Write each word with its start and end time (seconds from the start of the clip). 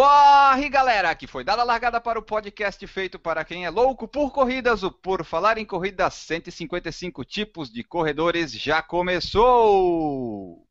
Corre, 0.00 0.70
galera! 0.70 1.14
Que 1.14 1.26
foi 1.26 1.44
dada 1.44 1.60
a 1.60 1.64
largada 1.66 2.00
para 2.00 2.18
o 2.18 2.22
podcast 2.22 2.86
feito 2.86 3.18
para 3.18 3.44
quem 3.44 3.66
é 3.66 3.68
louco 3.70 4.08
por 4.08 4.32
corridas. 4.32 4.82
O 4.82 4.90
Por 4.90 5.22
Falar 5.26 5.58
em 5.58 5.64
Corrida 5.66 6.08
155 6.08 7.22
tipos 7.22 7.70
de 7.70 7.84
corredores 7.84 8.50
já 8.50 8.80
começou! 8.80 10.66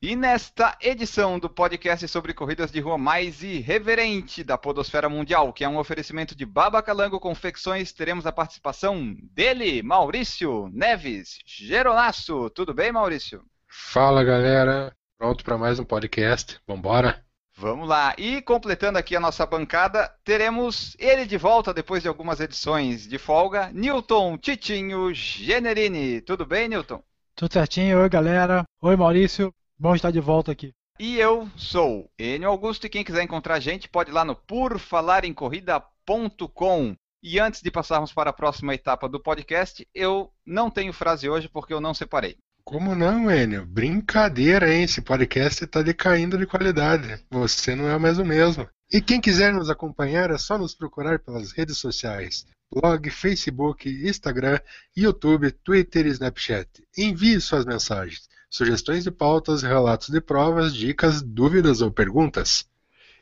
E 0.00 0.14
nesta 0.14 0.78
edição 0.80 1.36
do 1.36 1.50
podcast 1.50 2.06
sobre 2.06 2.32
corridas 2.32 2.70
de 2.70 2.78
rua 2.78 2.96
mais 2.96 3.42
irreverente 3.42 4.44
da 4.44 4.56
podosfera 4.56 5.08
mundial, 5.08 5.52
que 5.52 5.64
é 5.64 5.68
um 5.68 5.78
oferecimento 5.78 6.36
de 6.36 6.46
Baba 6.46 6.80
Calango 6.80 7.18
Confecções, 7.18 7.90
teremos 7.90 8.24
a 8.24 8.30
participação 8.30 9.16
dele, 9.32 9.82
Maurício 9.82 10.70
Neves 10.72 11.40
Geronasso. 11.44 12.48
Tudo 12.50 12.72
bem, 12.72 12.92
Maurício? 12.92 13.44
Fala 13.68 14.22
galera, 14.22 14.96
pronto 15.18 15.44
para 15.44 15.58
mais 15.58 15.78
um 15.80 15.84
podcast, 15.84 16.58
vambora? 16.66 17.22
Vamos 17.56 17.86
lá, 17.88 18.14
e 18.16 18.40
completando 18.40 18.98
aqui 18.98 19.16
a 19.16 19.20
nossa 19.20 19.44
bancada, 19.44 20.08
teremos 20.22 20.94
ele 20.96 21.26
de 21.26 21.36
volta 21.36 21.74
depois 21.74 22.00
de 22.00 22.08
algumas 22.08 22.38
edições 22.38 23.04
de 23.04 23.18
folga, 23.18 23.68
Newton 23.72 24.38
Titinho 24.38 25.12
Generini. 25.12 26.20
Tudo 26.20 26.46
bem, 26.46 26.68
Newton? 26.68 27.02
Tudo 27.34 27.52
certinho, 27.52 28.00
oi 28.00 28.08
galera, 28.08 28.62
oi 28.80 28.94
Maurício, 28.94 29.52
bom 29.76 29.96
estar 29.96 30.12
de 30.12 30.20
volta 30.20 30.52
aqui. 30.52 30.72
E 31.00 31.18
eu 31.18 31.50
sou 31.56 32.08
Enio 32.16 32.48
Augusto 32.48 32.86
e 32.86 32.90
quem 32.90 33.02
quiser 33.02 33.24
encontrar 33.24 33.56
a 33.56 33.60
gente 33.60 33.88
pode 33.88 34.10
ir 34.10 34.12
lá 34.12 34.24
no 34.24 34.36
porfalaremcorrida.com. 34.36 36.94
E 37.20 37.40
antes 37.40 37.60
de 37.60 37.72
passarmos 37.72 38.12
para 38.12 38.30
a 38.30 38.32
próxima 38.32 38.72
etapa 38.72 39.08
do 39.08 39.18
podcast, 39.18 39.84
eu 39.92 40.32
não 40.46 40.70
tenho 40.70 40.92
frase 40.92 41.28
hoje 41.28 41.48
porque 41.48 41.74
eu 41.74 41.80
não 41.80 41.92
separei. 41.92 42.38
Como 42.68 42.94
não, 42.94 43.30
Enio? 43.30 43.64
Brincadeira, 43.64 44.70
hein? 44.70 44.82
Esse 44.82 45.00
podcast 45.00 45.64
está 45.64 45.80
decaindo 45.80 46.36
de 46.36 46.44
qualidade. 46.44 47.18
Você 47.30 47.74
não 47.74 47.88
é 47.88 47.98
mais 47.98 48.18
o 48.18 48.26
mesmo. 48.26 48.68
E 48.92 49.00
quem 49.00 49.22
quiser 49.22 49.54
nos 49.54 49.70
acompanhar 49.70 50.30
é 50.30 50.36
só 50.36 50.58
nos 50.58 50.74
procurar 50.74 51.18
pelas 51.18 51.50
redes 51.50 51.78
sociais: 51.78 52.44
blog, 52.70 53.08
Facebook, 53.08 53.88
Instagram, 53.88 54.60
YouTube, 54.94 55.50
Twitter 55.50 56.04
e 56.04 56.10
Snapchat. 56.10 56.68
Envie 56.94 57.40
suas 57.40 57.64
mensagens, 57.64 58.28
sugestões 58.50 59.02
de 59.02 59.10
pautas, 59.10 59.62
relatos 59.62 60.10
de 60.10 60.20
provas, 60.20 60.74
dicas, 60.74 61.22
dúvidas 61.22 61.80
ou 61.80 61.90
perguntas. 61.90 62.66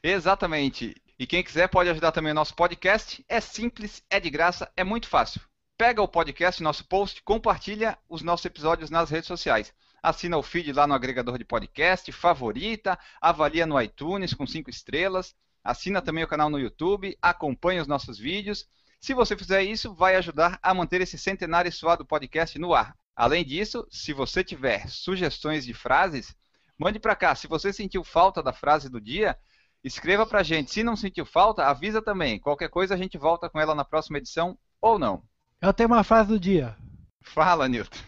Exatamente. 0.03 0.93
E 1.17 1.25
quem 1.25 1.45
quiser 1.45 1.69
pode 1.69 1.89
ajudar 1.89 2.11
também 2.11 2.33
o 2.33 2.35
nosso 2.35 2.57
podcast. 2.57 3.25
É 3.29 3.41
simples, 3.41 4.03
é 4.11 4.19
de 4.19 4.29
graça, 4.29 4.69
é 4.77 4.83
muito 4.83 5.07
fácil. 5.07 5.41
Pega 5.79 6.01
o 6.01 6.09
podcast, 6.09 6.63
nosso 6.63 6.87
post, 6.87 7.23
compartilha 7.23 7.99
os 8.09 8.23
nossos 8.23 8.47
episódios 8.47 8.89
nas 8.89 9.11
redes 9.11 9.27
sociais. 9.27 9.75
Assina 10.03 10.39
o 10.39 10.43
feed 10.43 10.73
lá 10.73 10.87
no 10.87 10.95
agregador 10.95 11.37
de 11.37 11.45
podcast, 11.45 12.11
favorita, 12.13 12.99
avalia 13.21 13.67
no 13.67 13.79
iTunes 13.79 14.33
com 14.33 14.47
cinco 14.47 14.71
estrelas, 14.71 15.35
assina 15.63 16.01
também 16.01 16.25
o 16.25 16.29
canal 16.29 16.49
no 16.49 16.59
YouTube, 16.59 17.15
acompanha 17.21 17.83
os 17.83 17.87
nossos 17.87 18.19
vídeos. 18.19 18.67
Se 18.99 19.13
você 19.13 19.37
fizer 19.37 19.65
isso, 19.65 19.95
vai 19.95 20.17
ajudar 20.17 20.59
a 20.63 20.73
manter 20.73 21.03
esse 21.03 21.19
centenário 21.19 21.71
suado 21.71 22.07
podcast 22.07 22.59
no 22.59 22.73
ar. 22.73 22.97
Além 23.15 23.45
disso, 23.45 23.87
se 23.91 24.15
você 24.15 24.43
tiver 24.43 24.89
sugestões 24.89 25.67
de 25.67 25.75
frases, 25.75 26.35
mande 26.79 26.99
para 26.99 27.15
cá. 27.15 27.35
Se 27.35 27.47
você 27.47 27.71
sentiu 27.71 28.03
falta 28.03 28.43
da 28.43 28.53
frase 28.53 28.89
do 28.89 28.99
dia, 28.99 29.39
escreva 29.85 30.25
para 30.25 30.41
a 30.41 30.43
gente. 30.43 30.73
Se 30.73 30.83
não 30.83 30.97
sentiu 30.97 31.27
falta, 31.27 31.67
avisa 31.67 32.01
também. 32.01 32.41
Qualquer 32.41 32.71
coisa 32.71 32.95
a 32.95 32.97
gente 32.97 33.19
volta 33.19 33.51
com 33.51 33.61
ela 33.61 33.75
na 33.75 33.85
próxima 33.85 34.17
edição 34.17 34.59
ou 34.81 34.99
não. 34.99 35.23
Eu 35.61 35.73
tenho 35.73 35.89
uma 35.89 36.05
frase 36.05 36.29
do 36.29 36.39
dia. 36.39 36.77
Fala, 37.23 37.67
Newton. 37.67 37.99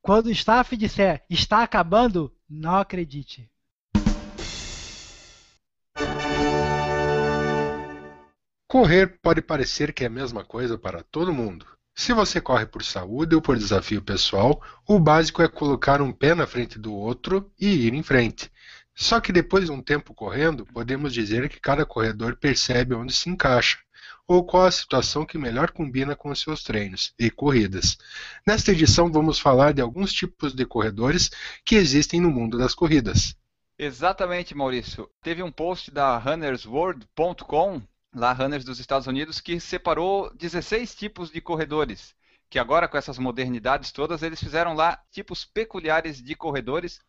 Quando 0.00 0.26
o 0.26 0.30
staff 0.30 0.76
disser 0.76 1.24
está 1.28 1.62
acabando, 1.62 2.34
não 2.48 2.76
acredite. 2.76 3.50
Correr 8.66 9.18
pode 9.20 9.42
parecer 9.42 9.92
que 9.92 10.04
é 10.04 10.06
a 10.06 10.10
mesma 10.10 10.44
coisa 10.44 10.78
para 10.78 11.02
todo 11.02 11.34
mundo. 11.34 11.66
Se 11.94 12.12
você 12.12 12.40
corre 12.40 12.66
por 12.66 12.82
saúde 12.82 13.34
ou 13.34 13.42
por 13.42 13.56
desafio 13.56 14.02
pessoal, 14.02 14.62
o 14.86 14.98
básico 14.98 15.42
é 15.42 15.48
colocar 15.48 16.00
um 16.00 16.12
pé 16.12 16.34
na 16.34 16.46
frente 16.46 16.78
do 16.78 16.94
outro 16.94 17.52
e 17.58 17.86
ir 17.86 17.94
em 17.94 18.02
frente. 18.02 18.50
Só 18.94 19.20
que 19.20 19.32
depois 19.32 19.66
de 19.66 19.70
um 19.70 19.82
tempo 19.82 20.14
correndo, 20.14 20.64
podemos 20.66 21.12
dizer 21.12 21.48
que 21.48 21.60
cada 21.60 21.84
corredor 21.84 22.36
percebe 22.36 22.94
onde 22.94 23.12
se 23.12 23.28
encaixa 23.28 23.78
ou 24.26 24.44
qual 24.44 24.66
a 24.66 24.70
situação 24.70 25.24
que 25.24 25.38
melhor 25.38 25.70
combina 25.70 26.16
com 26.16 26.30
os 26.30 26.40
seus 26.40 26.62
treinos 26.62 27.14
e 27.18 27.30
corridas. 27.30 27.96
Nesta 28.46 28.72
edição 28.72 29.10
vamos 29.10 29.38
falar 29.38 29.72
de 29.72 29.80
alguns 29.80 30.12
tipos 30.12 30.54
de 30.54 30.66
corredores 30.66 31.30
que 31.64 31.76
existem 31.76 32.20
no 32.20 32.30
mundo 32.30 32.58
das 32.58 32.74
corridas. 32.74 33.36
Exatamente, 33.78 34.54
Maurício. 34.54 35.08
Teve 35.22 35.42
um 35.42 35.52
post 35.52 35.90
da 35.90 36.16
runnersworld.com, 36.16 37.82
lá 38.14 38.32
Runners 38.32 38.64
dos 38.64 38.80
Estados 38.80 39.06
Unidos, 39.06 39.40
que 39.40 39.60
separou 39.60 40.34
16 40.34 40.94
tipos 40.94 41.30
de 41.30 41.40
corredores, 41.40 42.14
que 42.48 42.58
agora 42.58 42.88
com 42.88 42.96
essas 42.96 43.18
modernidades 43.18 43.92
todas, 43.92 44.22
eles 44.22 44.40
fizeram 44.40 44.72
lá 44.72 44.98
tipos 45.10 45.44
peculiares 45.44 46.22
de 46.22 46.34
corredores 46.34 47.00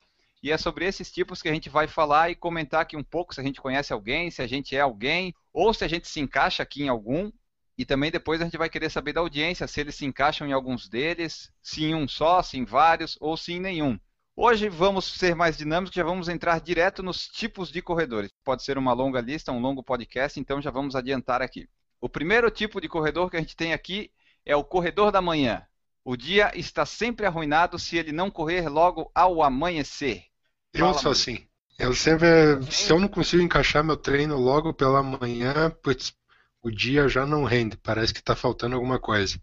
e 0.42 0.52
é 0.52 0.58
sobre 0.58 0.86
esses 0.86 1.12
tipos 1.12 1.42
que 1.42 1.50
a 1.50 1.54
gente 1.54 1.70
vai 1.70 1.88
falar 1.88 2.30
e 2.30 2.36
comentar 2.36 2.82
aqui 2.82 2.96
um 2.96 3.04
pouco 3.04 3.34
se 3.34 3.42
a 3.42 3.44
gente 3.44 3.60
conhece 3.60 3.92
alguém, 3.92 4.30
se 4.30 4.42
a 4.42 4.48
gente 4.48 4.76
é 4.76 4.80
alguém, 4.80 5.34
ou 5.52 5.74
se 5.74 5.84
a 5.84 5.88
gente 5.88 6.08
se 6.08 6.20
encaixa 6.20 6.62
aqui 6.62 6.84
em 6.84 6.90
algum. 6.90 7.32
E 7.78 7.86
também 7.86 8.10
depois 8.10 8.42
a 8.42 8.46
gente 8.46 8.58
vai 8.58 8.70
querer 8.70 8.90
saber 8.90 9.14
da 9.14 9.22
audiência 9.22 9.68
se 9.68 9.80
eles 9.80 9.96
se 9.96 10.06
encaixam 10.06 10.48
em 10.48 10.54
alguns 10.54 10.88
deles, 10.88 11.52
se 11.62 11.86
em 11.86 11.96
um 11.96 12.08
só, 12.08 12.42
se 12.42 12.58
em 12.58 12.66
vários 12.66 13.18
ou 13.20 13.36
se 13.36 13.54
em 13.54 13.60
nenhum. 13.60 14.00
Hoje 14.36 14.70
vamos 14.70 15.06
ser 15.06 15.36
mais 15.36 15.58
dinâmicos, 15.58 15.96
já 15.96 16.04
vamos 16.04 16.30
entrar 16.30 16.62
direto 16.62 17.02
nos 17.02 17.28
tipos 17.28 17.72
de 17.72 17.82
corredores. 17.82 18.32
Pode 18.44 18.64
ser 18.64 18.78
uma 18.78 18.94
longa 18.94 19.20
lista, 19.20 19.52
um 19.52 19.60
longo 19.60 19.82
podcast, 19.82 20.40
então 20.40 20.62
já 20.62 20.70
vamos 20.70 20.96
adiantar 20.96 21.42
aqui. 21.42 21.68
O 22.00 22.08
primeiro 22.08 22.52
tipo 22.52 22.80
de 22.80 22.88
corredor 22.88 23.32
que 23.32 23.38
a 23.38 23.40
gente 23.40 23.56
tem 23.56 23.74
aqui 23.74 24.12
é 24.46 24.56
o 24.56 24.64
corredor 24.64 25.12
da 25.12 25.22
manhã. 25.22 25.66
O 26.06 26.16
dia 26.16 26.52
está 26.54 26.86
sempre 26.86 27.26
arruinado 27.26 27.78
se 27.80 27.98
ele 27.98 28.12
não 28.12 28.32
correr 28.32 28.70
logo 28.70 29.12
ao 29.14 29.42
amanhecer. 29.42 30.27
Eu 30.74 30.92
Fala, 30.92 30.94
sou 30.94 31.12
Maurício. 31.12 31.12
assim. 31.12 31.48
Eu 31.78 31.94
sempre, 31.94 32.28
se 32.72 32.92
eu 32.92 33.00
não 33.00 33.08
consigo 33.08 33.44
encaixar 33.44 33.84
meu 33.84 33.98
treino 33.98 34.36
logo 34.38 34.74
pela 34.74 35.04
manhã, 35.04 35.70
putz, 35.84 36.14
o 36.62 36.72
dia 36.72 37.08
já 37.08 37.26
não 37.26 37.44
rende, 37.44 37.78
parece 37.78 38.14
que 38.14 38.20
está 38.20 38.36
faltando 38.36 38.76
alguma 38.76 39.00
coisa. 39.00 39.40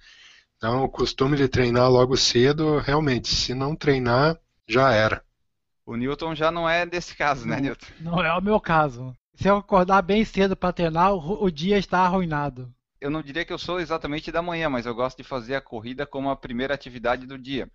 Então, 0.57 0.83
o 0.85 0.89
costume 0.89 1.37
de 1.37 1.49
treinar 1.49 1.91
logo 1.91 2.17
cedo, 2.17 2.79
realmente, 2.79 3.29
se 3.29 3.55
não 3.55 3.77
treinar, 3.77 4.39
já 4.69 4.93
era. 4.93 5.25
O 5.87 5.97
Newton 5.97 6.35
já 6.35 6.51
não 6.51 6.69
é 6.69 6.87
desse 6.87 7.15
caso, 7.17 7.47
né, 7.47 7.57
Não. 7.57 7.63
Newton? 7.63 7.87
Não 8.01 8.25
é 8.25 8.33
o 8.37 8.43
meu 8.43 8.61
caso. 8.61 9.15
Se 9.35 9.49
eu 9.49 9.57
acordar 9.57 10.03
bem 10.03 10.25
cedo 10.25 10.57
para 10.57 10.73
treinar, 10.73 11.13
o, 11.15 11.45
o 11.45 11.51
dia 11.51 11.79
está 11.79 12.01
arruinado. 12.01 12.73
Eu 13.01 13.11
não 13.11 13.23
diria 13.23 13.45
que 13.45 13.53
eu 13.53 13.59
sou 13.59 13.79
exatamente 13.81 14.33
da 14.33 14.41
manhã, 14.43 14.69
mas 14.71 14.87
eu 14.87 14.95
gosto 14.95 15.19
de 15.19 15.25
fazer 15.25 15.55
a 15.55 15.61
corrida 15.61 16.07
como 16.07 16.31
a 16.31 16.37
primeira 16.37 16.73
atividade 16.75 17.27
do 17.27 17.39
dia. 17.39 17.69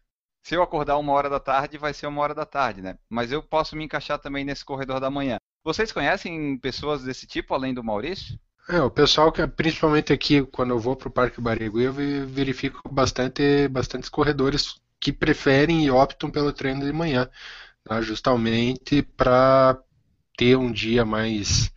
Se 0.44 0.56
eu 0.56 0.62
acordar 0.62 0.98
uma 0.98 1.14
hora 1.14 1.30
da 1.30 1.40
tarde, 1.40 1.78
vai 1.78 1.94
ser 1.94 2.08
uma 2.08 2.22
hora 2.22 2.34
da 2.36 2.46
tarde, 2.46 2.82
né? 2.82 2.98
Mas 3.10 3.32
eu 3.32 3.42
posso 3.42 3.76
me 3.76 3.86
encaixar 3.86 4.20
também 4.20 4.44
nesse 4.44 4.66
corredor 4.66 5.00
da 5.00 5.10
manhã. 5.10 5.38
Vocês 5.64 5.92
conhecem 5.94 6.58
pessoas 6.58 7.04
desse 7.04 7.26
tipo, 7.28 7.54
além 7.54 7.74
do 7.74 7.84
Maurício? 7.84 8.38
É, 8.70 8.80
o 8.82 8.92
pessoal 8.92 9.32
que, 9.32 9.46
principalmente 9.48 10.14
aqui, 10.14 10.44
quando 10.46 10.72
eu 10.72 10.80
vou 10.80 10.96
para 10.96 11.08
o 11.08 11.12
Parque 11.12 11.42
Barigui, 11.42 11.84
eu 11.84 11.94
ve- 11.94 12.26
verifico 12.26 12.80
bastante, 12.92 13.68
bastantes 13.68 14.10
corredores 14.10 14.80
que 15.00 15.12
preferem 15.12 15.86
e 15.86 15.90
optam 15.92 16.30
pelo 16.30 16.54
treino 16.54 16.86
de 16.86 16.92
manhã, 16.94 17.28
tá? 17.84 18.02
justamente 18.02 19.02
para 19.04 19.80
ter 20.38 20.58
um 20.58 20.72
dia 20.72 21.06
mais, 21.06 21.72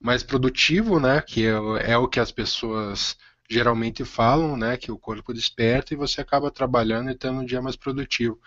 mais 0.00 0.22
produtivo, 0.22 1.00
né? 1.00 1.22
Que 1.22 1.46
é, 1.46 1.92
é 1.92 1.98
o 1.98 2.08
que 2.08 2.20
as 2.20 2.32
pessoas 2.32 3.16
geralmente 3.48 4.04
falam, 4.04 4.56
né? 4.56 4.76
Que 4.76 4.92
o 4.92 4.98
corpo 4.98 5.32
desperta 5.32 5.94
e 5.94 5.96
você 5.96 6.20
acaba 6.20 6.50
trabalhando 6.50 7.10
e 7.10 7.14
tendo 7.14 7.40
um 7.40 7.44
dia 7.44 7.62
mais 7.62 7.76
produtivo. 7.76 8.38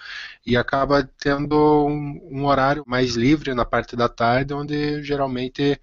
E 0.45 0.55
acaba 0.55 1.03
tendo 1.19 1.55
um, 1.87 2.19
um 2.31 2.45
horário 2.45 2.83
mais 2.87 3.15
livre 3.15 3.53
na 3.53 3.65
parte 3.65 3.95
da 3.95 4.07
tarde, 4.07 4.53
onde 4.53 5.03
geralmente 5.03 5.79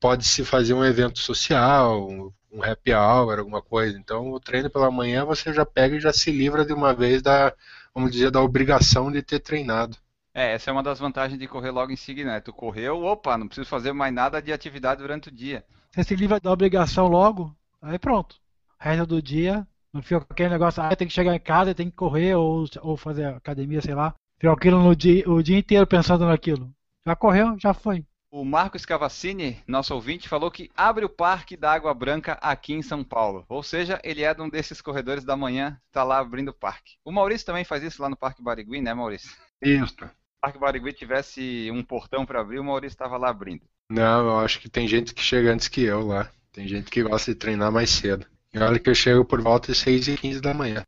pode-se 0.00 0.44
fazer 0.44 0.74
um 0.74 0.84
evento 0.84 1.18
social, 1.18 2.08
um, 2.08 2.32
um 2.52 2.62
happy 2.62 2.92
hour, 2.92 3.38
alguma 3.38 3.62
coisa. 3.62 3.98
Então, 3.98 4.30
o 4.32 4.40
treino 4.40 4.70
pela 4.70 4.90
manhã 4.90 5.24
você 5.24 5.52
já 5.52 5.66
pega 5.66 5.96
e 5.96 6.00
já 6.00 6.12
se 6.12 6.30
livra 6.30 6.64
de 6.64 6.72
uma 6.72 6.94
vez 6.94 7.22
da, 7.22 7.52
vamos 7.94 8.10
dizer, 8.10 8.30
da 8.30 8.40
obrigação 8.40 9.10
de 9.12 9.22
ter 9.22 9.40
treinado. 9.40 9.96
É, 10.34 10.52
essa 10.52 10.70
é 10.70 10.72
uma 10.72 10.82
das 10.82 10.98
vantagens 10.98 11.38
de 11.38 11.48
correr 11.48 11.70
logo 11.70 11.92
em 11.92 11.96
seguida, 11.96 12.30
né? 12.30 12.40
Tu 12.40 12.52
correu, 12.52 13.02
opa, 13.02 13.38
não 13.38 13.46
preciso 13.46 13.68
fazer 13.68 13.92
mais 13.92 14.12
nada 14.12 14.40
de 14.40 14.52
atividade 14.52 15.00
durante 15.00 15.28
o 15.28 15.32
dia. 15.32 15.64
Você 15.92 16.04
se 16.04 16.14
livra 16.14 16.38
da 16.38 16.52
obrigação 16.52 17.08
logo, 17.08 17.56
aí 17.80 17.98
pronto. 17.98 18.36
O 18.80 18.84
resto 18.84 19.06
do 19.06 19.22
dia 19.22 19.66
Não 19.92 20.02
fica 20.02 20.26
aquele 20.28 20.50
negócio, 20.50 20.82
ah, 20.82 20.94
tem 20.94 21.08
que 21.08 21.14
chegar 21.14 21.34
em 21.34 21.40
casa, 21.40 21.74
tem 21.74 21.88
que 21.90 21.96
correr 21.96 22.34
ou, 22.34 22.66
ou 22.82 22.96
fazer 22.96 23.24
academia, 23.26 23.80
sei 23.80 23.94
lá. 23.94 24.14
Fica 24.38 24.52
aquilo 24.52 24.82
no 24.82 24.94
dia, 24.94 25.28
o 25.28 25.42
dia 25.42 25.58
inteiro 25.58 25.86
pensando 25.86 26.26
naquilo. 26.26 26.70
Já 27.06 27.16
correu, 27.16 27.56
já 27.58 27.72
foi. 27.72 28.04
O 28.30 28.44
Marcos 28.44 28.84
Cavaccini, 28.84 29.62
nosso 29.66 29.94
ouvinte, 29.94 30.28
falou 30.28 30.50
que 30.50 30.70
abre 30.76 31.04
o 31.04 31.08
Parque 31.08 31.56
da 31.56 31.72
Água 31.72 31.94
Branca 31.94 32.32
aqui 32.42 32.74
em 32.74 32.82
São 32.82 33.02
Paulo. 33.02 33.46
Ou 33.48 33.62
seja, 33.62 33.98
ele 34.04 34.22
é 34.22 34.36
um 34.38 34.50
desses 34.50 34.82
corredores 34.82 35.24
da 35.24 35.36
manhã, 35.36 35.80
está 35.86 36.02
lá 36.02 36.18
abrindo 36.18 36.48
o 36.48 36.54
parque. 36.54 36.96
O 37.04 37.12
Maurício 37.12 37.46
também 37.46 37.64
faz 37.64 37.82
isso 37.82 38.02
lá 38.02 38.10
no 38.10 38.16
Parque 38.16 38.42
Barigui, 38.42 38.82
né, 38.82 38.92
Maurício? 38.92 39.30
Isso. 39.62 39.94
Se 39.96 40.04
o 40.04 40.10
Parque 40.42 40.58
Barigui 40.58 40.92
tivesse 40.92 41.70
um 41.72 41.82
portão 41.82 42.26
para 42.26 42.40
abrir, 42.40 42.58
o 42.58 42.64
Maurício 42.64 42.94
estava 42.94 43.16
lá 43.16 43.30
abrindo. 43.30 43.62
Não, 43.90 44.26
eu 44.26 44.38
acho 44.40 44.60
que 44.60 44.68
tem 44.68 44.86
gente 44.86 45.14
que 45.14 45.22
chega 45.22 45.52
antes 45.52 45.68
que 45.68 45.82
eu 45.82 46.06
lá. 46.06 46.30
Tem 46.52 46.66
gente 46.68 46.90
que 46.90 47.02
gosta 47.02 47.32
de 47.32 47.38
treinar 47.38 47.72
mais 47.72 47.88
cedo. 47.88 48.26
Olha 48.58 48.78
que 48.78 48.88
eu 48.88 48.94
chego 48.94 49.24
por 49.24 49.42
volta 49.42 49.70
de 49.70 49.78
6 49.78 50.08
e 50.08 50.16
15 50.16 50.40
da 50.40 50.54
manhã. 50.54 50.82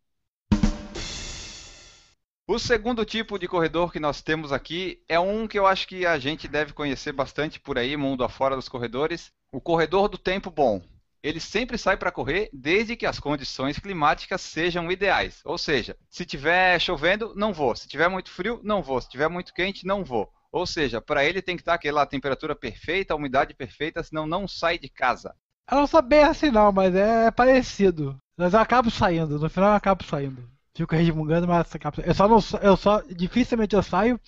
O 2.47 2.59
segundo 2.59 3.05
tipo 3.05 3.39
de 3.39 3.47
corredor 3.47 3.93
que 3.93 4.01
nós 4.01 4.23
temos 4.23 4.53
aqui 4.55 5.03
é 5.07 5.21
um 5.21 5.47
que 5.47 5.59
eu 5.59 5.67
acho 5.67 5.87
que 5.87 6.07
a 6.07 6.19
gente 6.19 6.49
deve 6.49 6.73
conhecer 6.73 7.13
bastante 7.13 7.61
por 7.61 7.77
aí, 7.77 7.95
mundo 7.95 8.25
afora 8.25 8.57
dos 8.57 8.71
corredores. 8.71 9.31
O 9.53 9.61
corredor 9.61 10.09
do 10.09 10.17
tempo 10.17 10.51
bom. 10.51 10.83
Ele 11.23 11.41
sempre 11.41 11.77
sai 11.77 11.99
para 11.99 12.11
correr 12.11 12.49
desde 12.53 12.97
que 12.97 13.05
as 13.05 13.21
condições 13.21 13.79
climáticas 13.79 14.41
sejam 14.41 14.91
ideais. 14.91 15.43
Ou 15.45 15.59
seja, 15.59 15.95
se 16.09 16.25
tiver 16.25 16.81
chovendo, 16.81 17.35
não 17.37 17.53
vou. 17.53 17.77
Se 17.77 17.87
tiver 17.87 18.09
muito 18.09 18.31
frio, 18.31 18.61
não 18.65 18.83
vou. 18.83 18.99
Se 18.99 19.11
tiver 19.11 19.29
muito 19.29 19.53
quente, 19.53 19.87
não 19.87 20.03
vou. 20.03 20.33
Ou 20.51 20.67
seja, 20.67 21.03
para 21.03 21.25
ele 21.27 21.43
tem 21.43 21.55
que 21.55 21.61
estar 21.61 21.75
aquela 21.75 22.07
temperatura 22.07 22.57
perfeita, 22.57 23.13
a 23.13 23.17
umidade 23.17 23.53
perfeita, 23.53 24.03
senão 24.03 24.27
não 24.27 24.49
sai 24.49 24.79
de 24.79 24.89
casa. 24.89 25.35
Eu 25.71 25.79
não 25.79 25.87
sou 25.87 26.03
bem 26.03 26.23
assim 26.25 26.51
não, 26.51 26.73
mas 26.73 26.95
é 26.95 27.31
parecido. 27.31 28.17
Mas 28.37 28.55
eu 28.55 28.61
acabo 28.61 28.91
saindo, 28.91 29.39
no 29.39 29.51
final 29.51 29.71
eu 29.71 29.77
acabo 29.77 30.05
saindo. 30.05 30.49
Fico 30.75 30.95
resmungando, 30.95 31.47
mas 31.49 31.75
acabo... 31.75 32.01
eu 32.03 32.15
só 32.15 32.29
não 32.29 32.39
eu 32.63 32.77
só 32.77 33.03
dificilmente 33.03 33.75
eu 33.75 33.83
saio 33.83 34.19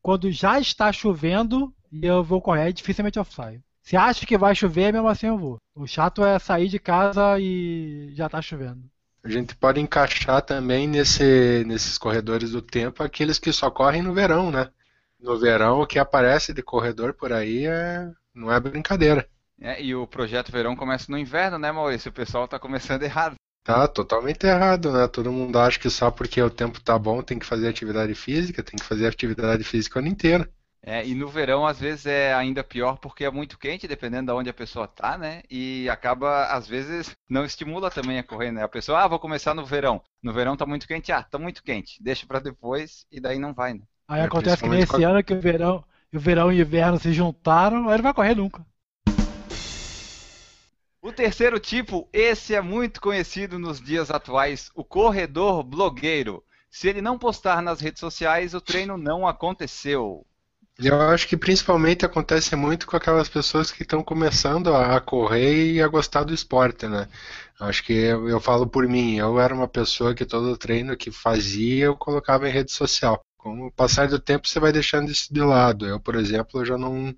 quando 0.00 0.30
já 0.30 0.60
está 0.60 0.92
chovendo 0.92 1.74
e 1.90 2.06
eu 2.06 2.22
vou 2.22 2.40
correr, 2.40 2.72
dificilmente 2.72 3.18
eu 3.18 3.24
saio. 3.24 3.62
Se 3.82 3.96
acha 3.96 4.24
que 4.24 4.38
vai 4.38 4.54
chover, 4.54 4.92
mesmo 4.92 5.08
assim 5.08 5.26
eu 5.26 5.36
vou. 5.36 5.58
O 5.74 5.86
chato 5.86 6.24
é 6.24 6.38
sair 6.38 6.68
de 6.68 6.78
casa 6.78 7.38
e 7.38 8.12
já 8.14 8.26
está 8.26 8.40
chovendo. 8.40 8.82
A 9.22 9.28
gente 9.28 9.54
pode 9.56 9.80
encaixar 9.80 10.42
também 10.42 10.86
nesse, 10.86 11.64
nesses 11.66 11.98
corredores 11.98 12.52
do 12.52 12.62
tempo 12.62 13.02
aqueles 13.02 13.38
que 13.38 13.52
só 13.52 13.70
correm 13.70 14.02
no 14.02 14.14
verão, 14.14 14.50
né? 14.50 14.70
No 15.18 15.38
verão, 15.38 15.80
o 15.80 15.86
que 15.86 15.98
aparece 15.98 16.52
de 16.52 16.62
corredor 16.62 17.14
por 17.14 17.32
aí 17.32 17.66
é, 17.66 18.10
não 18.34 18.52
é 18.52 18.60
brincadeira. 18.60 19.26
É, 19.60 19.82
e 19.82 19.94
o 19.94 20.06
projeto 20.06 20.50
verão 20.50 20.76
começa 20.76 21.10
no 21.10 21.18
inverno, 21.18 21.58
né, 21.58 21.70
Maurício? 21.70 22.10
O 22.10 22.14
pessoal 22.14 22.44
está 22.44 22.58
começando 22.58 23.02
errado. 23.04 23.34
Tá 23.64 23.88
totalmente 23.88 24.46
errado, 24.46 24.92
né? 24.92 25.08
Todo 25.08 25.32
mundo 25.32 25.58
acha 25.58 25.78
que 25.78 25.88
só 25.88 26.10
porque 26.10 26.40
o 26.42 26.50
tempo 26.50 26.82
tá 26.82 26.98
bom 26.98 27.22
tem 27.22 27.38
que 27.38 27.46
fazer 27.46 27.66
atividade 27.66 28.14
física, 28.14 28.62
tem 28.62 28.76
que 28.78 28.84
fazer 28.84 29.06
atividade 29.06 29.64
física 29.64 29.98
o 29.98 30.02
ano 30.02 30.08
inteiro. 30.08 30.46
É, 30.86 31.06
e 31.06 31.14
no 31.14 31.28
verão, 31.28 31.66
às 31.66 31.80
vezes, 31.80 32.04
é 32.04 32.34
ainda 32.34 32.62
pior 32.62 32.98
porque 32.98 33.24
é 33.24 33.30
muito 33.30 33.58
quente, 33.58 33.88
dependendo 33.88 34.30
de 34.30 34.38
onde 34.38 34.50
a 34.50 34.54
pessoa 34.54 34.86
tá, 34.86 35.16
né? 35.16 35.40
E 35.50 35.88
acaba, 35.88 36.44
às 36.48 36.68
vezes, 36.68 37.10
não 37.26 37.42
estimula 37.42 37.90
também 37.90 38.18
a 38.18 38.22
correr, 38.22 38.52
né? 38.52 38.62
A 38.62 38.68
pessoa, 38.68 39.00
ah, 39.00 39.08
vou 39.08 39.18
começar 39.18 39.54
no 39.54 39.64
verão. 39.64 40.02
No 40.22 40.30
verão 40.34 40.58
tá 40.58 40.66
muito 40.66 40.86
quente, 40.86 41.10
ah, 41.10 41.22
tá 41.22 41.38
muito 41.38 41.62
quente. 41.62 42.02
Deixa 42.02 42.26
para 42.26 42.38
depois 42.38 43.06
e 43.10 43.18
daí 43.18 43.38
não 43.38 43.54
vai, 43.54 43.72
né? 43.72 43.80
Aí 44.06 44.20
é, 44.20 44.24
acontece 44.24 44.62
que 44.62 44.68
nesse 44.68 45.02
ano 45.02 45.24
que 45.24 45.32
o 45.32 45.40
verão, 45.40 45.82
o 46.12 46.18
verão 46.18 46.52
e 46.52 46.58
o 46.58 46.60
inverno 46.60 46.98
se 46.98 47.14
juntaram, 47.14 47.88
aí 47.88 47.96
não 47.96 48.02
vai 48.02 48.12
correr 48.12 48.34
nunca. 48.34 48.62
O 51.04 51.12
terceiro 51.12 51.60
tipo, 51.60 52.08
esse 52.14 52.54
é 52.54 52.62
muito 52.62 52.98
conhecido 52.98 53.58
nos 53.58 53.78
dias 53.78 54.10
atuais, 54.10 54.70
o 54.74 54.82
corredor 54.82 55.62
blogueiro. 55.62 56.42
Se 56.70 56.88
ele 56.88 57.02
não 57.02 57.18
postar 57.18 57.60
nas 57.60 57.78
redes 57.78 58.00
sociais, 58.00 58.54
o 58.54 58.60
treino 58.60 58.96
não 58.96 59.28
aconteceu. 59.28 60.24
Eu 60.78 60.98
acho 61.02 61.28
que 61.28 61.36
principalmente 61.36 62.06
acontece 62.06 62.56
muito 62.56 62.86
com 62.86 62.96
aquelas 62.96 63.28
pessoas 63.28 63.70
que 63.70 63.82
estão 63.82 64.02
começando 64.02 64.74
a 64.74 64.98
correr 64.98 65.74
e 65.74 65.82
a 65.82 65.88
gostar 65.88 66.24
do 66.24 66.32
esporte, 66.32 66.86
né? 66.86 67.06
Acho 67.60 67.84
que 67.84 67.92
eu, 67.92 68.26
eu, 68.26 68.40
falo 68.40 68.66
por 68.66 68.88
mim, 68.88 69.16
eu 69.16 69.38
era 69.38 69.54
uma 69.54 69.68
pessoa 69.68 70.14
que 70.14 70.24
todo 70.24 70.56
treino 70.56 70.96
que 70.96 71.10
fazia 71.10 71.84
eu 71.84 71.96
colocava 71.98 72.48
em 72.48 72.52
rede 72.52 72.72
social. 72.72 73.20
Com 73.36 73.66
o 73.66 73.70
passar 73.70 74.08
do 74.08 74.18
tempo 74.18 74.48
você 74.48 74.58
vai 74.58 74.72
deixando 74.72 75.10
isso 75.10 75.34
de 75.34 75.40
lado. 75.42 75.86
Eu, 75.86 76.00
por 76.00 76.14
exemplo, 76.14 76.64
já 76.64 76.78
não, 76.78 77.14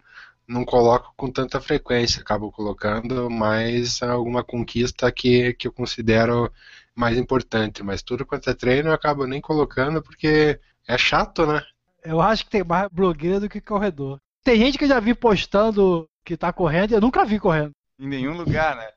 não 0.49 0.65
coloco 0.65 1.13
com 1.17 1.31
tanta 1.31 1.61
frequência, 1.61 2.21
acabo 2.21 2.53
colocando 2.53 3.29
mais 3.29 4.03
alguma 4.03 4.45
conquista 4.45 5.11
que, 5.11 5.53
que 5.55 5.67
eu 5.67 5.73
considero 5.73 6.53
mais 6.95 7.19
importante, 7.19 7.83
mas 7.83 8.03
tudo 8.03 8.25
quanto 8.25 8.49
é 8.49 8.55
treino 8.55 8.89
eu 8.89 8.95
acabo 8.95 9.27
nem 9.27 9.41
colocando 9.41 10.03
porque 10.03 10.59
é 10.87 10.97
chato, 10.97 11.47
né? 11.47 11.63
Eu 12.05 12.21
acho 12.21 12.45
que 12.45 12.51
tem 12.51 12.65
mais 12.65 12.89
blogueira 12.91 13.41
do 13.41 13.49
que 13.49 13.61
corredor. 13.61 14.19
Tem 14.45 14.57
gente 14.59 14.79
que 14.79 14.85
eu 14.85 14.89
já 14.89 15.01
vi 15.01 15.15
postando 15.15 16.09
que 16.25 16.37
tá 16.37 16.53
correndo, 16.53 16.93
eu 16.93 17.01
nunca 17.01 17.25
vi 17.25 17.39
correndo. 17.39 17.73
Em 17.99 18.09
nenhum 18.09 18.37
lugar, 18.37 18.77
né? 18.77 18.89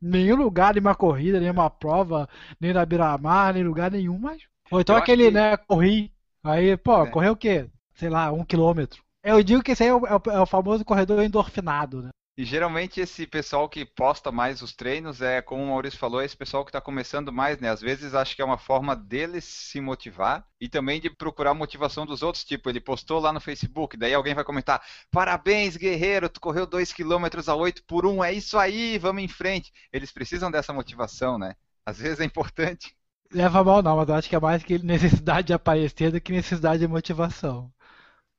nenhum 0.00 0.36
lugar, 0.36 0.74
nenhuma 0.74 0.94
corrida, 0.94 1.40
nenhuma 1.40 1.68
prova, 1.68 2.28
nem 2.60 2.72
na 2.72 2.84
beira-mar, 2.86 3.54
nem 3.54 3.64
lugar 3.64 3.90
nenhum, 3.90 4.18
mas. 4.18 4.42
Ou 4.70 4.80
então 4.80 4.96
eu 4.96 5.02
aquele, 5.02 5.26
que... 5.26 5.30
né, 5.30 5.56
corri. 5.56 6.12
Aí, 6.42 6.76
pô, 6.76 7.04
é. 7.04 7.10
correu 7.10 7.32
o 7.32 7.36
quê? 7.36 7.66
Sei 7.94 8.08
lá, 8.08 8.32
um 8.32 8.44
quilômetro. 8.44 9.02
Eu 9.28 9.42
digo 9.42 9.62
que 9.62 9.72
esse 9.72 9.82
aí 9.82 9.90
é 9.90 9.94
o, 9.94 10.06
é 10.06 10.16
o, 10.16 10.30
é 10.30 10.40
o 10.40 10.46
famoso 10.46 10.84
corredor 10.84 11.22
endorfinado, 11.22 12.02
né? 12.02 12.10
E 12.38 12.44
geralmente 12.44 13.00
esse 13.00 13.26
pessoal 13.26 13.68
que 13.68 13.84
posta 13.84 14.30
mais 14.30 14.62
os 14.62 14.72
treinos 14.72 15.20
é, 15.20 15.42
como 15.42 15.60
o 15.60 15.66
Maurício 15.66 15.98
falou, 15.98 16.20
é 16.22 16.24
esse 16.24 16.36
pessoal 16.36 16.64
que 16.64 16.68
está 16.68 16.80
começando 16.80 17.32
mais, 17.32 17.58
né? 17.58 17.68
Às 17.68 17.80
vezes 17.80 18.14
acho 18.14 18.36
que 18.36 18.40
é 18.40 18.44
uma 18.44 18.56
forma 18.56 18.94
deles 18.94 19.44
se 19.44 19.80
motivar 19.80 20.46
e 20.60 20.68
também 20.68 21.00
de 21.00 21.10
procurar 21.10 21.52
motivação 21.52 22.06
dos 22.06 22.22
outros. 22.22 22.44
Tipo, 22.44 22.70
ele 22.70 22.80
postou 22.80 23.18
lá 23.18 23.32
no 23.32 23.40
Facebook, 23.40 23.96
daí 23.96 24.14
alguém 24.14 24.36
vai 24.36 24.44
comentar: 24.44 24.80
Parabéns, 25.10 25.76
guerreiro, 25.76 26.28
tu 26.28 26.40
correu 26.40 26.64
2 26.64 26.92
km 26.92 27.26
a 27.44 27.54
8 27.56 27.82
por 27.82 28.06
1, 28.06 28.22
é 28.22 28.32
isso 28.32 28.56
aí, 28.56 28.98
vamos 28.98 29.24
em 29.24 29.28
frente. 29.28 29.72
Eles 29.92 30.12
precisam 30.12 30.48
dessa 30.48 30.72
motivação, 30.72 31.40
né? 31.40 31.56
Às 31.84 31.98
vezes 31.98 32.20
é 32.20 32.24
importante. 32.24 32.94
Leva 33.32 33.64
mal 33.64 33.82
não, 33.82 33.96
mas 33.96 34.08
eu 34.08 34.14
acho 34.14 34.28
que 34.28 34.36
é 34.36 34.40
mais 34.40 34.62
que 34.62 34.78
necessidade 34.78 35.48
de 35.48 35.52
aparecer 35.52 36.12
do 36.12 36.20
que 36.20 36.30
necessidade 36.30 36.78
de 36.78 36.86
motivação. 36.86 37.70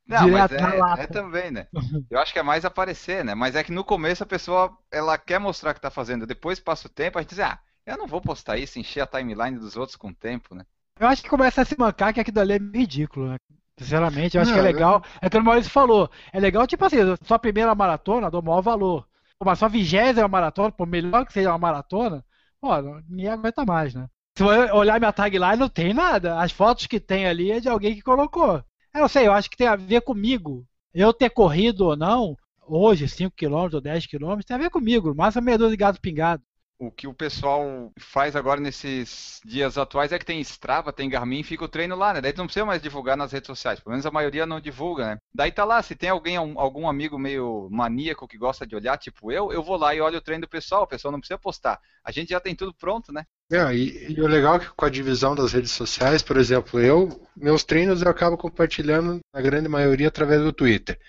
Não, 0.09 0.27
mas 0.27 0.51
é, 0.51 1.03
é, 1.03 1.07
também, 1.07 1.51
né? 1.51 1.67
Eu 2.09 2.19
acho 2.19 2.33
que 2.33 2.39
é 2.39 2.43
mais 2.43 2.65
aparecer, 2.65 3.23
né? 3.23 3.35
Mas 3.35 3.55
é 3.55 3.63
que 3.63 3.71
no 3.71 3.83
começo 3.83 4.23
a 4.23 4.25
pessoa 4.25 4.75
ela 4.91 5.19
quer 5.19 5.39
mostrar 5.39 5.75
que 5.75 5.79
tá 5.79 5.91
fazendo, 5.91 6.25
depois 6.25 6.59
passa 6.59 6.87
o 6.87 6.91
tempo, 6.91 7.19
a 7.19 7.21
gente 7.21 7.29
diz, 7.29 7.39
ah, 7.39 7.59
eu 7.85 7.95
não 7.95 8.07
vou 8.07 8.19
postar 8.19 8.57
isso, 8.57 8.79
encher 8.79 9.01
a 9.01 9.07
timeline 9.07 9.59
dos 9.59 9.77
outros 9.77 9.95
com 9.95 10.07
o 10.09 10.13
tempo, 10.13 10.55
né? 10.55 10.65
Eu 10.99 11.07
acho 11.07 11.21
que 11.21 11.29
começa 11.29 11.61
a 11.61 11.65
se 11.65 11.77
mancar 11.77 12.11
que 12.11 12.19
aquilo 12.19 12.39
ali 12.39 12.53
é 12.53 12.77
ridículo, 12.77 13.29
né? 13.29 13.37
Sinceramente, 13.77 14.35
eu 14.35 14.41
acho 14.41 14.51
não, 14.51 14.57
que 14.57 14.67
é 14.67 14.71
legal. 14.71 14.95
Eu... 14.95 15.27
É 15.27 15.29
que 15.29 15.37
o 15.37 15.43
Maurício 15.43 15.71
falou. 15.71 16.09
É 16.33 16.39
legal, 16.39 16.65
tipo 16.65 16.83
assim, 16.83 16.97
sua 17.23 17.37
primeira 17.37 17.73
maratona, 17.75 18.31
dou 18.31 18.41
maior 18.41 18.61
valor. 18.61 19.07
Mas 19.41 19.59
sua 19.59 19.69
vigésima 19.69 20.27
maratona, 20.27 20.71
por 20.71 20.87
melhor 20.87 21.25
que 21.25 21.31
seja 21.31 21.51
uma 21.51 21.57
maratona, 21.59 22.25
ó, 22.61 22.81
ninguém 23.07 23.29
aguenta 23.29 23.63
mais, 23.63 23.93
né? 23.93 24.07
Se 24.35 24.43
eu 24.43 24.75
olhar 24.75 24.99
minha 24.99 25.13
tagline, 25.13 25.55
não 25.55 25.69
tem 25.69 25.93
nada. 25.93 26.39
As 26.39 26.51
fotos 26.51 26.87
que 26.87 26.99
tem 26.99 27.27
ali 27.27 27.51
é 27.51 27.59
de 27.59 27.69
alguém 27.69 27.93
que 27.95 28.01
colocou. 28.01 28.63
Eu 28.93 29.07
sei, 29.07 29.27
eu 29.27 29.33
acho 29.33 29.49
que 29.49 29.57
tem 29.57 29.67
a 29.67 29.75
ver 29.75 30.01
comigo. 30.01 30.65
Eu 30.93 31.13
ter 31.13 31.29
corrido 31.29 31.85
ou 31.85 31.95
não, 31.95 32.35
hoje, 32.67 33.07
5 33.07 33.35
km 33.35 33.73
ou 33.73 33.81
10 33.81 34.07
km, 34.07 34.39
tem 34.45 34.55
a 34.55 34.59
ver 34.59 34.69
comigo. 34.69 35.13
Mas 35.15 35.37
a 35.37 35.41
meia 35.41 35.57
dúzia 35.57 35.71
de 35.71 35.77
gato 35.77 36.01
pingado. 36.01 36.43
O 36.81 36.89
que 36.89 37.05
o 37.07 37.13
pessoal 37.13 37.91
faz 37.99 38.37
agora 38.37 38.61
nesses 38.61 39.41
dias 39.43 39.77
atuais 39.77 40.13
é 40.13 40.17
que 40.17 40.25
tem 40.25 40.39
Strava, 40.39 40.93
tem 40.93 41.09
Garmin, 41.09 41.43
fica 41.43 41.65
o 41.65 41.67
treino 41.67 41.93
lá, 41.93 42.13
né? 42.13 42.21
Daí 42.21 42.33
não 42.37 42.45
precisa 42.45 42.65
mais 42.65 42.81
divulgar 42.81 43.17
nas 43.17 43.33
redes 43.33 43.47
sociais. 43.47 43.81
Pelo 43.81 43.91
menos 43.91 44.05
a 44.05 44.11
maioria 44.11 44.45
não 44.45 44.61
divulga, 44.61 45.07
né? 45.07 45.17
Daí 45.35 45.51
tá 45.51 45.65
lá, 45.65 45.83
se 45.83 45.93
tem 45.93 46.09
alguém, 46.09 46.37
algum 46.37 46.87
amigo 46.87 47.19
meio 47.19 47.67
maníaco 47.69 48.29
que 48.29 48.37
gosta 48.37 48.65
de 48.65 48.77
olhar, 48.77 48.97
tipo 48.97 49.29
eu, 49.29 49.51
eu 49.51 49.61
vou 49.61 49.75
lá 49.75 49.93
e 49.93 49.99
olho 49.99 50.19
o 50.19 50.21
treino 50.21 50.43
do 50.45 50.49
pessoal. 50.49 50.83
O 50.83 50.87
pessoal 50.87 51.11
não 51.11 51.19
precisa 51.19 51.37
postar. 51.37 51.81
A 52.01 52.11
gente 52.11 52.29
já 52.29 52.39
tem 52.39 52.55
tudo 52.55 52.73
pronto, 52.73 53.11
né? 53.11 53.25
É, 53.51 53.73
e, 53.73 54.13
e, 54.13 54.21
o 54.21 54.27
legal 54.27 54.57
é 54.57 54.59
que 54.59 54.69
com 54.69 54.85
a 54.85 54.89
divisão 54.89 55.33
das 55.33 55.53
redes 55.53 55.71
sociais, 55.71 56.21
por 56.21 56.37
exemplo, 56.37 56.79
eu, 56.79 57.27
meus 57.35 57.63
treinos 57.63 58.01
eu 58.01 58.09
acabo 58.09 58.37
compartilhando, 58.37 59.19
na 59.33 59.41
grande 59.41 59.67
maioria, 59.67 60.07
através 60.07 60.41
do 60.41 60.53
Twitter. 60.53 60.99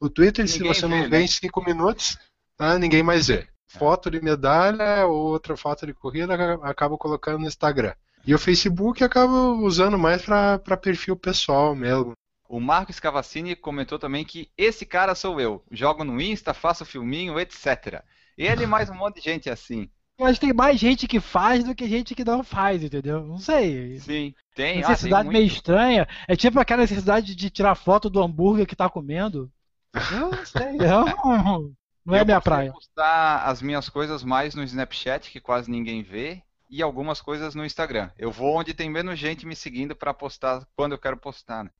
O 0.00 0.08
Twitter, 0.08 0.46
ninguém 0.46 0.72
se 0.72 0.80
você 0.80 0.88
vê, 0.88 0.94
não 0.94 1.02
vê 1.10 1.18
né? 1.18 1.22
em 1.22 1.26
5 1.26 1.62
minutos, 1.62 2.18
tá, 2.56 2.78
ninguém 2.78 3.02
mais 3.02 3.26
vê. 3.26 3.46
Foto 3.68 4.10
de 4.10 4.20
medalha 4.22 5.06
ou 5.06 5.14
outra 5.14 5.56
foto 5.56 5.86
de 5.86 5.92
corrida, 5.92 6.34
acabo 6.62 6.96
colocando 6.96 7.40
no 7.40 7.46
Instagram. 7.46 7.94
E 8.26 8.34
o 8.34 8.38
Facebook 8.38 9.04
acabo 9.04 9.64
usando 9.64 9.98
mais 9.98 10.22
para 10.22 10.76
perfil 10.76 11.16
pessoal 11.16 11.74
mesmo. 11.74 12.12
O 12.48 12.58
Marcos 12.58 12.98
Cavaccini 12.98 13.54
comentou 13.54 13.98
também 13.98 14.24
que 14.24 14.50
esse 14.56 14.84
cara 14.84 15.14
sou 15.14 15.40
eu. 15.40 15.62
Jogo 15.70 16.02
no 16.02 16.20
Insta, 16.20 16.52
faço 16.52 16.84
filminho, 16.84 17.38
etc. 17.38 18.02
Ele 18.36 18.66
mais 18.66 18.90
um 18.90 18.94
monte 18.94 19.16
de 19.16 19.20
gente 19.20 19.50
assim. 19.50 19.88
Mas 20.20 20.38
tem 20.38 20.52
mais 20.52 20.78
gente 20.78 21.08
que 21.08 21.18
faz 21.18 21.64
do 21.64 21.74
que 21.74 21.88
gente 21.88 22.14
que 22.14 22.24
não 22.24 22.44
faz, 22.44 22.84
entendeu? 22.84 23.26
Não 23.26 23.38
sei. 23.38 23.98
Sim, 24.00 24.34
tem. 24.54 24.76
Necessidade 24.76 25.28
ah, 25.28 25.32
tem 25.32 25.40
meio 25.40 25.46
estranha. 25.46 26.06
É 26.28 26.36
tipo 26.36 26.60
aquela 26.60 26.82
necessidade 26.82 27.34
de 27.34 27.48
tirar 27.48 27.74
foto 27.74 28.10
do 28.10 28.22
hambúrguer 28.22 28.66
que 28.66 28.76
tá 28.76 28.88
comendo. 28.88 29.50
Eu 30.12 30.30
não 30.30 30.46
sei. 30.46 30.76
Eu 30.76 31.74
não, 32.04 32.14
é 32.14 32.24
minha 32.24 32.40
praia. 32.40 32.70
postar 32.70 33.44
as 33.44 33.62
minhas 33.62 33.88
coisas 33.88 34.22
mais 34.22 34.54
no 34.54 34.62
Snapchat, 34.62 35.30
que 35.30 35.40
quase 35.40 35.70
ninguém 35.70 36.02
vê. 36.02 36.42
e 36.68 36.82
algumas 36.82 37.20
coisas 37.20 37.54
no 37.54 37.64
Instagram. 37.64 38.10
Eu 38.18 38.30
vou 38.30 38.56
onde 38.56 38.74
tem 38.74 38.88
menos 38.88 39.18
gente 39.18 39.46
me 39.46 39.56
seguindo 39.56 39.96
para 39.96 40.14
postar 40.14 40.66
quando 40.76 40.92
eu 40.92 40.98
quero 40.98 41.16
postar. 41.16 41.64
Né? 41.64 41.70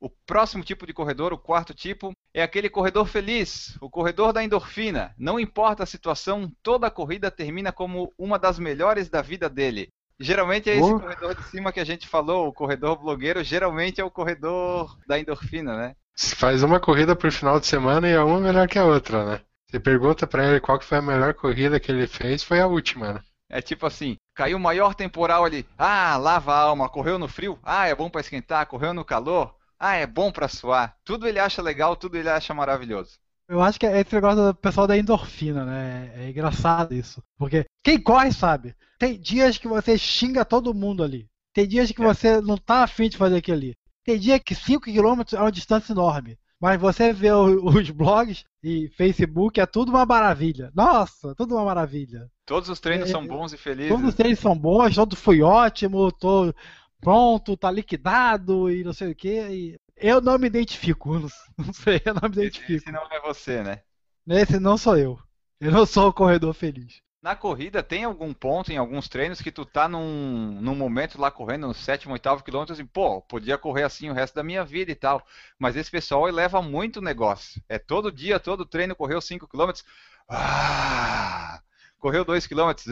O 0.00 0.10
próximo 0.26 0.62
tipo 0.62 0.86
de 0.86 0.92
corredor, 0.92 1.32
o 1.32 1.38
quarto 1.38 1.72
tipo, 1.72 2.12
é 2.34 2.42
aquele 2.42 2.68
corredor 2.68 3.06
feliz, 3.06 3.76
o 3.80 3.88
corredor 3.88 4.32
da 4.32 4.44
endorfina. 4.44 5.14
Não 5.18 5.40
importa 5.40 5.82
a 5.82 5.86
situação, 5.86 6.52
toda 6.62 6.86
a 6.86 6.90
corrida 6.90 7.30
termina 7.30 7.72
como 7.72 8.12
uma 8.18 8.38
das 8.38 8.58
melhores 8.58 9.08
da 9.08 9.22
vida 9.22 9.48
dele. 9.48 9.88
Geralmente 10.18 10.70
é 10.70 10.76
esse 10.76 10.92
oh. 10.92 11.00
corredor 11.00 11.34
de 11.34 11.42
cima 11.44 11.72
que 11.72 11.80
a 11.80 11.84
gente 11.84 12.08
falou, 12.08 12.48
o 12.48 12.52
corredor 12.52 12.96
blogueiro, 12.96 13.44
geralmente 13.44 14.00
é 14.00 14.04
o 14.04 14.10
corredor 14.10 14.98
da 15.06 15.18
endorfina, 15.18 15.76
né? 15.76 15.94
Faz 16.16 16.62
uma 16.62 16.80
corrida 16.80 17.14
por 17.14 17.30
final 17.30 17.60
de 17.60 17.66
semana 17.66 18.08
e 18.08 18.12
é 18.12 18.20
uma 18.20 18.40
melhor 18.40 18.66
que 18.66 18.78
a 18.78 18.84
outra, 18.84 19.24
né? 19.24 19.40
Você 19.70 19.78
pergunta 19.78 20.26
para 20.26 20.46
ele 20.46 20.60
qual 20.60 20.78
que 20.78 20.84
foi 20.84 20.98
a 20.98 21.02
melhor 21.02 21.34
corrida 21.34 21.80
que 21.80 21.90
ele 21.90 22.06
fez, 22.06 22.42
foi 22.42 22.60
a 22.60 22.66
última, 22.66 23.14
né? 23.14 23.20
É 23.48 23.60
tipo 23.60 23.86
assim, 23.86 24.16
caiu 24.34 24.56
o 24.56 24.60
maior 24.60 24.94
temporal 24.94 25.44
ali, 25.44 25.66
ah, 25.78 26.16
lava 26.16 26.52
a 26.52 26.58
alma, 26.58 26.88
correu 26.88 27.18
no 27.18 27.28
frio, 27.28 27.58
ah, 27.62 27.86
é 27.86 27.94
bom 27.94 28.08
para 28.08 28.20
esquentar, 28.20 28.66
correu 28.66 28.92
no 28.92 29.04
calor, 29.04 29.54
ah, 29.78 29.94
é 29.94 30.06
bom 30.06 30.32
para 30.32 30.48
suar. 30.48 30.96
Tudo 31.04 31.26
ele 31.26 31.38
acha 31.38 31.60
legal, 31.60 31.96
tudo 31.96 32.16
ele 32.16 32.28
acha 32.28 32.54
maravilhoso. 32.54 33.18
Eu 33.48 33.62
acho 33.62 33.78
que 33.78 33.86
é 33.86 34.00
esse 34.00 34.14
negócio 34.14 34.44
do 34.44 34.54
pessoal 34.54 34.86
da 34.86 34.98
endorfina, 34.98 35.64
né? 35.64 36.12
É 36.16 36.30
engraçado 36.30 36.92
isso. 36.92 37.22
Porque 37.38 37.64
quem 37.84 38.00
corre 38.00 38.32
sabe. 38.32 38.74
Tem 38.98 39.20
dias 39.20 39.56
que 39.58 39.68
você 39.68 39.96
xinga 39.96 40.44
todo 40.44 40.74
mundo 40.74 41.04
ali. 41.04 41.28
Tem 41.54 41.66
dias 41.66 41.92
que 41.92 42.02
é. 42.02 42.04
você 42.04 42.40
não 42.40 42.56
tá 42.56 42.82
afim 42.82 43.08
de 43.08 43.16
fazer 43.16 43.36
aquilo 43.36 43.56
ali. 43.56 43.74
Tem 44.04 44.18
dia 44.18 44.40
que 44.40 44.54
5 44.54 44.84
km 44.84 45.22
é 45.34 45.40
uma 45.40 45.52
distância 45.52 45.92
enorme. 45.92 46.38
Mas 46.60 46.80
você 46.80 47.12
vê 47.12 47.30
os 47.32 47.90
blogs 47.90 48.44
e 48.62 48.88
Facebook, 48.96 49.60
é 49.60 49.66
tudo 49.66 49.90
uma 49.90 50.04
maravilha. 50.04 50.72
Nossa, 50.74 51.34
tudo 51.34 51.54
uma 51.54 51.64
maravilha. 51.64 52.28
Todos 52.44 52.68
os 52.68 52.80
treinos 52.80 53.08
é, 53.08 53.12
são 53.12 53.26
bons 53.26 53.52
e 53.52 53.56
felizes. 53.56 53.92
Todos 53.92 54.08
os 54.08 54.14
treinos 54.14 54.40
são 54.40 54.56
bons, 54.56 54.94
todo 54.94 55.14
foi 55.14 55.42
ótimo, 55.42 56.10
tô 56.10 56.52
pronto, 57.00 57.56
tá 57.56 57.70
liquidado 57.70 58.70
e 58.70 58.82
não 58.84 58.92
sei 58.92 59.10
o 59.10 59.14
que. 59.14 59.76
Eu 59.96 60.20
não 60.20 60.38
me 60.38 60.46
identifico, 60.46 61.18
não, 61.58 61.72
sei, 61.72 62.00
eu 62.04 62.14
não 62.14 62.28
me 62.28 62.36
identifico. 62.36 62.72
Esse 62.72 62.92
não 62.92 63.06
é 63.10 63.20
você, 63.20 63.62
né? 63.62 63.82
Esse 64.28 64.58
não 64.58 64.76
sou 64.76 64.96
eu. 64.96 65.18
Eu 65.60 65.72
não 65.72 65.86
sou 65.86 66.08
o 66.08 66.12
corredor 66.12 66.52
feliz. 66.52 67.00
Na 67.22 67.34
corrida, 67.34 67.82
tem 67.82 68.04
algum 68.04 68.32
ponto 68.32 68.70
em 68.70 68.76
alguns 68.76 69.08
treinos 69.08 69.40
que 69.40 69.50
tu 69.50 69.64
tá 69.64 69.88
num, 69.88 70.60
num 70.60 70.76
momento 70.76 71.20
lá 71.20 71.28
correndo 71.28 71.66
no 71.66 71.74
sétimo, 71.74 72.12
oitavo 72.12 72.44
quilômetro, 72.44 72.72
assim, 72.72 72.86
pô, 72.86 73.20
podia 73.20 73.58
correr 73.58 73.82
assim 73.82 74.08
o 74.08 74.12
resto 74.12 74.34
da 74.34 74.44
minha 74.44 74.64
vida 74.64 74.92
e 74.92 74.94
tal. 74.94 75.26
Mas 75.58 75.74
esse 75.74 75.90
pessoal 75.90 76.28
eleva 76.28 76.62
muito 76.62 76.98
o 76.98 77.02
negócio. 77.02 77.60
É 77.68 77.78
todo 77.78 78.12
dia, 78.12 78.38
todo 78.38 78.64
treino, 78.66 78.94
correu 78.94 79.20
5 79.20 79.48
quilômetros. 79.48 79.84
Ah, 80.28 81.60
correu 82.06 82.24
2 82.24 82.46
quilômetros, 82.46 82.86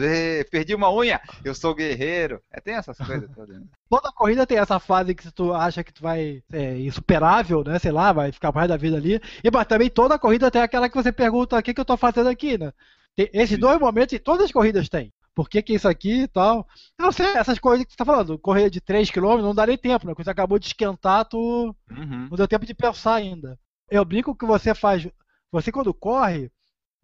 perdi 0.51 0.75
uma 0.75 0.93
unha, 0.93 1.21
eu 1.41 1.55
sou 1.55 1.73
guerreiro. 1.73 2.41
É, 2.51 2.59
tem 2.59 2.75
essas 2.75 2.97
coisas 2.97 3.29
todas. 3.33 3.57
Né? 3.57 3.65
Toda 3.89 4.11
corrida 4.11 4.45
tem 4.45 4.57
essa 4.57 4.77
fase 4.77 5.15
que 5.15 5.31
tu 5.31 5.53
acha 5.53 5.85
que 5.85 5.93
tu 5.93 6.01
vai 6.01 6.43
é 6.51 6.77
insuperável, 6.79 7.63
né? 7.63 7.79
Sei 7.79 7.91
lá, 7.91 8.11
vai 8.11 8.31
ficar 8.33 8.51
mais 8.51 8.67
da 8.67 8.75
vida 8.75 8.97
ali. 8.97 9.21
E 9.41 9.49
mas 9.49 9.67
também 9.67 9.89
toda 9.89 10.19
corrida 10.19 10.51
tem 10.51 10.61
aquela 10.61 10.89
que 10.89 10.95
você 10.95 11.13
pergunta, 11.13 11.57
o 11.57 11.63
que, 11.63 11.73
que 11.73 11.79
eu 11.79 11.85
tô 11.85 11.95
fazendo 11.95 12.27
aqui, 12.27 12.57
né? 12.57 12.73
Tem 13.15 13.29
esses 13.31 13.57
dois 13.57 13.79
momentos 13.79 14.13
em 14.13 14.19
todas 14.19 14.45
as 14.45 14.51
corridas 14.51 14.89
tem. 14.89 15.13
Por 15.33 15.47
que, 15.47 15.61
que 15.61 15.73
isso 15.73 15.87
aqui 15.87 16.23
e 16.23 16.27
tal? 16.27 16.67
Eu 16.99 17.05
não 17.05 17.11
sei, 17.11 17.27
essas 17.27 17.57
coisas 17.57 17.85
que 17.85 17.93
você 17.93 17.97
tá 17.97 18.03
falando, 18.03 18.37
correr 18.37 18.69
de 18.69 18.81
3 18.81 19.09
km 19.11 19.37
não 19.41 19.55
dá 19.55 19.65
nem 19.65 19.77
tempo, 19.77 20.05
né? 20.05 20.13
Quando 20.13 20.25
você 20.25 20.31
acabou 20.31 20.59
de 20.59 20.65
esquentar, 20.65 21.23
tu 21.23 21.73
uhum. 21.89 22.27
não 22.29 22.35
deu 22.35 22.47
tempo 22.47 22.65
de 22.65 22.73
pensar 22.73 23.15
ainda. 23.15 23.57
Eu 23.89 24.03
brinco 24.03 24.35
que 24.35 24.45
você 24.45 24.75
faz. 24.75 25.07
Você 25.51 25.71
quando 25.71 25.93
corre, 25.93 26.51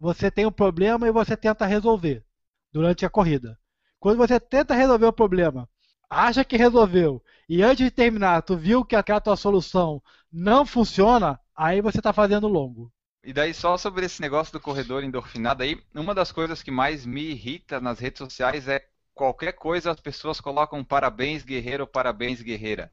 você 0.02 0.32
tem 0.32 0.44
um 0.44 0.50
problema 0.50 1.06
e 1.06 1.12
você 1.12 1.36
tenta 1.36 1.64
resolver 1.64 2.24
durante 2.72 3.06
a 3.06 3.08
corrida. 3.08 3.56
Quando 4.00 4.18
você 4.18 4.40
tenta 4.40 4.74
resolver 4.74 5.06
o 5.06 5.12
problema, 5.12 5.68
acha 6.10 6.44
que 6.44 6.56
resolveu, 6.56 7.22
e 7.48 7.62
antes 7.62 7.84
de 7.84 7.90
terminar, 7.92 8.42
tu 8.42 8.56
viu 8.56 8.84
que 8.84 8.96
aquela 8.96 9.20
tua 9.20 9.36
solução 9.36 10.02
não 10.32 10.66
funciona, 10.66 11.38
aí 11.54 11.80
você 11.80 11.98
está 11.98 12.12
fazendo 12.12 12.48
longo. 12.48 12.92
E 13.22 13.32
daí, 13.32 13.54
só 13.54 13.76
sobre 13.76 14.04
esse 14.04 14.20
negócio 14.20 14.52
do 14.52 14.58
corredor 14.58 15.04
endorfinado 15.04 15.62
aí, 15.62 15.80
uma 15.94 16.12
das 16.12 16.32
coisas 16.32 16.64
que 16.64 16.72
mais 16.72 17.06
me 17.06 17.30
irrita 17.30 17.80
nas 17.80 18.00
redes 18.00 18.18
sociais 18.18 18.66
é 18.66 18.84
qualquer 19.14 19.52
coisa 19.52 19.92
as 19.92 20.00
pessoas 20.00 20.40
colocam 20.40 20.82
parabéns 20.82 21.44
guerreiro, 21.44 21.86
parabéns 21.86 22.42
guerreira. 22.42 22.90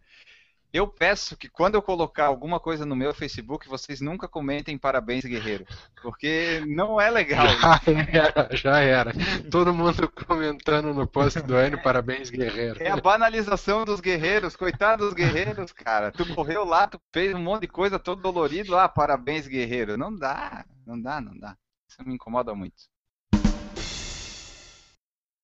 Eu 0.71 0.88
peço 0.88 1.35
que 1.35 1.49
quando 1.49 1.75
eu 1.75 1.81
colocar 1.81 2.25
alguma 2.25 2.59
coisa 2.59 2.85
no 2.85 2.95
meu 2.95 3.11
Facebook, 3.11 3.67
vocês 3.67 3.99
nunca 4.01 4.27
comentem 4.27 4.77
parabéns, 4.77 5.25
guerreiro. 5.25 5.65
Porque 6.01 6.63
não 6.67 7.01
é 7.01 7.09
legal. 7.09 7.47
Já 7.49 8.11
era, 8.11 8.49
já 8.55 8.79
era. 8.79 9.13
Todo 9.49 9.73
mundo 9.73 10.07
comentando 10.27 10.93
no 10.93 11.07
post 11.07 11.41
do 11.41 11.55
ano, 11.55 11.81
parabéns, 11.81 12.29
guerreiro. 12.29 12.81
É 12.81 12.91
a 12.91 12.97
banalização 12.97 13.83
dos 13.83 13.99
guerreiros, 13.99 14.55
coitado 14.55 15.05
dos 15.05 15.13
guerreiros, 15.13 15.71
cara. 15.71 16.11
Tu 16.11 16.25
morreu 16.33 16.63
lá, 16.63 16.88
tu 16.88 16.99
fez 17.11 17.33
um 17.33 17.41
monte 17.41 17.61
de 17.61 17.67
coisa 17.67 17.97
todo 17.97 18.21
dolorido, 18.21 18.77
ah, 18.77 18.88
parabéns, 18.88 19.47
guerreiro. 19.47 19.97
Não 19.97 20.15
dá, 20.15 20.65
não 20.85 21.01
dá, 21.01 21.19
não 21.19 21.38
dá. 21.38 21.55
Isso 21.88 22.03
me 22.05 22.13
incomoda 22.13 22.53
muito. 22.53 22.75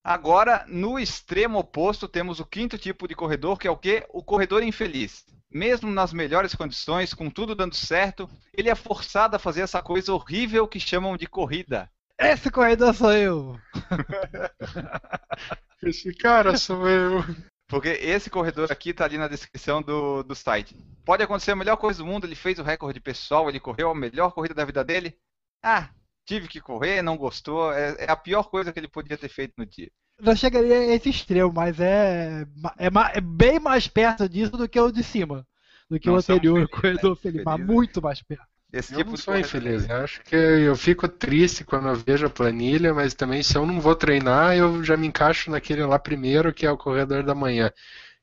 Agora, 0.07 0.63
no 0.67 0.99
extremo 0.99 1.57
oposto, 1.57 2.07
temos 2.07 2.39
o 2.39 2.45
quinto 2.45 2.77
tipo 2.77 3.07
de 3.07 3.15
corredor, 3.15 3.57
que 3.57 3.67
é 3.67 3.71
o 3.71 3.75
quê? 3.75 4.05
O 4.09 4.21
corredor 4.21 4.61
infeliz. 4.61 5.25
Mesmo 5.51 5.89
nas 5.89 6.13
melhores 6.13 6.53
condições, 6.53 7.11
com 7.11 7.27
tudo 7.27 7.55
dando 7.55 7.73
certo, 7.73 8.29
ele 8.53 8.69
é 8.69 8.75
forçado 8.75 9.35
a 9.35 9.39
fazer 9.39 9.61
essa 9.61 9.81
coisa 9.81 10.13
horrível 10.13 10.67
que 10.67 10.79
chamam 10.79 11.17
de 11.17 11.25
corrida. 11.25 11.89
Esse 12.19 12.51
corredor 12.51 12.93
sou 12.93 13.13
eu! 13.13 13.59
Esse 15.81 16.13
cara 16.13 16.55
sou 16.55 16.87
eu! 16.87 17.23
Porque 17.67 17.89
esse 17.89 18.29
corredor 18.29 18.71
aqui 18.71 18.91
está 18.91 19.05
ali 19.05 19.17
na 19.17 19.27
descrição 19.27 19.81
do, 19.81 20.21
do 20.21 20.35
site. 20.35 20.75
Pode 21.03 21.23
acontecer 21.23 21.49
a 21.49 21.55
melhor 21.55 21.77
coisa 21.77 21.97
do 21.97 22.05
mundo, 22.05 22.27
ele 22.27 22.35
fez 22.35 22.59
o 22.59 22.63
recorde 22.63 22.99
pessoal, 22.99 23.49
ele 23.49 23.59
correu 23.59 23.89
a 23.89 23.95
melhor 23.95 24.31
corrida 24.33 24.53
da 24.53 24.65
vida 24.65 24.83
dele. 24.83 25.17
Ah, 25.63 25.89
tive 26.25 26.47
que 26.47 26.59
correr, 26.59 27.01
não 27.01 27.17
gostou. 27.17 27.71
É, 27.71 27.95
é, 27.99 28.11
a 28.11 28.15
pior 28.15 28.43
coisa 28.43 28.73
que 28.73 28.79
ele 28.79 28.87
podia 28.87 29.17
ter 29.17 29.29
feito 29.29 29.53
no 29.57 29.65
dia. 29.65 29.89
Não 30.19 30.35
chegaria 30.35 30.77
a 30.77 30.95
esse 30.95 31.09
extremo, 31.09 31.51
mas 31.53 31.79
é, 31.79 32.45
é, 32.77 32.87
é 33.13 33.21
bem 33.21 33.59
mais 33.59 33.87
perto 33.87 34.27
disso 34.27 34.51
do 34.51 34.67
que 34.67 34.79
o 34.79 34.91
de 34.91 35.03
cima. 35.03 35.45
Do 35.89 35.99
que 35.99 36.07
não 36.07 36.15
o 36.15 36.17
anterior, 36.17 36.63
o 36.63 36.69
corredor 36.69 37.15
feliz, 37.15 37.43
mas 37.43 37.59
muito 37.59 38.01
mais 38.01 38.21
perto. 38.21 38.47
Esse 38.73 38.93
eu 38.93 38.97
tipo 38.97 39.11
não 39.11 39.17
sou 39.17 39.37
infeliz. 39.37 39.87
Eu 39.87 39.95
acho 39.97 40.21
que 40.23 40.35
eu 40.35 40.75
fico 40.75 41.07
triste 41.07 41.63
quando 41.63 41.87
eu 41.87 41.95
vejo 41.95 42.25
a 42.25 42.29
planilha, 42.29 42.93
mas 42.93 43.13
também 43.13 43.41
se 43.43 43.57
eu 43.57 43.65
não 43.65 43.79
vou 43.79 43.95
treinar, 43.95 44.55
eu 44.55 44.83
já 44.83 44.97
me 44.97 45.07
encaixo 45.07 45.51
naquele 45.51 45.85
lá 45.85 45.99
primeiro, 45.99 46.53
que 46.53 46.65
é 46.65 46.71
o 46.71 46.77
corredor 46.77 47.23
da 47.23 47.35
manhã. 47.35 47.71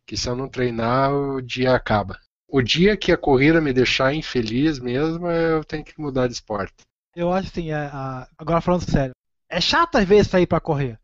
Que 0.07 0.17
se 0.17 0.29
eu 0.29 0.37
não 0.37 0.49
treinar, 0.49 1.13
o 1.15 1.41
dia 1.41 1.75
acaba. 1.75 2.19
O 2.49 2.61
dia 2.61 2.97
que 2.97 3.13
a 3.13 3.17
corrida 3.17 3.61
me 3.61 3.73
deixar 3.73 4.13
infeliz 4.13 4.79
mesmo, 4.79 5.27
eu 5.31 5.65
tenho 5.65 5.85
que 5.85 5.99
mudar 5.99 6.27
de 6.27 6.35
esporte. 6.35 6.75
Eu 7.15 7.33
acho 7.33 7.49
assim, 7.49 7.71
é, 7.71 7.75
a... 7.75 8.29
agora 8.39 8.61
falando 8.61 8.91
sério, 8.91 9.15
é 9.49 9.61
chato 9.61 9.97
às 9.97 10.05
vezes 10.05 10.29
sair 10.29 10.47
para 10.47 10.61
correr, 10.61 10.99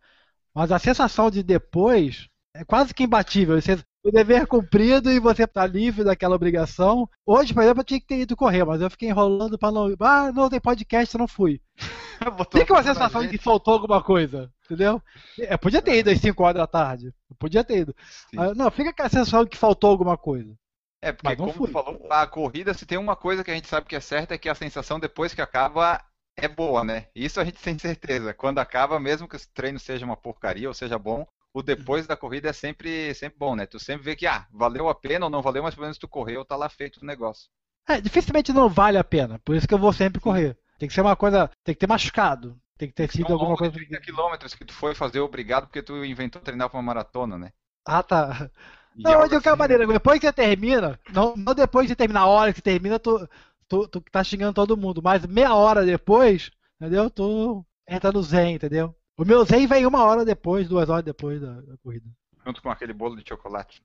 mas 0.54 0.72
a 0.72 0.78
sensação 0.78 1.30
de 1.30 1.42
depois 1.42 2.28
é 2.54 2.64
quase 2.64 2.94
que 2.94 3.04
imbatível. 3.04 3.60
Você, 3.60 3.78
o 4.02 4.10
dever 4.10 4.46
cumprido 4.46 5.10
e 5.10 5.20
você 5.20 5.46
tá 5.46 5.66
livre 5.66 6.04
daquela 6.04 6.34
obrigação. 6.34 7.08
Hoje, 7.26 7.52
por 7.52 7.62
exemplo, 7.62 7.80
eu 7.80 7.84
tinha 7.84 8.00
que 8.00 8.06
ter 8.06 8.20
ido 8.20 8.36
correr, 8.36 8.64
mas 8.64 8.80
eu 8.80 8.90
fiquei 8.90 9.08
enrolando 9.08 9.58
para 9.58 9.70
não. 9.70 9.94
Ah, 10.00 10.32
não 10.32 10.48
tem 10.48 10.60
podcast, 10.60 11.14
eu 11.14 11.18
não 11.18 11.28
fui. 11.28 11.60
Fica 12.52 12.72
uma 12.72 12.82
sensação 12.82 13.22
de 13.22 13.28
que 13.28 13.38
faltou 13.38 13.74
alguma 13.74 14.02
coisa, 14.02 14.50
entendeu? 14.64 15.00
Eu 15.36 15.46
é, 15.46 15.56
podia 15.56 15.80
ter 15.80 15.98
ido 15.98 16.10
às 16.10 16.18
5 16.18 16.42
horas 16.42 16.56
da 16.56 16.66
tarde. 16.66 17.14
Eu 17.30 17.36
podia 17.38 17.62
ter 17.62 17.78
ido. 17.78 17.94
Ah, 18.36 18.54
não, 18.54 18.70
fica 18.72 18.92
com 18.92 19.02
a 19.02 19.08
sensação 19.08 19.44
de 19.44 19.50
que 19.50 19.56
faltou 19.56 19.90
alguma 19.90 20.16
coisa. 20.16 20.52
É, 21.00 21.12
porque 21.12 21.36
como 21.36 21.52
fui. 21.52 21.68
tu 21.68 21.72
falou, 21.72 22.06
a 22.10 22.26
corrida, 22.26 22.74
se 22.74 22.84
tem 22.84 22.98
uma 22.98 23.14
coisa 23.14 23.44
que 23.44 23.50
a 23.50 23.54
gente 23.54 23.68
sabe 23.68 23.86
que 23.86 23.96
é 23.96 24.00
certa, 24.00 24.34
é 24.34 24.38
que 24.38 24.48
a 24.48 24.54
sensação 24.54 24.98
depois 24.98 25.32
que 25.32 25.40
acaba 25.40 26.04
é 26.36 26.48
boa, 26.48 26.84
né? 26.84 27.06
Isso 27.14 27.40
a 27.40 27.44
gente 27.44 27.58
tem 27.62 27.78
certeza. 27.78 28.34
Quando 28.34 28.58
acaba, 28.58 28.98
mesmo 28.98 29.28
que 29.28 29.36
o 29.36 29.40
treino 29.54 29.78
seja 29.78 30.04
uma 30.04 30.16
porcaria 30.16 30.68
ou 30.68 30.74
seja 30.74 30.98
bom, 30.98 31.26
o 31.52 31.62
depois 31.62 32.06
da 32.06 32.16
corrida 32.16 32.50
é 32.50 32.52
sempre, 32.52 33.14
sempre 33.14 33.38
bom, 33.38 33.54
né? 33.56 33.66
Tu 33.66 33.78
sempre 33.78 34.04
vê 34.04 34.16
que, 34.16 34.26
ah, 34.26 34.46
valeu 34.52 34.88
a 34.88 34.94
pena 34.94 35.26
ou 35.26 35.30
não 35.30 35.42
valeu, 35.42 35.62
mas 35.62 35.74
pelo 35.74 35.84
menos 35.84 35.98
tu 35.98 36.08
correu, 36.08 36.44
tá 36.44 36.56
lá 36.56 36.68
feito 36.68 37.00
o 37.00 37.06
negócio. 37.06 37.48
É, 37.88 38.00
dificilmente 38.00 38.52
não 38.52 38.68
vale 38.68 38.98
a 38.98 39.04
pena, 39.04 39.40
por 39.44 39.56
isso 39.56 39.66
que 39.66 39.72
eu 39.72 39.78
vou 39.78 39.92
sempre 39.92 40.20
correr. 40.20 40.56
Tem 40.78 40.88
que 40.88 40.94
ser 40.94 41.00
uma 41.00 41.16
coisa, 41.16 41.50
tem 41.64 41.74
que 41.74 41.80
ter 41.80 41.88
machucado, 41.88 42.60
tem 42.76 42.88
que 42.88 42.94
ter 42.94 43.10
sido 43.10 43.32
alguma 43.32 43.56
coisa. 43.56 43.72
30 43.72 44.00
quilômetros 44.00 44.54
que 44.54 44.64
tu 44.64 44.72
foi 44.72 44.94
fazer 44.94 45.20
obrigado 45.20 45.66
porque 45.66 45.82
tu 45.82 46.04
inventou 46.04 46.40
treinar 46.40 46.68
pra 46.68 46.78
uma 46.78 46.84
maratona, 46.84 47.38
né? 47.38 47.52
Ah, 47.84 48.02
tá. 48.02 48.50
Não, 48.98 49.22
de 49.22 49.28
qualquer 49.28 49.50
assim, 49.50 49.58
maneira, 49.58 49.86
depois 49.86 50.18
que 50.18 50.26
você 50.26 50.32
termina, 50.32 50.98
não, 51.12 51.36
não 51.36 51.54
depois 51.54 51.86
de 51.86 51.94
terminar 51.94 52.22
a 52.22 52.26
hora 52.26 52.52
que 52.52 52.60
termina, 52.60 52.98
tu, 52.98 53.28
tu, 53.68 53.86
tu 53.86 54.00
tá 54.10 54.24
xingando 54.24 54.54
todo 54.54 54.76
mundo, 54.76 55.00
mas 55.00 55.24
meia 55.24 55.54
hora 55.54 55.84
depois, 55.84 56.50
entendeu? 56.80 57.08
Tu 57.08 57.64
entra 57.88 58.10
no 58.10 58.22
zen, 58.22 58.56
entendeu? 58.56 58.94
O 59.16 59.24
meu 59.24 59.44
zen 59.44 59.66
vem 59.66 59.86
uma 59.86 60.04
hora 60.04 60.24
depois, 60.24 60.68
duas 60.68 60.88
horas 60.88 61.04
depois 61.04 61.40
da, 61.40 61.60
da 61.60 61.76
corrida. 61.78 62.06
Junto 62.44 62.60
com 62.60 62.70
aquele 62.70 62.92
bolo 62.92 63.16
de 63.16 63.28
chocolate. 63.28 63.82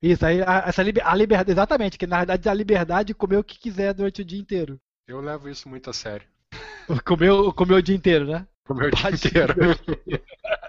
Isso, 0.00 0.24
aí 0.24 0.42
a, 0.42 0.64
essa 0.66 0.82
a 0.82 1.14
liberdade, 1.14 1.52
exatamente, 1.52 1.98
que 1.98 2.06
na 2.06 2.18
verdade 2.18 2.48
é 2.48 2.50
a 2.50 2.54
liberdade 2.54 3.08
de 3.08 3.14
comer 3.14 3.36
o 3.38 3.44
que 3.44 3.58
quiser 3.58 3.94
durante 3.94 4.22
o 4.22 4.24
dia 4.24 4.40
inteiro. 4.40 4.80
Eu 5.06 5.20
levo 5.20 5.48
isso 5.48 5.68
muito 5.68 5.90
a 5.90 5.92
sério. 5.92 6.26
comer, 7.04 7.30
comer 7.54 7.74
o 7.74 7.82
dia 7.82 7.96
inteiro, 7.96 8.26
né? 8.26 8.46
Comeu 8.64 8.88
o 8.88 8.90
dia 8.90 9.10
inteiro. 9.10 9.54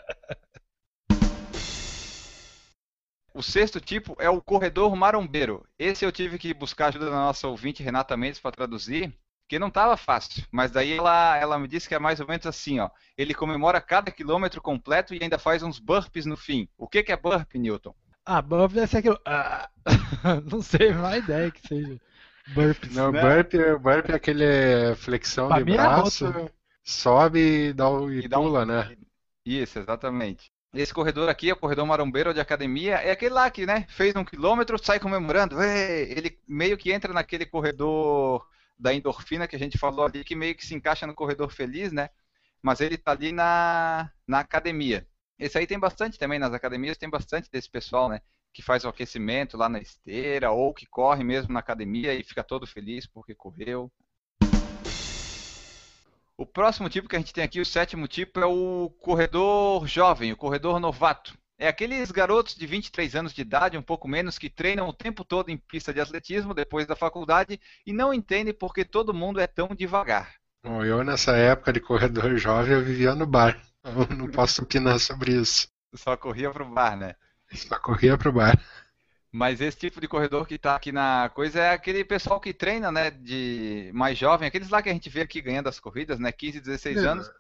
O 3.34 3.42
sexto 3.42 3.80
tipo 3.82 4.16
é 4.20 4.30
o 4.30 4.42
corredor 4.42 4.96
marombeiro. 4.96 5.66
Esse 5.78 6.06
eu 6.06 6.12
tive 6.12 6.38
que 6.38 6.54
buscar 6.54 6.88
ajuda 6.88 7.06
da 7.06 7.12
nossa 7.12 7.48
ouvinte 7.48 7.84
Renata 7.84 8.16
Mendes 8.16 8.40
para 8.40 8.52
traduzir, 8.52 9.14
que 9.48 9.58
não 9.60 9.68
estava 9.70 9.98
fácil. 9.98 10.44
Mas 10.52 10.72
daí 10.72 10.94
ela, 10.98 11.38
ela 11.38 11.60
me 11.60 11.68
disse 11.68 11.88
que 11.88 11.96
é 11.96 12.00
mais 12.00 12.20
ou 12.20 12.28
menos 12.28 12.46
assim, 12.46 12.80
ó. 12.80 12.90
Ele 13.18 13.34
comemora 13.34 13.82
cada 13.82 14.12
quilômetro 14.12 14.62
completo 14.62 15.14
e 15.16 15.20
ainda 15.22 15.40
faz 15.40 15.64
uns 15.64 15.80
burpees 15.80 16.26
no 16.26 16.38
fim. 16.38 16.68
O 16.78 16.88
que, 16.88 17.04
que 17.04 17.12
é 17.12 17.18
burpee, 17.18 17.60
Newton? 17.60 17.94
Ah, 18.26 18.42
burp 18.42 18.74
deve 18.74 18.88
ser 18.88 18.98
aquilo. 19.00 19.20
Ah, 19.26 19.70
não 20.52 20.62
sei, 20.62 20.94
não 20.94 21.06
há 21.06 21.18
ideia 21.18 21.52
que 21.52 21.62
seja. 21.68 22.00
Burpees. 22.48 22.96
Não, 22.96 23.12
Né? 23.12 23.22
burp, 23.22 23.54
burp 23.82 24.10
é 24.10 24.16
aquele 24.16 24.96
flexão 24.96 25.48
Pra 25.48 25.58
de 25.58 25.62
é 25.62 25.66
braço, 25.66 26.26
sobe 26.84 27.40
e, 27.70 27.74
dá, 27.74 27.86
e 28.10 28.22
E 28.22 28.28
dá 28.28 28.40
um- 28.40 28.44
pula, 28.44 28.66
né? 28.66 28.96
Isso, 29.46 29.80
exatamente. 29.80 30.53
Esse 30.74 30.94
corredor 30.94 31.30
aqui 31.30 31.50
é 31.50 31.54
o 31.54 31.58
corredor 31.58 31.86
marombeiro 31.86 32.34
de 32.34 32.40
academia. 32.40 32.96
É 32.96 33.12
aquele 33.12 33.34
lá 33.34 33.50
que, 33.52 33.66
né, 33.66 33.86
fez 33.90 34.16
um 34.16 34.26
quilômetro, 34.26 34.84
sai 34.84 35.00
comemorando. 35.00 35.62
Ê! 35.62 36.12
Ele 36.12 36.40
meio 36.48 36.78
que 36.78 36.92
entra 36.92 37.14
naquele 37.14 37.46
corredor 37.46 38.48
da 38.78 38.94
endorfina 38.94 39.48
que 39.48 39.56
a 39.56 39.60
gente 39.60 39.78
falou 39.78 40.06
ali, 40.06 40.24
que 40.24 40.36
meio 40.36 40.56
que 40.56 40.66
se 40.66 40.74
encaixa 40.74 41.06
no 41.06 41.14
corredor 41.14 41.52
feliz, 41.52 41.92
né? 41.92 42.10
Mas 42.62 42.82
ele 42.82 42.98
tá 42.98 43.12
ali 43.12 43.32
na, 43.32 44.12
na 44.28 44.40
academia. 44.40 45.08
Esse 45.38 45.58
aí 45.58 45.68
tem 45.68 45.80
bastante 45.80 46.18
também 46.18 46.40
nas 46.40 46.54
academias, 46.54 46.98
tem 46.98 47.10
bastante 47.10 47.50
desse 47.52 47.70
pessoal, 47.70 48.10
né? 48.10 48.22
Que 48.52 48.62
faz 48.64 48.84
o 48.84 48.90
aquecimento 48.90 49.58
lá 49.58 49.70
na 49.70 49.80
esteira, 49.80 50.52
ou 50.52 50.74
que 50.74 50.86
corre 50.88 51.24
mesmo 51.24 51.54
na 51.54 51.60
academia 51.60 52.14
e 52.14 52.24
fica 52.24 52.44
todo 52.44 52.66
feliz 52.66 53.06
porque 53.06 53.36
correu. 53.36 53.92
O 56.44 56.46
próximo 56.46 56.90
tipo 56.90 57.08
que 57.08 57.16
a 57.16 57.20
gente 57.20 57.32
tem 57.32 57.42
aqui, 57.42 57.62
o 57.62 57.66
sétimo 57.66 58.06
tipo, 58.06 58.38
é 58.38 58.46
o 58.46 58.90
corredor 59.00 59.88
jovem, 59.88 60.34
o 60.34 60.36
corredor 60.36 60.78
novato. 60.78 61.34
É 61.58 61.70
aqueles 61.70 62.12
garotos 62.12 62.54
de 62.54 62.68
23 62.68 63.16
anos 63.16 63.34
de 63.34 63.42
idade, 63.42 63.78
um 63.78 63.82
pouco 63.82 64.10
menos, 64.10 64.38
que 64.38 64.50
treinam 64.50 64.90
o 64.90 64.94
tempo 64.94 65.24
todo 65.24 65.50
em 65.50 65.56
pista 65.56 65.94
de 65.94 66.02
atletismo 66.02 66.54
depois 66.54 66.86
da 66.86 66.98
faculdade 66.98 67.62
e 67.86 67.94
não 67.94 68.14
entendem 68.14 68.54
porque 68.54 68.84
todo 68.84 69.14
mundo 69.14 69.40
é 69.40 69.48
tão 69.48 69.70
devagar. 69.70 70.34
Bom, 70.62 70.84
eu 70.84 71.02
nessa 71.02 71.32
época 71.32 71.72
de 71.72 71.80
corredor 71.80 72.36
jovem 72.36 72.74
eu 72.74 72.84
vivia 72.84 73.16
no 73.16 73.26
bar. 73.26 73.58
Eu 73.82 74.14
não 74.14 74.28
posso 74.28 74.64
opinar 74.64 75.00
sobre 75.00 75.32
isso. 75.32 75.70
Só 75.96 76.18
corria 76.18 76.52
pro 76.52 76.66
bar, 76.66 76.98
né? 76.98 77.16
Só 77.54 77.80
corria 77.80 78.18
pro 78.18 78.34
bar. 78.34 78.62
Mas 79.34 79.60
esse 79.62 79.78
tipo 79.78 80.00
de 80.00 80.08
corredor 80.08 80.48
que 80.48 80.60
tá 80.60 80.76
aqui 80.76 80.92
na 80.92 81.30
coisa 81.34 81.60
é 81.60 81.72
aquele 81.72 82.06
pessoal 82.06 82.40
que 82.40 82.54
treina, 82.54 82.92
né, 82.92 83.12
de 83.12 83.92
mais 83.94 84.18
jovem, 84.18 84.48
aqueles 84.48 84.70
lá 84.70 84.82
que 84.82 84.90
a 84.90 84.94
gente 84.94 85.10
vê 85.10 85.22
aqui 85.22 85.42
ganhando 85.42 85.70
as 85.70 85.80
corridas, 85.80 86.20
né, 86.20 86.32
15, 86.32 86.62
16 86.62 87.04
É. 87.04 87.08
anos, 87.08 87.32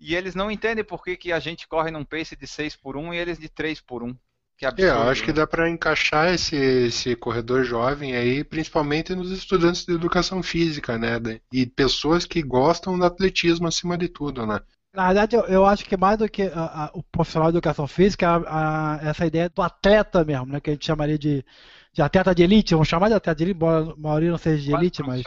e 0.00 0.14
eles 0.16 0.34
não 0.34 0.50
entendem 0.50 0.84
por 0.84 1.02
que, 1.04 1.16
que 1.16 1.32
a 1.32 1.40
gente 1.40 1.68
corre 1.68 1.90
num 1.92 2.04
pace 2.04 2.36
de 2.36 2.46
6 2.46 2.76
por 2.76 2.96
1 2.96 3.14
e 3.14 3.18
eles 3.18 3.38
de 3.38 3.48
3 3.48 3.80
por 3.80 4.02
1. 4.02 4.16
Que 4.56 4.66
É, 4.66 4.68
absurdo. 4.68 4.90
eu 4.90 5.08
acho 5.08 5.22
que 5.24 5.32
né? 5.32 5.34
dá 5.34 5.46
para 5.46 5.68
encaixar 5.68 6.32
esse, 6.32 6.54
esse 6.56 7.16
corredor 7.16 7.64
jovem 7.64 8.14
aí, 8.16 8.44
principalmente 8.44 9.14
nos 9.14 9.30
estudantes 9.30 9.84
de 9.84 9.92
educação 9.92 10.42
física, 10.42 10.96
né? 10.98 11.40
E 11.52 11.66
pessoas 11.66 12.24
que 12.24 12.42
gostam 12.42 12.98
do 12.98 13.04
atletismo 13.04 13.66
acima 13.66 13.96
de 13.98 14.08
tudo, 14.08 14.46
né? 14.46 14.60
Na 14.98 15.06
verdade, 15.06 15.36
eu, 15.36 15.42
eu 15.42 15.64
acho 15.64 15.84
que 15.84 15.96
mais 15.96 16.18
do 16.18 16.28
que 16.28 16.42
a- 16.42 16.86
a- 16.86 16.90
o 16.92 17.04
profissional 17.04 17.52
de 17.52 17.56
educação 17.56 17.86
física, 17.86 18.26
é 18.26 18.28
a- 18.48 18.98
essa 19.00 19.24
ideia 19.24 19.48
do 19.48 19.62
atleta 19.62 20.24
mesmo, 20.24 20.46
né? 20.46 20.58
Que 20.58 20.70
a 20.70 20.72
gente 20.72 20.84
chamaria 20.84 21.16
de, 21.16 21.44
de 21.92 22.02
atleta 22.02 22.34
de 22.34 22.42
elite, 22.42 22.74
vamos 22.74 22.88
chamar 22.88 23.06
de 23.06 23.14
atleta 23.14 23.36
de 23.36 23.44
elite, 23.44 23.54
embora 23.56 23.92
a 23.92 23.96
maioria 23.96 24.32
não 24.32 24.38
seja 24.38 24.60
de 24.60 24.70
Quase 24.70 24.82
elite, 24.82 25.02
mas. 25.04 25.22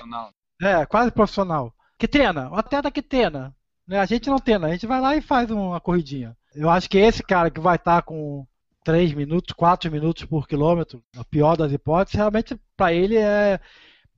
É, 0.61 0.85
quase 0.85 1.09
profissional. 1.11 1.73
Que 1.97 2.05
treina, 2.05 2.49
o 2.51 2.55
atleta 2.55 2.91
que 2.91 3.01
treina. 3.01 3.55
Né? 3.87 3.97
A 3.97 4.05
gente 4.05 4.29
não 4.29 4.39
treina, 4.39 4.67
a 4.67 4.71
gente 4.71 4.85
vai 4.85 4.99
lá 4.99 5.15
e 5.15 5.21
faz 5.21 5.49
uma 5.49 5.79
corridinha. 5.79 6.35
Eu 6.53 6.69
acho 6.69 6.89
que 6.89 6.97
esse 6.97 7.23
cara 7.23 7.49
que 7.49 7.61
vai 7.61 7.77
estar 7.77 8.01
com 8.01 8.45
3 8.83 9.13
minutos, 9.13 9.53
4 9.55 9.89
minutos 9.89 10.25
por 10.25 10.49
quilômetro, 10.49 11.01
a 11.15 11.23
pior 11.23 11.55
das 11.55 11.71
hipóteses, 11.71 12.17
realmente 12.17 12.59
para 12.75 12.91
ele 12.91 13.15
é, 13.15 13.57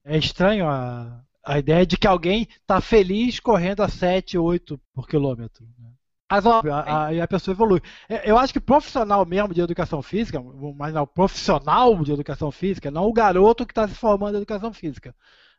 é 0.03 0.17
estranho 0.17 0.67
a, 0.67 1.21
a 1.43 1.59
ideia 1.59 1.85
de 1.85 1.97
que 1.97 2.07
alguém 2.07 2.47
está 2.61 2.79
feliz 2.81 3.39
correndo 3.39 3.81
a 3.83 3.89
7, 3.89 4.37
8 4.37 4.79
por 4.93 5.07
quilômetro. 5.07 5.65
né? 5.77 5.89
Mas 6.31 6.45
óbvio, 6.45 6.73
a- 6.73 7.09
a 7.23 7.27
pessoa 7.27 7.53
evolui. 7.53 7.81
É, 8.09 8.29
Eu 8.29 8.37
acho 8.37 8.53
que 8.53 8.59
profissional 8.59 9.25
mesmo 9.25 9.53
de 9.53 9.61
educação 9.61 10.01
física, 10.01 10.41
mas 10.75 10.93
não, 10.93 11.05
profissional 11.05 12.03
de 12.03 12.11
educação 12.11 12.51
física, 12.51 12.89
não 12.89 13.05
o 13.07 13.13
garoto 13.13 13.65
que 13.65 13.71
está 13.71 13.87
se 13.87 13.93
formando 13.95 14.35
em 14.35 14.37
educação 14.37 14.73
física. 14.73 15.15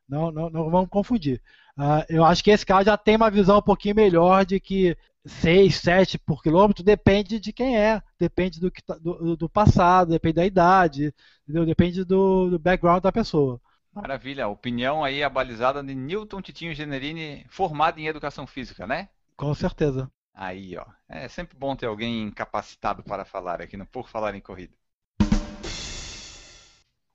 Não, 0.09 0.31
não, 0.31 0.51
não 0.51 0.71
vamos 0.71 0.89
confundir. 0.91 1.43
Ah, 1.77 2.05
eu 2.09 2.25
acho 2.25 2.45
que 2.45 2.51
esse 2.51 2.65
cara 2.67 2.85
já 2.85 2.97
tem 2.97 3.17
uma 3.17 3.31
visão 3.31 3.59
um 3.59 3.63
pouquinho 3.63 3.95
melhor 3.97 4.45
de 4.45 4.61
que 4.61 4.97
6, 5.27 5.77
7 5.77 6.19
por 6.19 6.43
quilômetro 6.43 6.85
depende 6.85 7.41
de 7.41 7.53
quem 7.53 7.77
é, 7.79 8.03
depende 8.19 8.61
do, 8.61 8.71
que 8.71 8.83
tá- 8.83 8.97
do, 8.99 9.37
do 9.37 9.49
passado, 9.49 10.11
depende 10.11 10.35
da 10.37 10.47
idade, 10.47 11.13
entendeu? 11.43 11.65
depende 11.67 12.05
do, 12.05 12.51
do 12.51 12.59
background 12.59 13.03
da 13.03 13.11
pessoa. 13.13 13.61
Maravilha, 13.95 14.49
opinião 14.49 15.05
aí 15.05 15.23
abalizada 15.23 15.83
de 15.83 15.95
Newton 15.95 16.43
Titinho 16.43 16.75
Generini, 16.75 17.47
formado 17.49 18.01
em 18.01 18.09
educação 18.09 18.47
física, 18.47 18.87
né? 18.87 19.09
Com 19.37 19.55
certeza. 19.55 20.11
Aí, 20.35 20.77
ó. 20.77 20.85
É 21.09 21.29
sempre 21.29 21.57
bom 21.57 21.77
ter 21.77 21.87
alguém 21.87 22.29
capacitado 22.33 23.05
para 23.05 23.25
falar 23.25 23.63
aqui 23.63 23.77
no 23.77 23.87
Por 23.87 24.09
Falar 24.09 24.35
em 24.35 24.41
Corrida. 24.41 24.75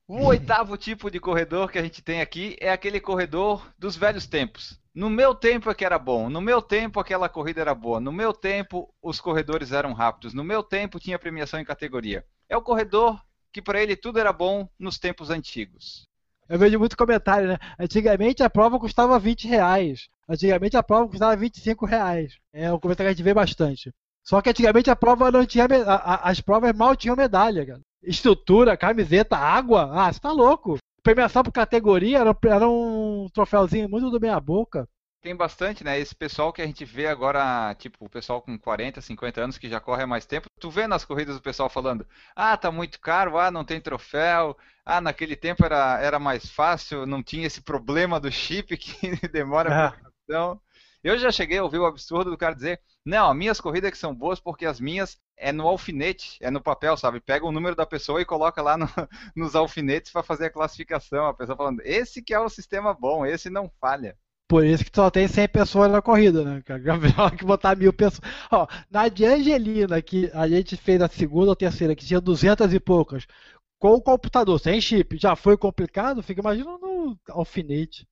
O 0.08 0.24
oitavo 0.28 0.78
tipo 0.78 1.12
de 1.12 1.20
corredor 1.20 1.70
que 1.70 1.78
a 1.78 1.84
gente 1.84 2.02
tem 2.02 2.22
aqui 2.22 2.56
é 2.62 2.72
aquele 2.72 3.02
corredor 3.02 3.70
dos 3.78 3.98
velhos 3.98 4.26
tempos. 4.26 4.80
No 4.96 5.10
meu 5.10 5.36
tempo 5.36 5.70
é 5.70 5.76
que 5.76 5.86
era 5.86 6.00
bom, 6.00 6.30
no 6.30 6.42
meu 6.42 6.62
tempo 6.62 7.00
aquela 7.00 7.30
corrida 7.30 7.62
era 7.62 7.76
boa, 7.76 8.00
no 8.00 8.12
meu 8.12 8.34
tempo 8.34 8.94
os 9.02 9.20
corredores 9.20 9.72
eram 9.72 9.94
rápidos, 9.94 10.34
no 10.34 10.44
meu 10.44 10.64
tempo 10.64 11.00
tinha 11.00 11.20
premiação 11.20 11.60
em 11.60 11.66
categoria. 11.66 12.26
É 12.48 12.58
o 12.58 12.62
corredor 12.62 13.22
que 13.52 13.62
para 13.62 13.82
ele 13.82 13.96
tudo 13.96 14.20
era 14.20 14.32
bom 14.32 14.68
nos 14.80 14.98
tempos 14.98 15.30
antigos. 15.30 16.09
Eu 16.50 16.58
vejo 16.60 16.80
muito 16.80 16.98
comentário, 16.98 17.48
né? 17.48 17.58
Antigamente 17.80 18.42
a 18.44 18.50
prova 18.50 18.80
custava 18.80 19.20
20 19.20 19.48
reais. 19.48 20.08
Antigamente 20.28 20.76
a 20.76 20.84
prova 20.84 21.08
custava 21.08 21.36
25 21.36 21.86
reais. 21.86 22.34
É 22.52 22.72
um 22.74 22.80
comentário 22.80 23.10
que 23.10 23.14
a 23.14 23.16
gente 23.16 23.24
vê 23.24 23.34
bastante. 23.34 23.92
Só 24.24 24.42
que 24.42 24.50
antigamente 24.50 24.90
a 24.90 24.96
prova 24.96 25.32
não 25.32 25.46
tinha. 25.46 25.66
a- 25.66 25.96
a- 26.16 26.30
as 26.30 26.42
provas 26.42 26.74
mal 26.76 26.96
tinham 26.96 27.16
medalha, 27.16 27.66
cara. 27.66 27.80
Estrutura, 28.04 28.76
camiseta, 28.78 29.38
água. 29.38 29.90
Ah, 29.94 30.12
você 30.12 30.20
tá 30.20 30.32
louco. 30.32 30.78
Premiação 31.04 31.44
por 31.44 31.52
categoria 31.52 32.20
era, 32.20 32.36
era 32.46 32.68
um 32.68 33.28
troféuzinho 33.34 33.88
muito 33.90 34.10
do 34.10 34.20
meia 34.20 34.40
boca. 34.40 34.88
Tem 35.22 35.36
bastante, 35.36 35.84
né? 35.84 36.00
Esse 36.00 36.16
pessoal 36.16 36.54
que 36.54 36.62
a 36.62 36.66
gente 36.66 36.86
vê 36.86 37.06
agora, 37.08 37.76
tipo, 37.76 38.06
o 38.06 38.10
pessoal 38.10 38.42
com 38.42 38.58
40, 38.58 39.02
50 39.02 39.42
anos 39.42 39.58
que 39.58 39.68
já 39.70 39.80
corre 39.80 40.04
há 40.04 40.08
mais 40.08 40.26
tempo. 40.26 40.48
Tu 40.60 40.70
vê 40.72 40.88
nas 40.88 41.04
corridas 41.04 41.36
o 41.36 41.42
pessoal 41.42 41.70
falando: 41.70 42.08
ah, 42.36 42.56
tá 42.56 42.72
muito 42.72 43.00
caro, 43.02 43.38
ah, 43.38 43.52
não 43.52 43.66
tem 43.66 43.82
troféu, 43.82 44.58
ah, 44.86 45.02
naquele 45.02 45.36
tempo 45.36 45.66
era, 45.66 46.00
era 46.02 46.20
mais 46.20 46.50
fácil, 46.50 47.06
não 47.06 47.22
tinha 47.22 47.46
esse 47.48 47.62
problema 47.62 48.18
do 48.20 48.32
chip 48.32 48.78
que 48.78 48.92
demora 49.30 49.70
É. 49.70 49.74
a 49.88 49.92
produção. 49.92 50.62
Eu 51.04 51.18
já 51.18 51.32
cheguei 51.32 51.58
a 51.58 51.64
ouvir 51.64 51.80
o 51.80 51.86
absurdo 51.86 52.32
do 52.32 52.38
cara 52.38 52.56
dizer: 52.56 52.80
não, 53.06 53.30
as 53.30 53.36
minhas 53.38 53.60
corridas 53.60 53.92
que 53.92 53.98
são 53.98 54.16
boas 54.16 54.40
porque 54.40 54.66
as 54.66 54.80
minhas 54.80 55.20
é 55.36 55.52
no 55.52 55.68
alfinete, 55.68 56.38
é 56.42 56.50
no 56.50 56.62
papel, 56.62 56.96
sabe? 56.96 57.20
Pega 57.20 57.46
o 57.46 57.52
número 57.52 57.76
da 57.76 57.86
pessoa 57.86 58.22
e 58.22 58.26
coloca 58.26 58.62
lá 58.62 58.78
no- 58.78 58.88
nos 59.36 59.54
alfinetes 59.54 60.12
para 60.14 60.24
fazer 60.24 60.46
a 60.46 60.50
classificação. 60.50 61.26
A 61.28 61.34
pessoa 61.34 61.58
falando: 61.58 61.82
esse 61.84 62.22
que 62.22 62.34
é 62.34 62.40
o 62.40 62.48
sistema 62.50 62.94
bom, 62.94 63.26
esse 63.26 63.50
não 63.50 63.70
falha. 63.82 64.18
Por 64.50 64.66
isso 64.66 64.84
que 64.84 64.90
só 64.92 65.12
tem 65.12 65.28
100 65.28 65.48
pessoas 65.50 65.92
na 65.92 66.02
corrida, 66.02 66.44
né? 66.44 66.64
Melhor 67.00 67.30
que 67.38 67.46
botar 67.46 67.76
mil 67.76 67.94
pessoas. 67.94 68.28
Ó, 68.52 68.66
na 68.90 69.08
de 69.08 69.24
Angelina, 69.24 70.02
que 70.02 70.32
a 70.34 70.48
gente 70.48 70.76
fez 70.76 71.00
a 71.04 71.08
segunda 71.08 71.52
ou 71.52 71.56
terceira, 71.56 71.96
que 71.96 72.04
tinha 72.04 72.20
200 72.20 72.74
e 72.74 72.80
poucas, 72.80 73.28
com 73.78 73.94
o 73.94 74.02
computador, 74.02 74.60
sem 74.60 74.82
chip, 74.82 75.20
já 75.20 75.36
foi 75.36 75.56
complicado, 75.56 76.24
fica 76.24 76.42
imaginando 76.42 76.80
no 76.80 77.20
alfinete. 77.30 78.08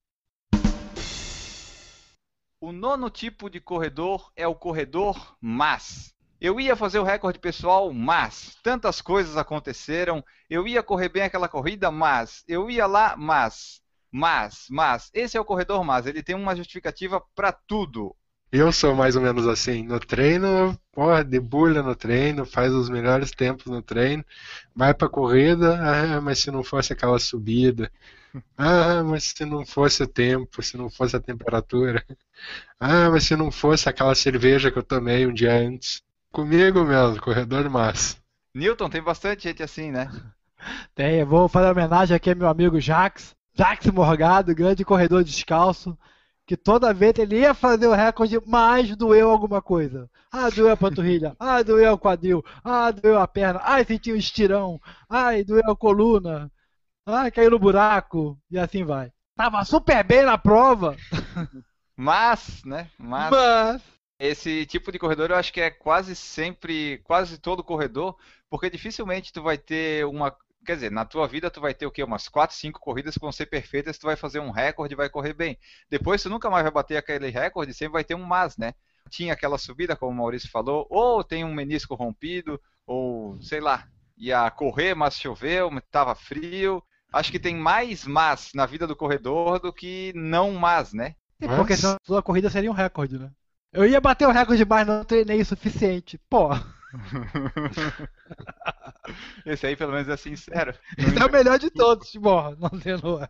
O 2.62 2.72
nono 2.72 3.10
tipo 3.10 3.50
de 3.50 3.60
corredor 3.60 4.32
é 4.36 4.48
o 4.48 4.54
corredor 4.54 5.36
mas. 5.42 6.14
Eu 6.40 6.60
ia 6.60 6.76
fazer 6.76 7.00
o 7.00 7.04
recorde 7.04 7.40
pessoal, 7.40 7.92
mas 7.92 8.56
tantas 8.62 9.02
coisas 9.02 9.38
aconteceram. 9.38 10.24
Eu 10.48 10.68
ia 10.68 10.84
correr 10.84 11.10
bem 11.10 11.24
aquela 11.24 11.50
corrida, 11.50 11.90
mas 11.90 12.44
eu 12.48 12.70
ia 12.70 12.86
lá, 12.86 13.18
mas, 13.18 13.82
mas, 14.18 14.66
mas. 14.70 15.12
Esse 15.14 15.38
é 15.38 15.40
o 15.40 15.46
corredor 15.46 15.84
mas. 15.84 16.08
Ele 16.08 16.24
tem 16.24 16.36
uma 16.36 16.56
justificativa 16.56 17.22
para 17.36 17.52
tudo. 17.52 18.16
Eu 18.52 18.72
sou 18.72 18.96
mais 18.96 19.16
ou 19.16 19.22
menos 19.22 19.46
assim. 19.46 19.84
No 19.84 20.00
treino, 20.00 20.76
porra, 20.92 21.24
debulha 21.24 21.84
no 21.84 21.96
treino, 21.96 22.46
faz 22.46 22.74
os 22.74 22.90
melhores 22.90 23.30
tempos 23.30 23.68
no 23.68 23.82
treino, 23.82 24.26
vai 24.76 24.94
pra 24.94 25.08
corrida, 25.08 25.78
ah, 25.80 26.22
mas 26.22 26.40
se 26.40 26.50
não 26.50 26.64
fosse 26.64 26.94
aquela 26.94 27.20
subida, 27.20 27.92
ah, 28.58 29.04
mas 29.04 29.26
se 29.26 29.46
não 29.46 29.66
fosse 29.66 30.02
o 30.02 30.08
tempo, 30.08 30.64
se 30.64 30.78
não 30.78 30.90
fosse 30.90 31.16
a 31.16 31.20
temperatura, 31.20 32.04
ah, 32.80 33.12
mas 33.12 33.26
se 33.26 33.36
não 33.36 33.52
fosse 33.52 33.88
aquela 33.88 34.16
cerveja 34.16 34.72
que 34.72 34.80
eu 34.80 34.84
tomei 34.84 35.28
um 35.28 35.34
dia 35.34 35.54
antes. 35.54 36.02
Comigo 36.32 36.84
mesmo, 36.84 37.22
corredor 37.22 37.70
massa. 37.70 38.18
Newton, 38.54 38.90
tem 38.90 39.04
bastante 39.04 39.44
gente 39.44 39.62
assim, 39.62 39.92
né? 39.92 40.10
Tem, 40.96 41.20
eu 41.20 41.28
vou 41.28 41.48
fazer 41.48 41.70
homenagem 41.70 42.16
aqui 42.16 42.32
ao 42.32 42.36
meu 42.36 42.48
amigo 42.48 42.80
Jax. 42.80 43.37
Jax 43.58 43.86
Morgado, 43.88 44.54
grande 44.56 44.86
corredor 44.86 45.24
descalço. 45.24 45.98
que 46.46 46.56
toda 46.56 46.94
vez 46.94 47.14
ele 47.20 47.40
ia 47.40 47.54
fazer 47.54 47.88
o 47.88 47.94
recorde, 47.94 48.40
mas 48.46 48.96
doeu 48.96 49.30
alguma 49.30 49.62
coisa. 49.62 50.10
Ah, 50.32 50.50
doeu 50.50 50.72
a 50.72 50.78
panturrilha. 50.78 51.36
Ah, 51.40 51.62
doeu 51.64 51.94
o 51.94 51.98
quadril. 52.00 52.44
Ah, 52.64 52.92
doeu 52.92 53.20
a 53.20 53.28
perna. 53.28 53.60
Ah, 53.64 53.84
senti 53.84 54.14
um 54.14 54.16
estirão. 54.16 54.80
Ai, 55.10 55.44
doeu 55.44 55.70
a 55.70 55.76
coluna. 55.76 56.52
Ah, 57.06 57.30
caiu 57.32 57.52
no 57.52 57.60
buraco. 57.60 58.40
E 58.52 58.58
assim 58.60 58.84
vai. 58.86 59.12
Tava 59.36 59.64
super 59.66 60.04
bem 60.04 60.24
na 60.24 60.38
prova. 60.38 60.96
Mas, 61.96 62.64
né? 62.64 62.90
Mas, 62.98 63.32
Mas. 63.32 63.82
esse 64.20 64.66
tipo 64.66 64.92
de 64.92 65.00
corredor 65.00 65.32
eu 65.32 65.36
acho 65.36 65.52
que 65.52 65.62
é 65.62 65.70
quase 65.72 66.16
sempre, 66.16 67.00
quase 67.04 67.38
todo 67.38 67.64
corredor, 67.64 68.16
porque 68.50 68.70
dificilmente 68.70 69.34
tu 69.34 69.42
vai 69.42 69.58
ter 69.58 70.06
uma. 70.06 70.36
Quer 70.68 70.76
dizer, 70.76 70.92
na 70.92 71.06
tua 71.06 71.26
vida 71.30 71.50
tu 71.50 71.62
vai 71.62 71.74
ter 71.74 71.86
o 71.86 71.92
quê? 71.92 72.04
Umas 72.04 72.28
4, 72.28 72.54
5 72.54 72.78
corridas 72.82 73.14
que 73.14 73.22
vão 73.22 73.32
ser 73.32 73.46
perfeitas, 73.46 73.98
tu 73.98 74.06
vai 74.06 74.18
fazer 74.18 74.40
um 74.40 74.52
recorde 74.52 74.94
e 74.94 74.98
vai 74.98 75.10
correr 75.10 75.32
bem. 75.34 75.58
Depois 75.90 76.22
tu 76.22 76.30
nunca 76.30 76.50
mais 76.50 76.62
vai 76.62 76.72
bater 76.74 76.98
aquele 76.98 77.30
recorde, 77.30 77.74
sempre 77.74 77.94
vai 77.94 78.04
ter 78.04 78.16
um 78.16 78.24
mas, 78.26 78.58
né? 78.58 78.74
Tinha 79.10 79.32
aquela 79.32 79.58
subida, 79.58 79.96
como 79.96 80.12
o 80.12 80.16
Maurício 80.16 80.52
falou, 80.52 80.86
ou 80.90 81.24
tem 81.24 81.46
um 81.46 81.54
menisco 81.54 81.96
rompido, 81.96 82.60
ou 82.86 83.42
sei 83.42 83.62
lá, 83.62 83.88
ia 84.18 84.52
correr, 84.52 84.94
mas 84.94 85.18
choveu, 85.18 85.70
estava 85.78 86.14
frio. 86.14 86.84
Acho 87.14 87.32
que 87.32 87.40
tem 87.40 87.56
mais 87.56 88.06
mas 88.06 88.52
na 88.54 88.66
vida 88.66 88.86
do 88.86 88.94
corredor 88.94 89.62
do 89.62 89.72
que 89.72 90.12
não 90.18 90.52
mas, 90.52 90.92
né? 90.92 91.16
E 91.40 91.48
Porque 91.48 91.78
senão 91.78 91.94
a 91.94 92.06
sua 92.06 92.22
corrida 92.22 92.50
seria 92.50 92.70
um 92.70 92.74
recorde, 92.74 93.18
né? 93.18 93.32
Eu 93.72 93.86
ia 93.86 94.02
bater 94.02 94.28
o 94.28 94.32
recorde, 94.32 94.66
mas 94.66 94.86
não 94.86 95.06
treinei 95.06 95.40
o 95.40 95.46
suficiente. 95.46 96.20
Pô, 96.30 96.50
Esse 99.46 99.68
aí 99.68 99.76
pelo 99.76 99.92
menos 99.92 100.10
é 100.10 100.18
sincero. 100.18 100.74
esse 100.98 101.18
é 101.18 101.26
o 101.26 101.32
melhor 101.32 101.60
de 101.60 101.70
todos, 101.70 102.16
bom, 102.16 102.56
não 102.60 102.70
tendo. 102.80 103.28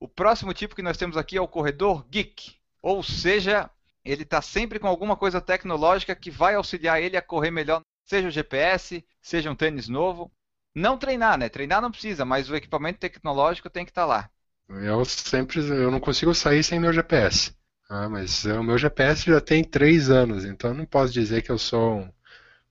O 0.00 0.08
próximo 0.08 0.52
tipo 0.52 0.74
que 0.74 0.82
nós 0.82 0.96
temos 0.96 1.16
aqui 1.16 1.36
é 1.36 1.40
o 1.40 1.48
corredor 1.48 2.04
geek, 2.08 2.56
ou 2.80 3.02
seja, 3.02 3.70
ele 4.04 4.22
está 4.22 4.42
sempre 4.42 4.78
com 4.78 4.88
alguma 4.88 5.16
coisa 5.16 5.40
tecnológica 5.40 6.16
que 6.16 6.30
vai 6.30 6.54
auxiliar 6.54 7.00
ele 7.00 7.16
a 7.16 7.22
correr 7.22 7.50
melhor, 7.50 7.82
seja 8.04 8.28
o 8.28 8.30
GPS, 8.30 9.04
seja 9.20 9.50
um 9.50 9.54
tênis 9.54 9.88
novo. 9.88 10.32
Não 10.74 10.96
treinar, 10.96 11.38
né? 11.38 11.48
Treinar 11.48 11.82
não 11.82 11.90
precisa, 11.90 12.24
mas 12.24 12.48
o 12.48 12.56
equipamento 12.56 12.98
tecnológico 12.98 13.68
tem 13.68 13.84
que 13.84 13.90
estar 13.90 14.06
lá. 14.06 14.30
Eu 14.68 15.04
sempre, 15.04 15.60
eu 15.60 15.90
não 15.90 16.00
consigo 16.00 16.34
sair 16.34 16.64
sem 16.64 16.80
meu 16.80 16.92
GPS. 16.92 17.54
Ah, 17.94 18.08
mas 18.08 18.46
o 18.46 18.62
meu 18.62 18.78
GPS 18.78 19.26
já 19.26 19.38
tem 19.38 19.62
três 19.62 20.08
anos, 20.08 20.46
então 20.46 20.70
eu 20.70 20.74
não 20.74 20.86
posso 20.86 21.12
dizer 21.12 21.42
que 21.42 21.52
eu 21.52 21.58
sou 21.58 21.96
um 21.98 22.12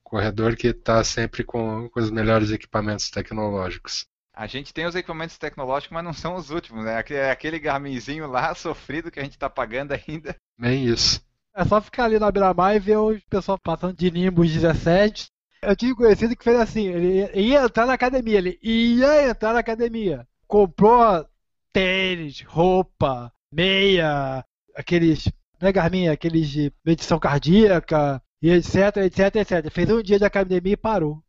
corredor 0.04 0.56
que 0.56 0.70
está 0.70 1.04
sempre 1.04 1.44
com, 1.44 1.88
com 1.90 2.00
os 2.00 2.10
melhores 2.10 2.50
equipamentos 2.50 3.08
tecnológicos. 3.12 4.08
A 4.34 4.48
gente 4.48 4.74
tem 4.74 4.88
os 4.88 4.96
equipamentos 4.96 5.38
tecnológicos, 5.38 5.94
mas 5.94 6.04
não 6.04 6.12
são 6.12 6.34
os 6.34 6.50
últimos, 6.50 6.84
né? 6.84 6.98
Aque- 6.98 7.14
Aquele 7.14 7.60
Garminzinho 7.60 8.26
lá, 8.26 8.54
sofrido, 8.56 9.12
que 9.12 9.20
a 9.20 9.24
gente 9.24 9.34
está 9.34 9.48
pagando 9.48 9.92
ainda. 9.94 10.36
Nem 10.58 10.86
isso. 10.86 11.22
É 11.56 11.64
só 11.66 11.80
ficar 11.80 12.06
ali 12.06 12.18
na 12.18 12.32
beira-mar 12.32 12.76
e 12.76 12.80
ver 12.80 12.98
o 12.98 13.22
pessoal 13.30 13.60
passando 13.62 13.96
de 13.96 14.10
Nimbus 14.10 14.52
17. 14.52 15.28
Eu 15.62 15.76
tive 15.76 15.94
um 15.94 15.98
conhecido 15.98 16.36
que 16.36 16.44
fez 16.44 16.60
assim, 16.60 16.88
ele 16.88 17.30
ia 17.40 17.62
entrar 17.64 17.86
na 17.86 17.94
academia, 17.94 18.40
ele 18.40 18.58
ia 18.64 19.30
entrar 19.30 19.54
na 19.54 19.60
academia. 19.60 20.28
Comprou 20.48 21.24
tênis, 21.72 22.42
roupa, 22.42 23.32
meia, 23.54 24.44
aqueles, 24.76 25.32
não 25.60 25.70
é 25.70 25.72
Garmin, 25.72 26.08
aqueles 26.08 26.50
de 26.50 26.72
medição 26.86 27.20
cardíaca, 27.20 28.22
e 28.42 28.50
etc, 28.50 28.98
etc, 28.98 29.36
etc. 29.36 29.72
Fez 29.72 29.90
um 29.90 30.02
dia 30.02 30.18
de 30.18 30.26
academia 30.26 30.74
e 30.74 30.78
parou. 30.78 31.24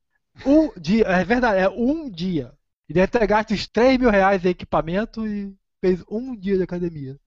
Um 0.46 0.72
dia, 0.80 1.04
é 1.04 1.24
verdade, 1.24 1.60
é 1.60 1.68
um 1.68 2.10
dia. 2.10 2.54
Ele 2.88 2.94
deve 2.94 3.08
ter 3.08 3.26
gasto 3.26 3.52
uns 3.52 3.66
3 3.66 3.98
mil 3.98 4.10
reais 4.10 4.44
em 4.44 4.48
equipamento 4.48 5.26
e 5.26 5.54
fez 5.80 6.02
um 6.10 6.34
dia 6.34 6.56
de 6.56 6.62
academia. 6.62 7.18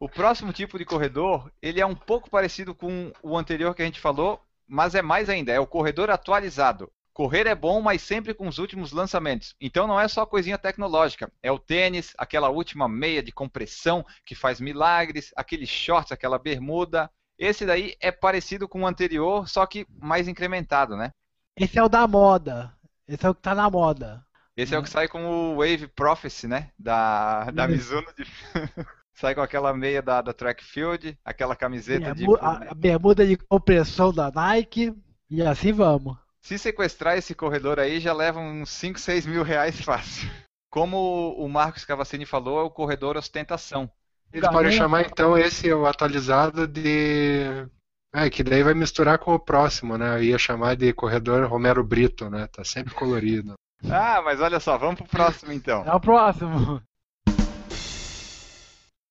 O 0.00 0.08
próximo 0.08 0.52
tipo 0.52 0.78
de 0.78 0.84
corredor, 0.84 1.50
ele 1.62 1.80
é 1.80 1.86
um 1.86 1.94
pouco 1.94 2.30
parecido 2.30 2.74
com 2.74 3.12
o 3.22 3.36
anterior 3.36 3.74
que 3.74 3.82
a 3.82 3.84
gente 3.84 4.00
falou, 4.00 4.40
mas 4.66 4.94
é 4.94 5.02
mais 5.02 5.28
ainda, 5.28 5.52
é 5.52 5.60
o 5.60 5.66
corredor 5.66 6.10
atualizado. 6.10 6.90
Correr 7.14 7.46
é 7.46 7.54
bom, 7.54 7.80
mas 7.80 8.02
sempre 8.02 8.34
com 8.34 8.48
os 8.48 8.58
últimos 8.58 8.90
lançamentos. 8.90 9.54
Então 9.60 9.86
não 9.86 10.00
é 10.00 10.08
só 10.08 10.26
coisinha 10.26 10.58
tecnológica, 10.58 11.30
é 11.40 11.50
o 11.52 11.60
tênis, 11.60 12.12
aquela 12.18 12.48
última 12.48 12.88
meia 12.88 13.22
de 13.22 13.30
compressão 13.30 14.04
que 14.26 14.34
faz 14.34 14.60
milagres, 14.60 15.32
aqueles 15.36 15.68
shorts, 15.68 16.10
aquela 16.10 16.40
bermuda. 16.40 17.08
Esse 17.38 17.64
daí 17.64 17.94
é 18.00 18.10
parecido 18.10 18.66
com 18.68 18.82
o 18.82 18.86
anterior, 18.86 19.48
só 19.48 19.64
que 19.64 19.86
mais 19.96 20.26
incrementado, 20.26 20.96
né? 20.96 21.10
Esse 21.56 21.78
é 21.78 21.82
o 21.84 21.88
da 21.88 22.06
moda. 22.08 22.74
Esse 23.06 23.24
é 23.24 23.30
o 23.30 23.34
que 23.34 23.42
tá 23.42 23.54
na 23.54 23.70
moda. 23.70 24.24
Esse 24.56 24.74
é 24.74 24.78
o 24.78 24.82
que 24.82 24.90
sai 24.90 25.06
com 25.06 25.24
o 25.24 25.56
Wave 25.58 25.86
Prophecy, 25.88 26.48
né? 26.48 26.70
Da, 26.76 27.44
da 27.52 27.68
Mizuno. 27.68 28.06
de- 28.16 28.24
sai 29.14 29.36
com 29.36 29.40
aquela 29.40 29.72
meia 29.72 30.02
da, 30.02 30.20
da 30.20 30.32
Track 30.32 30.64
Field, 30.64 31.16
aquela 31.24 31.54
camiseta 31.54 32.12
de. 32.14 32.24
A, 32.40 32.70
a 32.70 32.74
bermuda 32.74 33.24
de 33.24 33.36
compressão 33.36 34.12
da 34.12 34.32
Nike. 34.32 34.92
E 35.30 35.42
assim 35.42 35.72
vamos. 35.72 36.16
Se 36.44 36.58
sequestrar 36.58 37.16
esse 37.16 37.34
corredor 37.34 37.80
aí, 37.80 37.98
já 37.98 38.12
leva 38.12 38.38
uns 38.38 38.68
5, 38.68 39.00
6 39.00 39.24
mil 39.24 39.42
reais 39.42 39.80
fácil. 39.80 40.30
Como 40.70 41.34
o 41.38 41.48
Marcos 41.48 41.86
Cavassini 41.86 42.26
falou, 42.26 42.60
é 42.60 42.62
o 42.62 42.70
corredor 42.70 43.16
ostentação. 43.16 43.90
Eles 44.30 44.50
podem 44.50 44.70
chamar 44.70 45.06
então 45.06 45.38
esse 45.38 45.72
o 45.72 45.86
atualizado 45.86 46.68
de. 46.68 47.66
É, 48.14 48.28
que 48.28 48.44
daí 48.44 48.62
vai 48.62 48.74
misturar 48.74 49.18
com 49.18 49.32
o 49.32 49.38
próximo, 49.38 49.96
né? 49.96 50.18
Eu 50.18 50.22
ia 50.22 50.38
chamar 50.38 50.76
de 50.76 50.92
corredor 50.92 51.48
Romero 51.48 51.82
Brito, 51.82 52.28
né? 52.28 52.46
Tá 52.48 52.62
sempre 52.62 52.92
colorido. 52.94 53.54
Ah, 53.86 54.22
mas 54.22 54.40
olha 54.40 54.58
só, 54.60 54.78
vamos 54.78 54.94
pro 54.94 55.06
próximo 55.06 55.52
então. 55.52 55.84
É 55.84 55.92
o 55.92 56.00
próximo. 56.00 56.80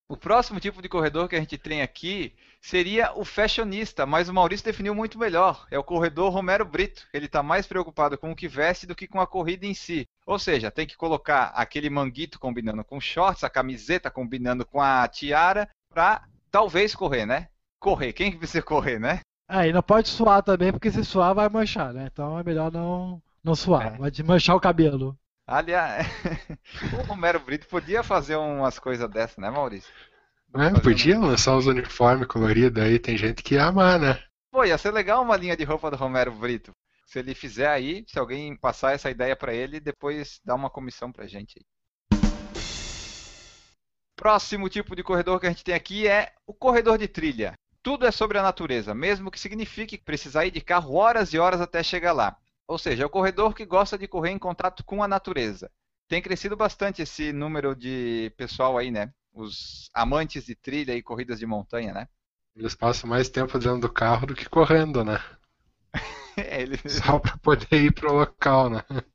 O 0.10 0.18
próximo 0.18 0.60
tipo 0.60 0.82
de 0.82 0.90
corredor 0.90 1.30
que 1.30 1.36
a 1.36 1.40
gente 1.40 1.60
tem 1.60 1.84
aqui 1.84 2.34
seria 2.64 3.12
o 3.14 3.26
fashionista, 3.26 4.06
mas 4.06 4.30
o 4.30 4.34
Maurício 4.34 4.66
definiu 4.66 4.96
muito 4.96 5.20
melhor. 5.20 5.68
É 5.70 5.78
o 5.78 5.84
corredor 5.84 6.32
Romero 6.32 6.66
Brito. 6.66 7.06
Ele 7.14 7.26
está 7.26 7.44
mais 7.44 7.68
preocupado 7.68 8.18
com 8.18 8.32
o 8.32 8.36
que 8.36 8.48
veste 8.48 8.88
do 8.88 8.96
que 8.96 9.08
com 9.08 9.20
a 9.20 9.28
corrida 9.28 9.66
em 9.66 9.74
si. 9.74 10.08
Ou 10.26 10.40
seja, 10.40 10.72
tem 10.72 10.88
que 10.88 10.96
colocar 10.96 11.52
aquele 11.56 11.90
manguito 11.90 12.40
combinando 12.40 12.84
com 12.84 13.02
shorts, 13.02 13.44
a 13.44 13.50
camiseta 13.50 14.10
combinando 14.10 14.66
com 14.66 14.82
a 14.82 15.06
tiara, 15.08 15.70
para 15.94 16.24
talvez 16.50 16.96
correr, 16.96 17.26
né? 17.26 17.50
Correr. 17.80 18.14
Quem 18.14 18.32
que 18.32 18.38
precisa 18.38 18.64
correr, 18.64 18.98
né? 18.98 19.20
É, 19.50 19.68
e 19.68 19.74
não 19.74 19.84
pode 19.84 20.08
suar 20.08 20.42
também, 20.42 20.72
porque 20.72 20.90
se 20.90 21.04
suar 21.04 21.36
vai 21.36 21.50
manchar, 21.50 21.94
né? 21.94 22.10
Então 22.12 22.40
é 22.40 22.44
melhor 22.44 22.72
não, 22.72 23.22
não 23.44 23.56
suar. 23.56 23.96
É. 23.96 23.98
Vai 23.98 24.10
desmanchar 24.10 24.56
o 24.56 24.62
cabelo. 24.62 25.18
Aliás, 25.46 26.08
o 26.98 27.06
Romero 27.06 27.42
Brito 27.42 27.68
podia 27.68 28.02
fazer 28.02 28.38
umas 28.38 28.80
coisas 28.80 29.10
dessas, 29.10 29.38
né, 29.38 29.50
Maurício? 29.50 29.92
É, 30.56 30.80
podia 30.82 31.20
lançar 31.20 31.58
os 31.58 31.66
uniformes 31.66 32.28
coloridos 32.28 32.84
aí, 32.84 33.00
tem 33.00 33.18
gente 33.18 33.42
que 33.42 33.56
ia 33.56 33.66
amar, 33.66 34.00
né? 34.00 34.24
Pô, 34.52 34.64
ia 34.64 34.78
ser 34.78 34.92
legal 34.92 35.24
uma 35.24 35.36
linha 35.36 35.58
de 35.58 35.64
roupa 35.64 35.90
do 35.90 35.98
Romero 35.98 36.32
Brito. 36.32 36.72
Se 37.08 37.18
ele 37.18 37.34
fizer 37.34 37.68
aí, 37.68 38.06
se 38.08 38.20
alguém 38.20 38.56
passar 38.56 38.94
essa 38.94 39.10
ideia 39.10 39.36
pra 39.36 39.52
ele, 39.52 39.80
depois 39.80 40.40
dá 40.46 40.54
uma 40.54 40.70
comissão 40.70 41.12
pra 41.12 41.26
gente 41.26 41.58
aí. 41.58 42.20
Próximo 44.16 44.70
tipo 44.70 44.96
de 44.96 45.02
corredor 45.02 45.40
que 45.40 45.48
a 45.48 45.50
gente 45.50 45.64
tem 45.64 45.74
aqui 45.74 46.08
é 46.08 46.32
o 46.46 46.54
corredor 46.54 47.00
de 47.00 47.08
trilha. 47.08 47.56
Tudo 47.82 48.06
é 48.06 48.12
sobre 48.12 48.38
a 48.38 48.44
natureza, 48.44 48.94
mesmo 48.94 49.32
que 49.32 49.40
signifique 49.40 49.98
precisar 49.98 50.46
ir 50.46 50.52
de 50.52 50.62
carro 50.62 50.94
horas 50.94 51.34
e 51.34 51.40
horas 51.40 51.62
até 51.62 51.82
chegar 51.82 52.14
lá. 52.14 52.38
Ou 52.68 52.78
seja, 52.78 53.04
é 53.04 53.06
o 53.06 53.10
corredor 53.10 53.56
que 53.56 53.66
gosta 53.66 53.98
de 53.98 54.08
correr 54.08 54.30
em 54.30 54.40
contato 54.40 54.84
com 54.86 55.02
a 55.02 55.08
natureza. 55.08 55.72
Tem 56.08 56.22
crescido 56.22 56.56
bastante 56.56 57.02
esse 57.02 57.34
número 57.34 57.76
de 57.76 58.32
pessoal 58.38 58.78
aí, 58.78 58.92
né? 58.92 59.12
Os 59.34 59.90
amantes 59.94 60.46
de 60.46 60.56
trilha 60.56 60.96
e 60.96 61.04
corridas 61.04 61.40
de 61.40 61.46
montanha, 61.46 61.94
né? 61.94 62.08
Eles 62.56 62.74
passam 62.74 63.08
mais 63.08 63.30
tempo 63.30 63.60
dentro 63.60 63.82
do 63.82 63.94
carro 63.94 64.26
do 64.26 64.34
que 64.34 64.50
correndo, 64.50 65.04
né? 65.06 65.20
Ele, 66.38 66.78
Só 66.88 67.20
pra 67.20 67.38
poder 67.38 67.74
ir 67.84 67.94
pro 67.94 68.14
local, 68.14 68.70
né? 68.70 68.82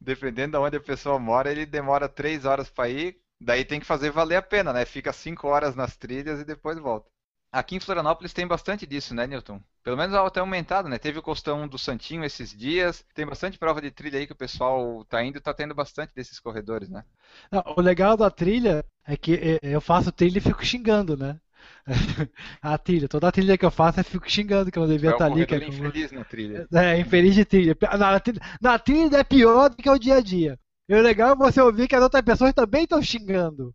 dependendo 0.00 0.52
de 0.52 0.58
onde 0.64 0.76
a 0.76 0.80
pessoa 0.80 1.18
mora, 1.18 1.50
ele 1.50 1.66
demora 1.66 2.08
três 2.08 2.44
horas 2.44 2.70
para 2.70 2.88
ir, 2.88 3.18
daí 3.40 3.64
tem 3.64 3.80
que 3.80 3.86
fazer 3.86 4.10
valer 4.10 4.36
a 4.36 4.42
pena, 4.42 4.72
né? 4.72 4.84
Fica 4.84 5.12
cinco 5.12 5.48
horas 5.48 5.74
nas 5.74 5.96
trilhas 5.96 6.40
e 6.40 6.44
depois 6.44 6.78
volta. 6.78 7.10
Aqui 7.54 7.76
em 7.76 7.80
Florianópolis 7.80 8.32
tem 8.34 8.46
bastante 8.46 8.86
disso, 8.86 9.14
né, 9.14 9.26
Newton? 9.26 9.60
Pelo 9.82 9.96
menos 9.96 10.14
até 10.14 10.40
aumentado, 10.40 10.88
né? 10.88 10.98
Teve 10.98 11.18
o 11.18 11.22
costão 11.22 11.66
do 11.68 11.78
Santinho 11.78 12.24
esses 12.24 12.50
dias, 12.54 13.04
tem 13.14 13.26
bastante 13.26 13.58
prova 13.58 13.80
de 13.80 13.90
trilha 13.90 14.18
aí 14.18 14.26
que 14.26 14.32
o 14.32 14.36
pessoal 14.36 15.04
tá 15.06 15.22
indo, 15.24 15.40
tá 15.40 15.54
tendo 15.54 15.74
bastante 15.74 16.14
desses 16.14 16.40
corredores, 16.40 16.88
né? 16.90 17.04
Não, 17.50 17.62
o 17.76 17.80
legal 17.80 18.16
da 18.16 18.30
trilha 18.30 18.84
é 19.06 19.16
que 19.16 19.34
eh, 19.34 19.58
eu 19.62 19.80
faço 19.80 20.12
trilha 20.12 20.38
e 20.38 20.40
fico 20.40 20.64
xingando, 20.64 21.16
né? 21.16 21.40
A 22.60 22.76
trilha, 22.78 23.08
toda 23.08 23.28
a 23.28 23.32
trilha 23.32 23.56
que 23.56 23.64
eu 23.64 23.70
faço 23.70 24.00
eu 24.00 24.04
fico 24.04 24.30
xingando 24.30 24.70
que 24.70 24.78
eu 24.78 24.82
não 24.82 24.88
devia 24.88 25.10
É 25.10 25.12
estar 25.12 25.26
ali. 25.26 25.46
Que 25.46 25.54
é, 25.54 25.66
infeliz 25.66 26.12
na 26.12 26.24
trilha. 26.24 26.68
é, 26.74 26.98
infeliz 26.98 27.34
de 27.34 27.44
trilha. 27.44 27.76
Na, 27.98 28.20
trilha. 28.20 28.40
na 28.60 28.78
trilha 28.78 29.16
é 29.18 29.24
pior 29.24 29.70
do 29.70 29.76
que 29.76 29.88
o 29.88 29.98
dia 29.98 30.16
a 30.16 30.20
dia. 30.20 30.58
E 30.88 30.94
o 30.94 31.00
legal 31.00 31.32
é 31.32 31.36
você 31.36 31.60
ouvir 31.60 31.88
que 31.88 31.94
as 31.96 32.02
outras 32.02 32.22
pessoas 32.22 32.52
também 32.52 32.82
estão 32.84 33.02
xingando. 33.02 33.74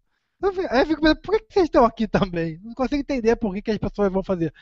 Aí 0.69 0.81
eu 0.81 0.85
fico 0.87 1.01
pensando, 1.01 1.21
por 1.21 1.37
que 1.39 1.53
vocês 1.53 1.65
estão 1.65 1.85
aqui 1.85 2.07
também? 2.07 2.59
Não 2.63 2.73
consigo 2.73 3.01
entender 3.01 3.35
por 3.35 3.53
que, 3.53 3.61
que 3.61 3.71
as 3.71 3.77
pessoas 3.77 4.11
vão 4.11 4.23
fazer. 4.23 4.53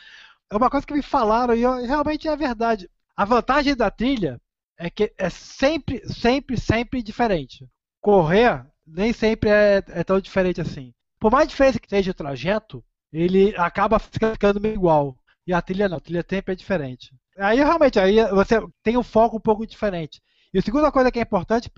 É 0.51 0.55
uma 0.55 0.69
coisa 0.69 0.85
que 0.85 0.93
me 0.93 1.03
falaram 1.03 1.55
e 1.55 1.61
eu- 1.63 1.85
realmente 1.85 2.27
é 2.27 2.35
verdade. 2.35 2.89
A 3.15 3.25
vantagem 3.25 3.75
da 3.75 3.91
trilha 3.91 4.41
é 4.77 4.89
que 4.89 5.13
é 5.17 5.29
sempre, 5.29 6.01
sempre, 6.07 6.57
sempre 6.59 7.03
diferente. 7.03 7.67
Correr 8.01 8.65
nem 8.85 9.13
sempre 9.13 9.49
é, 9.49 9.83
é 9.89 10.03
tão 10.03 10.19
diferente 10.19 10.61
assim. 10.61 10.93
Por 11.19 11.31
mais 11.31 11.47
diferente 11.47 11.79
que 11.79 11.89
seja 11.89 12.11
o 12.11 12.13
trajeto, 12.13 12.83
ele 13.11 13.55
acaba 13.57 13.99
ficando 13.99 14.61
meio 14.61 14.75
igual. 14.75 15.17
E 15.45 15.53
a 15.53 15.61
trilha 15.61 15.89
não, 15.89 15.97
a 15.97 16.01
trilha 16.01 16.25
sempre 16.29 16.53
é 16.53 16.55
diferente. 16.55 17.13
Aí 17.37 17.57
realmente, 17.57 17.99
aí 17.99 18.15
você 18.31 18.55
tem 18.83 18.97
um 18.97 19.03
foco 19.03 19.37
um 19.37 19.41
pouco 19.41 19.65
diferente. 19.67 20.21
E 20.53 20.59
a 20.59 20.61
segunda 20.61 20.91
coisa 20.91 21.11
que 21.11 21.19
é 21.19 21.23
importante, 21.23 21.69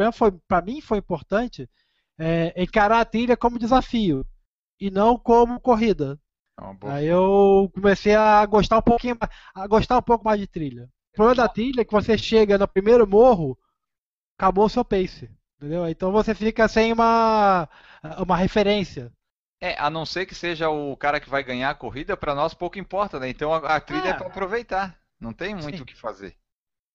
para 0.47 0.61
mim 0.61 0.81
foi 0.81 0.99
importante, 0.99 1.67
é 2.19 2.61
encarar 2.61 2.99
a 2.99 3.05
trilha 3.05 3.37
como 3.37 3.57
desafio 3.57 4.25
e 4.79 4.91
não 4.91 5.17
como 5.17 5.59
corrida. 5.59 6.19
É 6.83 6.89
aí 6.89 7.05
eu 7.07 7.71
comecei 7.73 8.15
a 8.15 8.45
gostar 8.45 8.79
um 8.79 8.81
pouquinho, 8.81 9.17
a 9.55 9.67
gostar 9.67 9.97
um 9.97 10.01
pouco 10.01 10.25
mais 10.25 10.39
de 10.39 10.45
trilha. 10.45 10.89
O 11.13 11.15
problema 11.15 11.35
da 11.35 11.49
trilha 11.49 11.81
é 11.81 11.85
que 11.85 11.91
você 11.91 12.17
chega 12.17 12.57
no 12.57 12.67
primeiro 12.67 13.07
morro, 13.07 13.57
acabou 14.37 14.65
o 14.65 14.69
seu 14.69 14.83
pace. 14.83 15.29
Entendeu? 15.57 15.87
Então 15.87 16.11
você 16.11 16.35
fica 16.35 16.67
sem 16.67 16.91
uma, 16.91 17.67
uma 18.17 18.37
referência. 18.37 19.11
É, 19.61 19.77
a 19.77 19.89
não 19.89 20.05
ser 20.05 20.25
que 20.25 20.33
seja 20.33 20.69
o 20.69 20.95
cara 20.95 21.19
que 21.19 21.29
vai 21.29 21.43
ganhar 21.43 21.69
a 21.69 21.75
corrida, 21.75 22.15
para 22.15 22.33
nós 22.33 22.53
pouco 22.53 22.79
importa, 22.79 23.19
né? 23.19 23.29
Então 23.29 23.53
a, 23.53 23.75
a 23.75 23.81
trilha 23.81 24.07
é, 24.07 24.09
é 24.11 24.13
para 24.13 24.27
aproveitar. 24.27 24.97
Não 25.19 25.33
tem 25.33 25.53
muito 25.53 25.83
o 25.83 25.85
que 25.85 25.95
fazer. 25.95 26.35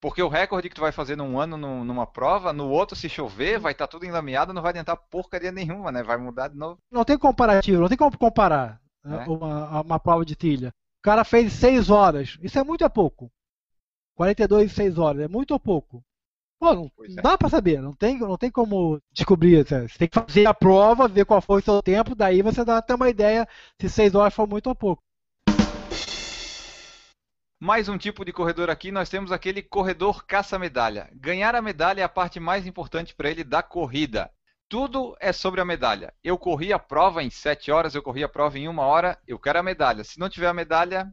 Porque 0.04 0.22
o 0.22 0.28
recorde 0.28 0.68
que 0.68 0.74
tu 0.74 0.82
vai 0.82 0.92
fazer 0.92 1.16
num 1.16 1.40
ano 1.40 1.56
numa 1.56 2.06
prova, 2.06 2.52
no 2.52 2.68
outro, 2.68 2.94
se 2.94 3.08
chover, 3.08 3.58
vai 3.58 3.72
estar 3.72 3.86
tá 3.86 3.90
tudo 3.90 4.04
enlameado, 4.04 4.52
não 4.52 4.60
vai 4.60 4.68
adiantar 4.68 4.98
porcaria 5.08 5.50
nenhuma, 5.50 5.90
né? 5.90 6.02
Vai 6.02 6.18
mudar 6.18 6.48
de 6.48 6.58
novo. 6.58 6.78
Não 6.90 7.06
tem 7.06 7.16
comparativo, 7.16 7.80
não 7.80 7.88
tem 7.88 7.96
como 7.96 8.18
comparar 8.18 8.78
né, 9.02 9.24
é. 9.24 9.30
uma, 9.30 9.80
uma 9.80 9.98
prova 9.98 10.22
de 10.22 10.36
trilha. 10.36 10.68
O 10.68 11.02
cara 11.02 11.24
fez 11.24 11.54
6 11.54 11.88
horas, 11.88 12.36
isso 12.42 12.58
é 12.58 12.62
muito 12.62 12.84
ou 12.84 12.90
pouco? 12.90 13.32
42 14.14 14.70
e 14.70 14.74
6 14.74 14.98
horas, 14.98 15.22
é 15.22 15.28
muito 15.28 15.52
ou 15.52 15.58
pouco? 15.58 16.04
Pô, 16.60 16.74
não, 16.74 16.82
não 16.98 17.18
é. 17.18 17.22
dá 17.22 17.38
pra 17.38 17.48
saber, 17.48 17.80
não 17.80 17.94
tem, 17.94 18.18
não 18.18 18.36
tem 18.36 18.50
como 18.50 19.00
descobrir. 19.10 19.64
Você 19.64 19.88
tem 19.96 20.06
que 20.06 20.20
fazer 20.20 20.46
a 20.46 20.52
prova, 20.52 21.08
ver 21.08 21.24
qual 21.24 21.40
foi 21.40 21.62
o 21.62 21.64
seu 21.64 21.82
tempo, 21.82 22.14
daí 22.14 22.42
você 22.42 22.62
dá 22.62 22.76
até 22.76 22.94
uma 22.94 23.08
ideia 23.08 23.48
se 23.80 23.88
6 23.88 24.14
horas 24.14 24.34
for 24.34 24.46
muito 24.46 24.66
ou 24.66 24.74
pouco. 24.74 25.02
Mais 27.64 27.88
um 27.88 27.96
tipo 27.96 28.26
de 28.26 28.30
corredor 28.30 28.68
aqui, 28.68 28.92
nós 28.92 29.08
temos 29.08 29.32
aquele 29.32 29.62
corredor 29.62 30.26
caça-medalha. 30.26 31.08
Ganhar 31.14 31.54
a 31.54 31.62
medalha 31.62 32.02
é 32.02 32.04
a 32.04 32.08
parte 32.10 32.38
mais 32.38 32.66
importante 32.66 33.14
para 33.14 33.30
ele 33.30 33.42
da 33.42 33.62
corrida. 33.62 34.30
Tudo 34.68 35.16
é 35.18 35.32
sobre 35.32 35.62
a 35.62 35.64
medalha. 35.64 36.12
Eu 36.22 36.36
corri 36.36 36.74
a 36.74 36.78
prova 36.78 37.22
em 37.22 37.30
7 37.30 37.72
horas, 37.72 37.94
eu 37.94 38.02
corri 38.02 38.22
a 38.22 38.28
prova 38.28 38.58
em 38.58 38.68
1 38.68 38.78
hora, 38.78 39.18
eu 39.26 39.38
quero 39.38 39.60
a 39.60 39.62
medalha. 39.62 40.04
Se 40.04 40.20
não 40.20 40.28
tiver 40.28 40.48
a 40.48 40.52
medalha, 40.52 41.10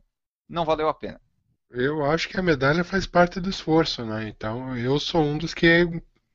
não 0.50 0.66
valeu 0.66 0.90
a 0.90 0.94
pena. 0.94 1.22
Eu 1.70 2.04
acho 2.04 2.28
que 2.28 2.38
a 2.38 2.44
medalha 2.44 2.84
faz 2.84 3.08
parte 3.08 3.40
do 3.40 3.50
esforço, 3.50 4.04
né? 4.04 4.28
Então 4.28 4.76
eu 4.76 5.00
sou 5.00 5.24
um 5.24 5.38
dos 5.38 5.54
que 5.54 5.88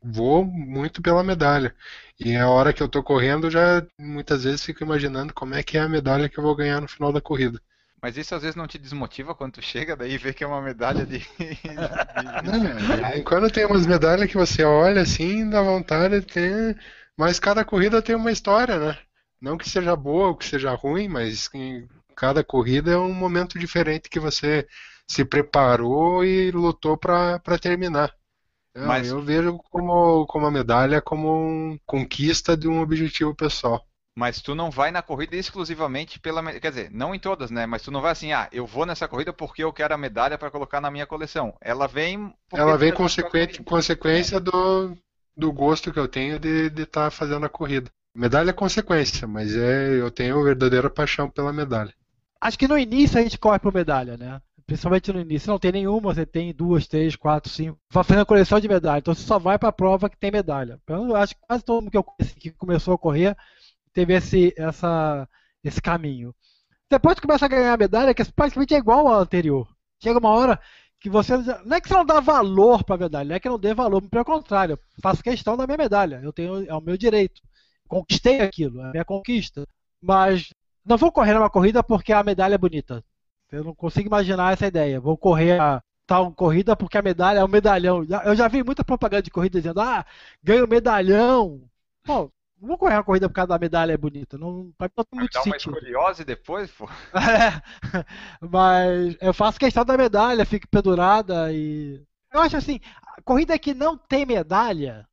vou 0.02 0.46
muito 0.46 1.02
pela 1.02 1.22
medalha. 1.22 1.76
E 2.18 2.34
a 2.34 2.48
hora 2.48 2.72
que 2.72 2.82
eu 2.82 2.88
tô 2.88 3.02
correndo, 3.02 3.50
já 3.50 3.86
muitas 4.00 4.44
vezes 4.44 4.64
fico 4.64 4.82
imaginando 4.82 5.34
como 5.34 5.54
é 5.54 5.62
que 5.62 5.76
é 5.76 5.82
a 5.82 5.88
medalha 5.90 6.26
que 6.26 6.38
eu 6.38 6.42
vou 6.42 6.56
ganhar 6.56 6.80
no 6.80 6.88
final 6.88 7.12
da 7.12 7.20
corrida. 7.20 7.60
Mas 8.06 8.16
isso 8.16 8.36
às 8.36 8.42
vezes 8.42 8.54
não 8.54 8.68
te 8.68 8.78
desmotiva 8.78 9.34
quando 9.34 9.54
tu 9.54 9.62
chega 9.62 9.96
daí 9.96 10.12
e 10.12 10.16
vê 10.16 10.32
que 10.32 10.44
é 10.44 10.46
uma 10.46 10.62
medalha 10.62 11.04
de. 11.04 11.26
não, 12.46 13.24
quando 13.24 13.50
tem 13.50 13.66
umas 13.66 13.84
medalhas 13.84 14.30
que 14.30 14.36
você 14.36 14.62
olha 14.62 15.02
assim, 15.02 15.50
dá 15.50 15.60
vontade 15.60 16.20
de 16.20 16.24
ter. 16.24 16.80
Mas 17.16 17.40
cada 17.40 17.64
corrida 17.64 18.00
tem 18.00 18.14
uma 18.14 18.30
história, 18.30 18.78
né? 18.78 18.96
Não 19.40 19.58
que 19.58 19.68
seja 19.68 19.96
boa 19.96 20.28
ou 20.28 20.36
que 20.36 20.44
seja 20.44 20.72
ruim, 20.72 21.08
mas 21.08 21.50
cada 22.14 22.44
corrida 22.44 22.92
é 22.92 22.96
um 22.96 23.12
momento 23.12 23.58
diferente 23.58 24.08
que 24.08 24.20
você 24.20 24.68
se 25.08 25.24
preparou 25.24 26.24
e 26.24 26.52
lutou 26.52 26.96
para 26.96 27.40
terminar. 27.60 28.14
Eu, 28.72 28.86
Mas... 28.86 29.08
eu 29.08 29.20
vejo 29.20 29.58
como, 29.68 30.24
como 30.26 30.46
a 30.46 30.50
medalha 30.52 31.02
como 31.02 31.28
uma 31.28 31.78
conquista 31.84 32.56
de 32.56 32.68
um 32.68 32.80
objetivo 32.80 33.34
pessoal. 33.34 33.84
Mas 34.16 34.40
tu 34.40 34.54
não 34.54 34.70
vai 34.70 34.90
na 34.90 35.02
corrida 35.02 35.36
exclusivamente 35.36 36.18
pela. 36.18 36.42
Quer 36.58 36.70
dizer, 36.70 36.90
não 36.90 37.14
em 37.14 37.18
todas, 37.18 37.50
né? 37.50 37.66
Mas 37.66 37.82
tu 37.82 37.90
não 37.90 38.00
vai 38.00 38.12
assim, 38.12 38.32
ah, 38.32 38.48
eu 38.50 38.66
vou 38.66 38.86
nessa 38.86 39.06
corrida 39.06 39.30
porque 39.30 39.62
eu 39.62 39.72
quero 39.72 39.92
a 39.92 39.98
medalha 39.98 40.38
para 40.38 40.50
colocar 40.50 40.80
na 40.80 40.90
minha 40.90 41.06
coleção. 41.06 41.54
Ela 41.60 41.86
vem. 41.86 42.34
Ela 42.50 42.78
vem 42.78 42.92
consequente, 42.92 43.62
consequência 43.62 44.40
do, 44.40 44.96
do 45.36 45.52
gosto 45.52 45.92
que 45.92 45.98
eu 45.98 46.08
tenho 46.08 46.38
de 46.38 46.68
estar 46.68 47.04
tá 47.04 47.10
fazendo 47.10 47.44
a 47.44 47.50
corrida. 47.50 47.90
Medalha 48.14 48.48
é 48.48 48.54
consequência, 48.54 49.28
mas 49.28 49.54
é, 49.54 50.00
eu 50.00 50.10
tenho 50.10 50.42
verdadeira 50.42 50.88
paixão 50.88 51.28
pela 51.28 51.52
medalha. 51.52 51.92
Acho 52.40 52.58
que 52.58 52.66
no 52.66 52.78
início 52.78 53.18
a 53.18 53.22
gente 53.22 53.38
corre 53.38 53.58
por 53.58 53.74
medalha, 53.74 54.16
né? 54.16 54.40
principalmente 54.66 55.12
no 55.12 55.20
início, 55.20 55.48
não 55.48 55.58
tem 55.58 55.70
nenhuma, 55.70 56.12
você 56.12 56.26
tem 56.26 56.52
duas, 56.52 56.88
três, 56.88 57.14
quatro, 57.14 57.48
cinco. 57.48 57.78
Vai 57.90 58.02
fazendo 58.02 58.26
coleção 58.26 58.58
de 58.58 58.68
medalha. 58.68 58.98
Então 58.98 59.14
você 59.14 59.22
só 59.22 59.38
vai 59.38 59.58
para 59.58 59.68
a 59.68 59.72
prova 59.72 60.10
que 60.10 60.16
tem 60.16 60.30
medalha. 60.30 60.80
Eu 60.88 61.14
acho 61.14 61.34
que 61.34 61.40
quase 61.46 61.64
todo 61.64 61.80
mundo 61.80 61.90
que 61.90 61.96
eu 61.96 62.02
conheci 62.02 62.34
que 62.34 62.50
começou 62.50 62.94
a 62.94 62.98
correr 62.98 63.36
teve 63.96 64.12
esse, 64.12 64.52
essa, 64.58 65.26
esse 65.64 65.80
caminho. 65.80 66.34
Depois 66.90 67.14
que 67.14 67.22
começa 67.22 67.46
a 67.46 67.48
ganhar 67.48 67.78
medalha, 67.78 68.12
que 68.12 68.22
praticamente 68.30 68.74
é 68.74 68.78
igual 68.78 69.08
ao 69.08 69.20
anterior. 69.20 69.66
Chega 70.02 70.18
uma 70.18 70.28
hora 70.28 70.60
que 71.00 71.08
você. 71.08 71.34
Não 71.64 71.76
é 71.76 71.80
que 71.80 71.88
você 71.88 71.94
não 71.94 72.04
dá 72.04 72.20
valor 72.20 72.84
para 72.84 72.96
a 72.96 72.98
medalha, 72.98 73.28
não 73.30 73.36
é 73.36 73.40
que 73.40 73.48
não 73.48 73.58
dê 73.58 73.72
valor, 73.72 74.02
pelo 74.02 74.24
contrário, 74.24 74.74
eu 74.74 74.78
faço 75.02 75.22
questão 75.22 75.56
da 75.56 75.66
minha 75.66 75.78
medalha. 75.78 76.20
Eu 76.22 76.30
tenho, 76.30 76.68
é 76.68 76.74
o 76.74 76.80
meu 76.80 76.98
direito. 76.98 77.40
Conquistei 77.88 78.40
aquilo, 78.40 78.82
é 78.82 78.88
a 78.88 78.90
minha 78.90 79.04
conquista. 79.04 79.66
Mas 80.00 80.52
não 80.84 80.98
vou 80.98 81.10
correr 81.10 81.34
uma 81.34 81.48
corrida 81.48 81.82
porque 81.82 82.12
a 82.12 82.22
medalha 82.22 82.54
é 82.56 82.58
bonita. 82.58 83.02
Eu 83.50 83.64
não 83.64 83.74
consigo 83.74 84.08
imaginar 84.08 84.52
essa 84.52 84.66
ideia. 84.66 85.00
Vou 85.00 85.16
correr 85.16 85.58
a 85.58 85.82
tal 86.06 86.32
corrida 86.32 86.76
porque 86.76 86.98
a 86.98 87.02
medalha 87.02 87.38
é 87.38 87.44
um 87.44 87.48
medalhão. 87.48 88.04
Eu 88.24 88.36
já 88.36 88.46
vi 88.46 88.62
muita 88.62 88.84
propaganda 88.84 89.22
de 89.22 89.30
corrida 89.30 89.58
dizendo, 89.58 89.80
ah, 89.80 90.04
ganho 90.42 90.68
medalhão. 90.68 91.62
Pô, 92.04 92.30
não 92.60 92.68
vou 92.68 92.78
correr 92.78 92.94
uma 92.94 93.04
corrida 93.04 93.28
por 93.28 93.34
causa 93.34 93.48
da 93.48 93.58
medalha 93.58 93.92
é 93.92 93.96
bonita. 93.96 94.38
Não, 94.38 94.72
não 94.78 94.88
tem 94.88 95.20
muito 95.20 95.34
sentido. 95.34 95.70
uma 95.70 95.78
escoliose 95.78 96.24
depois, 96.24 96.70
pô. 96.70 96.88
É, 97.14 97.62
mas 98.40 99.16
eu 99.20 99.34
faço 99.34 99.58
questão 99.58 99.84
da 99.84 99.96
medalha, 99.96 100.46
fico 100.46 100.66
pendurada 100.68 101.52
e. 101.52 102.02
Eu 102.32 102.40
acho 102.40 102.56
assim, 102.56 102.80
a 103.16 103.22
corrida 103.22 103.58
que 103.58 103.74
não 103.74 103.96
tem 103.96 104.26
medalha. 104.26 105.06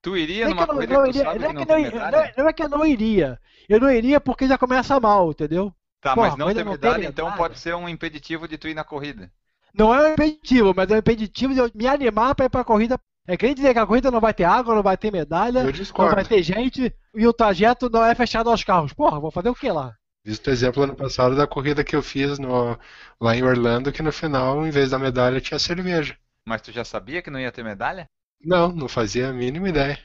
Tu 0.00 0.16
iria 0.16 0.44
é 0.44 0.48
numa 0.48 0.66
não, 0.66 0.74
corrida 0.74 0.94
não 0.94 1.04
que 1.04 1.12
tu 1.12 1.18
sabe 1.18 1.38
não 1.38 1.50
é 1.50 1.54
que 1.54 1.64
não, 1.64 2.10
não, 2.10 2.30
não 2.36 2.48
é 2.48 2.52
que 2.52 2.62
eu 2.62 2.68
não 2.68 2.86
iria. 2.86 3.40
Eu 3.68 3.80
não 3.80 3.90
iria 3.90 4.20
porque 4.20 4.46
já 4.46 4.56
começa 4.56 4.98
mal, 5.00 5.30
entendeu? 5.30 5.72
Tá, 6.00 6.14
Porra, 6.14 6.28
mas 6.28 6.38
não 6.38 6.54
ter 6.54 6.64
medalha, 6.64 7.06
então 7.06 7.32
pode 7.32 7.58
ser 7.58 7.74
um 7.74 7.88
impeditivo 7.88 8.46
de 8.46 8.56
tu 8.56 8.68
ir 8.68 8.74
na 8.74 8.84
corrida. 8.84 9.30
Não 9.74 9.94
é 9.94 10.08
um 10.08 10.12
impeditivo, 10.12 10.72
mas 10.74 10.90
é 10.90 10.94
um 10.94 10.98
impeditivo 10.98 11.52
de 11.52 11.60
eu 11.60 11.70
me 11.74 11.86
animar 11.86 12.34
para 12.34 12.46
ir 12.46 12.48
pra 12.48 12.64
corrida. 12.64 12.98
É 13.28 13.36
quem 13.36 13.54
dizer 13.54 13.74
que 13.74 13.78
a 13.78 13.86
corrida 13.86 14.10
não 14.10 14.20
vai 14.20 14.32
ter 14.32 14.44
água, 14.44 14.74
não 14.74 14.82
vai 14.82 14.96
ter 14.96 15.12
medalha, 15.12 15.62
não 15.62 16.10
vai 16.14 16.24
ter 16.24 16.42
gente 16.42 16.90
e 17.14 17.26
o 17.26 17.32
trajeto 17.32 17.90
não 17.90 18.02
é 18.02 18.14
fechado 18.14 18.48
aos 18.48 18.64
carros. 18.64 18.94
Porra, 18.94 19.20
vou 19.20 19.30
fazer 19.30 19.50
o 19.50 19.54
que 19.54 19.70
lá? 19.70 19.94
Visto 20.24 20.46
o 20.46 20.50
exemplo 20.50 20.82
ano 20.82 20.96
passado 20.96 21.36
da 21.36 21.46
corrida 21.46 21.84
que 21.84 21.94
eu 21.94 22.02
fiz 22.02 22.38
no, 22.38 22.78
lá 23.20 23.36
em 23.36 23.42
Orlando, 23.42 23.92
que 23.92 24.02
no 24.02 24.10
final, 24.10 24.66
em 24.66 24.70
vez 24.70 24.90
da 24.90 24.98
medalha, 24.98 25.42
tinha 25.42 25.58
cerveja. 25.58 26.16
Mas 26.46 26.62
tu 26.62 26.72
já 26.72 26.84
sabia 26.84 27.20
que 27.20 27.28
não 27.28 27.38
ia 27.38 27.52
ter 27.52 27.62
medalha? 27.62 28.06
Não, 28.42 28.72
não 28.72 28.88
fazia 28.88 29.28
a 29.28 29.32
mínima 29.32 29.68
ideia. 29.68 29.98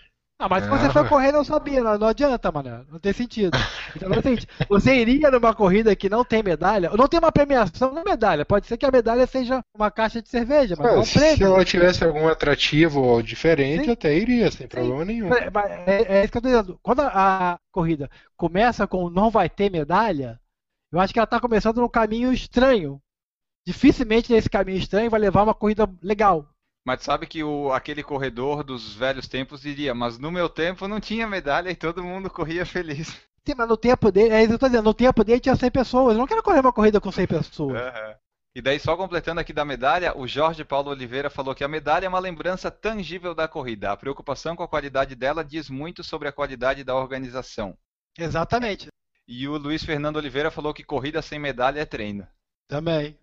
Ah, 0.43 0.49
mas 0.49 0.65
se 0.65 0.69
você 0.69 0.89
for 0.89 1.07
correr 1.07 1.31
não 1.31 1.45
sabia, 1.45 1.81
não, 1.81 1.97
não 1.97 2.07
adianta, 2.07 2.51
mano. 2.51 2.85
Não 2.91 2.99
tem 2.99 3.13
sentido. 3.13 3.57
Então 3.95 4.11
é 4.11 4.19
o 4.19 4.21
seguinte, 4.21 4.45
você 4.67 4.93
iria 4.93 5.31
numa 5.31 5.53
corrida 5.55 5.95
que 5.95 6.09
não 6.09 6.25
tem 6.25 6.43
medalha, 6.43 6.89
não 6.97 7.07
tem 7.07 7.17
uma 7.17 7.31
premiação 7.31 7.93
na 7.93 8.03
medalha. 8.03 8.43
Pode 8.43 8.67
ser 8.67 8.75
que 8.75 8.85
a 8.85 8.91
medalha 8.91 9.25
seja 9.25 9.63
uma 9.73 9.89
caixa 9.89 10.21
de 10.21 10.27
cerveja, 10.27 10.75
mas 10.77 10.87
é, 10.87 10.95
não 10.95 11.01
um 11.01 11.05
prêmio. 11.05 11.37
Se 11.37 11.43
ela 11.43 11.63
tivesse 11.63 12.03
algum 12.03 12.27
atrativo 12.27 13.23
diferente, 13.23 13.85
Sim. 13.85 13.91
até 13.91 14.17
iria, 14.17 14.51
sem 14.51 14.63
Sim. 14.63 14.67
problema 14.67 15.05
nenhum. 15.05 15.33
É, 15.33 15.49
é, 15.85 16.17
é, 16.17 16.23
isso 16.23 16.31
que 16.33 16.37
eu 16.39 16.41
tô 16.41 16.47
dizendo. 16.49 16.79
Quando 16.83 16.99
a, 16.99 17.53
a 17.53 17.59
corrida 17.71 18.09
começa 18.35 18.85
com 18.85 19.09
não 19.09 19.29
vai 19.29 19.49
ter 19.49 19.71
medalha, 19.71 20.37
eu 20.91 20.99
acho 20.99 21.13
que 21.13 21.19
ela 21.19 21.23
está 21.23 21.39
começando 21.39 21.77
num 21.79 21.87
caminho 21.87 22.33
estranho. 22.33 22.99
Dificilmente 23.65 24.33
nesse 24.33 24.49
caminho 24.49 24.77
estranho 24.77 25.09
vai 25.09 25.21
levar 25.21 25.43
uma 25.43 25.53
corrida 25.53 25.89
legal. 26.01 26.52
Mas 26.85 27.01
sabe 27.01 27.25
que 27.25 27.43
o, 27.43 27.71
aquele 27.71 28.03
corredor 28.03 28.63
dos 28.63 28.93
velhos 28.93 29.27
tempos 29.27 29.61
diria, 29.61 29.93
mas 29.93 30.17
no 30.19 30.31
meu 30.31 30.49
tempo 30.49 30.87
não 30.87 30.99
tinha 30.99 31.27
medalha 31.27 31.69
e 31.69 31.75
todo 31.75 32.03
mundo 32.03 32.29
corria 32.29 32.65
feliz. 32.65 33.07
Sim, 33.45 33.55
mas 33.57 33.67
no 33.67 33.77
tempo 33.77 34.11
dele, 34.11 34.33
é 34.33 34.39
isso 34.39 34.49
que 34.49 34.55
eu 34.55 34.59
tô 34.59 34.67
dizendo, 34.67 34.85
no 34.85 34.93
tempo 34.93 35.23
dele 35.23 35.39
tinha 35.39 35.55
100 35.55 35.71
pessoas. 35.71 36.13
Eu 36.13 36.19
não 36.19 36.27
quero 36.27 36.43
correr 36.43 36.59
uma 36.59 36.73
corrida 36.73 37.01
com 37.01 37.11
100 37.11 37.27
pessoas. 37.27 37.81
Uhum. 37.81 38.15
E 38.55 38.61
daí, 38.61 38.79
só 38.79 38.95
completando 38.95 39.41
aqui 39.41 39.51
da 39.51 39.65
medalha, 39.65 40.15
o 40.15 40.27
Jorge 40.27 40.63
Paulo 40.63 40.91
Oliveira 40.91 41.29
falou 41.29 41.55
que 41.55 41.63
a 41.63 41.67
medalha 41.67 42.05
é 42.05 42.09
uma 42.09 42.19
lembrança 42.19 42.69
tangível 42.69 43.33
da 43.33 43.47
corrida. 43.47 43.91
A 43.91 43.97
preocupação 43.97 44.55
com 44.55 44.63
a 44.63 44.67
qualidade 44.67 45.15
dela 45.15 45.43
diz 45.43 45.69
muito 45.69 46.03
sobre 46.03 46.27
a 46.27 46.31
qualidade 46.31 46.83
da 46.83 46.95
organização. 46.95 47.75
Exatamente. 48.17 48.87
E 49.27 49.47
o 49.47 49.57
Luiz 49.57 49.83
Fernando 49.83 50.17
Oliveira 50.17 50.51
falou 50.51 50.73
que 50.73 50.83
corrida 50.83 51.21
sem 51.21 51.39
medalha 51.39 51.79
é 51.79 51.85
treino. 51.85 52.27
Também. 52.67 53.17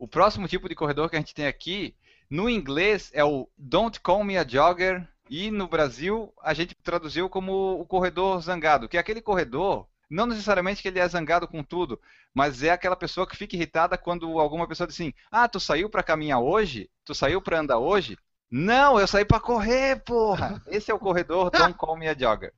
O 0.00 0.08
próximo 0.08 0.48
tipo 0.48 0.66
de 0.66 0.74
corredor 0.74 1.10
que 1.10 1.16
a 1.16 1.18
gente 1.18 1.34
tem 1.34 1.46
aqui, 1.46 1.94
no 2.30 2.48
inglês, 2.48 3.10
é 3.12 3.22
o 3.22 3.46
Don't 3.58 4.00
Call 4.00 4.24
Me 4.24 4.38
a 4.38 4.48
Jogger. 4.48 5.06
E 5.28 5.50
no 5.50 5.68
Brasil, 5.68 6.32
a 6.42 6.54
gente 6.54 6.74
traduziu 6.82 7.28
como 7.28 7.78
o 7.78 7.84
corredor 7.84 8.40
zangado, 8.40 8.88
que 8.88 8.96
é 8.96 9.00
aquele 9.00 9.20
corredor 9.20 9.86
não 10.08 10.24
necessariamente 10.24 10.80
que 10.80 10.88
ele 10.88 10.98
é 10.98 11.06
zangado 11.06 11.46
com 11.46 11.62
tudo, 11.62 12.00
mas 12.34 12.62
é 12.62 12.70
aquela 12.70 12.96
pessoa 12.96 13.26
que 13.26 13.36
fica 13.36 13.54
irritada 13.54 13.98
quando 13.98 14.40
alguma 14.40 14.66
pessoa 14.66 14.86
diz 14.86 14.96
assim: 14.96 15.12
Ah, 15.30 15.46
tu 15.46 15.60
saiu 15.60 15.90
para 15.90 16.02
caminhar 16.02 16.40
hoje? 16.40 16.90
Tu 17.04 17.14
saiu 17.14 17.42
para 17.42 17.60
andar 17.60 17.78
hoje? 17.78 18.16
Não, 18.50 18.98
eu 18.98 19.06
saí 19.06 19.26
pra 19.26 19.38
correr, 19.38 20.02
porra! 20.02 20.62
Esse 20.66 20.90
é 20.90 20.94
o 20.94 20.98
corredor 20.98 21.50
Don't 21.50 21.74
Call 21.74 21.96
Me 21.98 22.08
a 22.08 22.18
Jogger. 22.18 22.54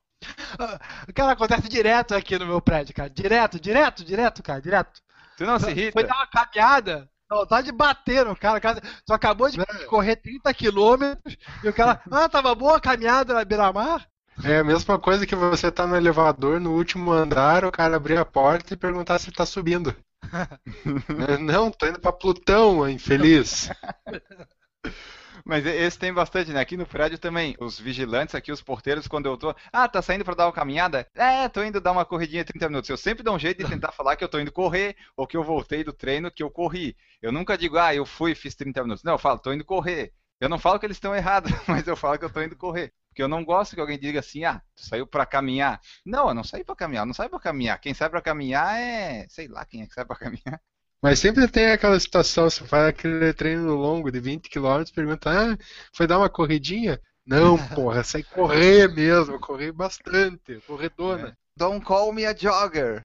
Cara, 1.12 1.32
acontece 1.32 1.68
direto 1.68 2.14
aqui 2.14 2.38
no 2.38 2.46
meu 2.46 2.60
prédio, 2.62 2.94
cara. 2.94 3.10
Direto, 3.10 3.58
direto, 3.58 4.04
direto, 4.04 4.42
cara, 4.44 4.62
direto. 4.62 5.02
Tu 5.36 5.44
não 5.44 5.58
se 5.58 5.70
irrita? 5.70 5.92
Foi 5.92 6.04
dar 6.04 6.14
uma 6.14 6.26
caminhada, 6.28 7.10
vontade 7.34 7.66
de 7.66 7.72
bater 7.72 8.24
no 8.24 8.36
cara. 8.36 8.58
O 8.58 8.60
cara 8.60 8.80
só 9.06 9.14
acabou 9.14 9.50
de 9.50 9.58
correr 9.86 10.16
30 10.16 10.52
quilômetros 10.54 11.36
e 11.62 11.68
o 11.68 11.72
cara, 11.72 12.00
ah, 12.10 12.28
tava 12.28 12.54
boa 12.54 12.76
a 12.76 12.80
caminhada 12.80 13.34
na 13.34 13.44
beira-mar. 13.44 14.06
É 14.44 14.58
a 14.58 14.64
mesma 14.64 14.98
coisa 14.98 15.26
que 15.26 15.34
você 15.34 15.70
tá 15.70 15.86
no 15.86 15.96
elevador 15.96 16.58
no 16.58 16.72
último 16.72 17.12
andar, 17.12 17.64
o 17.64 17.72
cara 17.72 17.96
abrir 17.96 18.18
a 18.18 18.24
porta 18.24 18.72
e 18.72 18.76
perguntar 18.76 19.18
se 19.18 19.30
tá 19.30 19.44
subindo. 19.44 19.94
Não, 21.40 21.70
tô 21.70 21.86
indo 21.86 22.00
pra 22.00 22.12
Plutão, 22.12 22.88
infeliz. 22.88 23.68
Mas 25.44 25.66
esse 25.66 25.98
tem 25.98 26.12
bastante, 26.12 26.52
né? 26.52 26.60
Aqui 26.60 26.76
no 26.76 26.86
prédio 26.86 27.18
também. 27.18 27.56
Os 27.58 27.78
vigilantes 27.78 28.34
aqui, 28.34 28.52
os 28.52 28.62
porteiros, 28.62 29.06
quando 29.08 29.26
eu 29.26 29.36
tô. 29.36 29.54
Ah, 29.72 29.88
tá 29.88 30.00
saindo 30.00 30.24
pra 30.24 30.34
dar 30.34 30.46
uma 30.46 30.52
caminhada? 30.52 31.06
É, 31.14 31.48
tô 31.48 31.62
indo 31.62 31.80
dar 31.80 31.92
uma 31.92 32.04
corridinha 32.04 32.44
30 32.44 32.68
minutos. 32.68 32.90
Eu 32.90 32.96
sempre 32.96 33.22
dou 33.22 33.34
um 33.34 33.38
jeito 33.38 33.62
de 33.62 33.68
tentar 33.70 33.92
falar 33.92 34.16
que 34.16 34.24
eu 34.24 34.28
tô 34.28 34.38
indo 34.38 34.52
correr, 34.52 34.96
ou 35.16 35.26
que 35.26 35.36
eu 35.36 35.42
voltei 35.42 35.82
do 35.84 35.92
treino, 35.92 36.30
que 36.30 36.42
eu 36.42 36.50
corri. 36.50 36.96
Eu 37.20 37.32
nunca 37.32 37.56
digo, 37.58 37.76
ah, 37.78 37.94
eu 37.94 38.06
fui 38.06 38.32
e 38.32 38.34
fiz 38.34 38.54
30 38.54 38.82
minutos. 38.82 39.04
Não, 39.04 39.14
eu 39.14 39.18
falo, 39.18 39.38
tô 39.38 39.52
indo 39.52 39.64
correr. 39.64 40.12
Eu 40.40 40.48
não 40.48 40.58
falo 40.58 40.78
que 40.78 40.86
eles 40.86 40.96
estão 40.96 41.14
errados, 41.14 41.52
mas 41.68 41.86
eu 41.86 41.96
falo 41.96 42.18
que 42.18 42.24
eu 42.24 42.30
tô 42.32 42.42
indo 42.42 42.56
correr. 42.56 42.92
Porque 43.08 43.22
eu 43.22 43.28
não 43.28 43.44
gosto 43.44 43.74
que 43.74 43.80
alguém 43.80 43.98
diga 43.98 44.20
assim, 44.20 44.44
ah, 44.44 44.60
tu 44.74 44.84
saiu 44.86 45.06
para 45.06 45.26
caminhar. 45.26 45.80
Não, 46.04 46.28
eu 46.28 46.34
não 46.34 46.42
saí 46.42 46.64
para 46.64 46.74
caminhar, 46.74 47.02
eu 47.02 47.06
não 47.06 47.14
saio 47.14 47.30
para 47.30 47.38
caminhar. 47.40 47.78
Quem 47.80 47.94
sai 47.94 48.08
para 48.10 48.22
caminhar 48.22 48.76
é, 48.80 49.26
sei 49.28 49.48
lá, 49.48 49.64
quem 49.64 49.82
é 49.82 49.86
que 49.86 49.94
sai 49.94 50.04
para 50.04 50.16
caminhar. 50.16 50.60
Mas 51.02 51.18
sempre 51.18 51.48
tem 51.48 51.72
aquela 51.72 51.98
situação, 51.98 52.48
você 52.48 52.64
faz 52.64 52.90
aquele 52.90 53.32
treino 53.32 53.74
longo 53.74 54.08
de 54.12 54.20
20 54.20 54.48
km, 54.48 54.84
pergunta, 54.94 55.30
ah, 55.30 55.58
foi 55.92 56.06
dar 56.06 56.18
uma 56.18 56.30
corridinha? 56.30 57.00
Não, 57.26 57.56
porra, 57.74 58.04
sai 58.04 58.22
correr 58.22 58.86
mesmo, 58.86 59.40
correr 59.40 59.72
bastante, 59.72 60.60
corredona. 60.64 61.30
É. 61.30 61.32
Don't 61.56 61.84
call 61.84 62.12
me 62.12 62.24
a 62.24 62.32
jogger. 62.32 63.02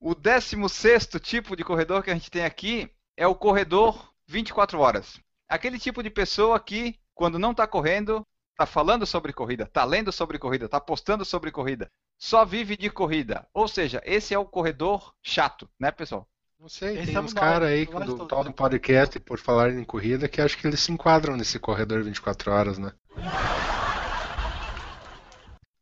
O 0.00 0.14
16 0.14 1.08
tipo 1.22 1.54
de 1.54 1.62
corredor 1.62 2.02
que 2.02 2.10
a 2.10 2.14
gente 2.14 2.30
tem 2.30 2.44
aqui 2.44 2.90
é 3.14 3.26
o 3.26 3.34
corredor 3.34 4.10
24 4.26 4.78
horas. 4.78 5.20
Aquele 5.46 5.78
tipo 5.78 6.02
de 6.02 6.08
pessoa 6.08 6.58
que 6.58 6.98
quando 7.14 7.38
não 7.38 7.50
está 7.50 7.66
correndo, 7.66 8.26
está 8.52 8.64
falando 8.64 9.04
sobre 9.04 9.34
corrida, 9.34 9.64
está 9.64 9.84
lendo 9.84 10.10
sobre 10.10 10.38
corrida, 10.38 10.64
está 10.64 10.80
postando 10.80 11.26
sobre 11.26 11.50
corrida, 11.50 11.90
só 12.18 12.44
vive 12.44 12.76
de 12.76 12.90
corrida. 12.90 13.46
Ou 13.52 13.68
seja, 13.68 14.02
esse 14.04 14.34
é 14.34 14.38
o 14.38 14.44
corredor 14.44 15.12
chato, 15.22 15.68
né, 15.78 15.90
pessoal? 15.90 16.28
Não 16.58 16.68
sei, 16.68 16.96
esse 16.96 17.06
tem 17.06 17.16
é 17.16 17.20
uns 17.20 17.34
caras 17.34 17.68
aí 17.68 17.84
do 17.84 18.26
tal 18.26 18.42
do 18.42 18.52
podcast 18.52 19.20
por 19.20 19.38
falar 19.38 19.70
em 19.70 19.84
corrida 19.84 20.26
que 20.26 20.40
acho 20.40 20.56
que 20.56 20.66
eles 20.66 20.80
se 20.80 20.90
enquadram 20.90 21.36
nesse 21.36 21.58
corredor 21.58 22.02
24 22.02 22.50
horas, 22.50 22.78
né? 22.78 22.92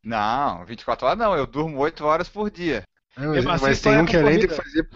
Não, 0.03 0.65
24 0.65 1.07
horas 1.07 1.19
não, 1.19 1.35
eu 1.37 1.47
durmo 1.47 1.79
8 1.79 2.05
horas 2.05 2.29
por 2.29 2.51
dia. 2.51 2.83
É, 3.17 3.41
mas, 3.43 3.63
mas 3.63 3.81
tem 3.81 3.99
um 3.99 4.05
que 4.05 4.17
além 4.17 4.41
de 4.41 4.49
fazer 4.49 4.89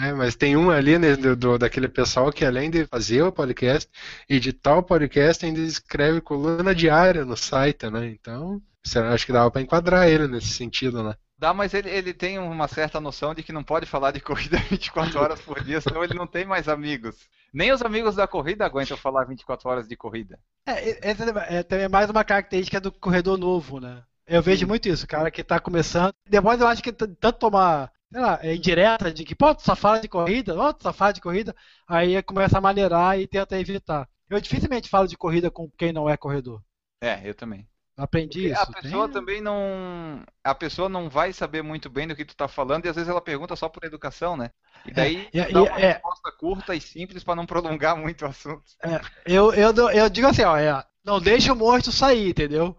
é, 0.00 0.12
mas 0.12 0.36
tem 0.36 0.56
um 0.56 0.70
ali 0.70 0.96
né, 0.96 1.16
do, 1.16 1.34
do, 1.34 1.58
daquele 1.58 1.88
pessoal 1.88 2.30
que 2.30 2.44
além 2.44 2.70
de 2.70 2.86
fazer 2.86 3.22
o 3.22 3.32
podcast, 3.32 3.90
editar 4.28 4.76
o 4.76 4.82
podcast, 4.82 5.44
ainda 5.44 5.58
escreve 5.58 6.20
coluna 6.20 6.72
diária 6.72 7.24
no 7.24 7.36
site, 7.36 7.90
né? 7.90 8.06
Então, 8.06 8.62
acho 9.12 9.26
que 9.26 9.32
dava 9.32 9.50
para 9.50 9.60
enquadrar 9.60 10.08
ele 10.08 10.26
nesse 10.26 10.48
sentido, 10.48 11.02
né? 11.02 11.14
Dá, 11.38 11.54
mas 11.54 11.72
ele, 11.72 11.88
ele 11.88 12.12
tem 12.12 12.38
uma 12.38 12.66
certa 12.66 13.00
noção 13.00 13.32
de 13.32 13.42
que 13.42 13.52
não 13.52 13.62
pode 13.62 13.86
falar 13.86 14.10
de 14.10 14.20
corrida 14.20 14.58
24 14.70 15.20
horas 15.20 15.40
por 15.40 15.62
dia, 15.62 15.80
senão 15.80 16.02
ele 16.02 16.14
não 16.14 16.26
tem 16.26 16.44
mais 16.44 16.68
amigos. 16.68 17.16
Nem 17.52 17.72
os 17.72 17.82
amigos 17.82 18.16
da 18.16 18.26
corrida 18.26 18.66
aguentam 18.66 18.96
falar 18.96 19.24
24 19.24 19.68
horas 19.68 19.88
de 19.88 19.96
corrida. 19.96 20.38
É, 20.66 21.10
essa 21.10 21.24
é, 21.48 21.62
também 21.62 21.88
mais 21.88 22.10
uma 22.10 22.24
característica 22.24 22.80
do 22.80 22.90
corredor 22.92 23.38
novo, 23.38 23.80
né? 23.80 24.02
Eu 24.26 24.42
vejo 24.42 24.66
muito 24.66 24.88
isso, 24.88 25.06
cara 25.06 25.30
que 25.30 25.40
está 25.40 25.58
começando. 25.58 26.12
Depois 26.28 26.60
eu 26.60 26.66
acho 26.66 26.82
que 26.82 26.92
tanto 26.92 27.32
tomar 27.32 27.90
sei 28.10 28.20
lá, 28.20 28.38
é 28.42 28.54
indireta 28.54 29.12
de 29.12 29.24
que, 29.24 29.34
pô, 29.34 29.54
tu 29.54 29.62
só 29.62 29.76
fala 29.76 30.00
de 30.00 30.08
corrida, 30.08 30.56
ó, 30.56 30.72
tu 30.72 30.82
só 30.82 30.92
fala 30.92 31.12
de 31.12 31.20
corrida, 31.20 31.54
aí 31.86 32.22
começa 32.22 32.58
a 32.58 32.60
maneirar 32.60 33.18
e 33.18 33.26
tenta 33.26 33.58
evitar. 33.58 34.08
Eu 34.28 34.40
dificilmente 34.40 34.88
falo 34.88 35.06
de 35.06 35.16
corrida 35.16 35.50
com 35.50 35.70
quem 35.70 35.92
não 35.92 36.08
é 36.08 36.16
corredor. 36.16 36.62
É, 37.00 37.20
eu 37.28 37.34
também. 37.34 37.68
Aprendi 37.98 38.48
Porque 38.48 38.52
isso. 38.52 38.62
A 38.62 38.80
pessoa 38.80 39.04
Tem... 39.06 39.12
também 39.14 39.40
não. 39.40 40.22
A 40.44 40.54
pessoa 40.54 40.88
não 40.88 41.10
vai 41.10 41.32
saber 41.32 41.62
muito 41.62 41.90
bem 41.90 42.06
do 42.06 42.14
que 42.14 42.24
tu 42.24 42.36
tá 42.36 42.46
falando 42.46 42.86
e 42.86 42.88
às 42.88 42.94
vezes 42.94 43.10
ela 43.10 43.20
pergunta 43.20 43.56
só 43.56 43.68
por 43.68 43.82
educação, 43.82 44.36
né? 44.36 44.52
E 44.86 44.92
daí 44.92 45.28
é, 45.34 45.50
dá 45.50 45.62
uma 45.64 45.80
é, 45.80 45.92
resposta 45.94 46.32
curta 46.38 46.74
e 46.76 46.80
simples 46.80 47.24
para 47.24 47.34
não 47.34 47.44
prolongar 47.44 47.96
muito 47.98 48.24
o 48.24 48.28
assunto. 48.28 48.62
É, 48.84 49.00
eu, 49.26 49.52
eu, 49.52 49.74
eu 49.90 50.08
digo 50.08 50.28
assim, 50.28 50.44
ó, 50.44 50.56
é, 50.56 50.84
não 51.04 51.20
deixa 51.20 51.52
o 51.52 51.56
monstro 51.56 51.90
sair, 51.90 52.30
entendeu? 52.30 52.76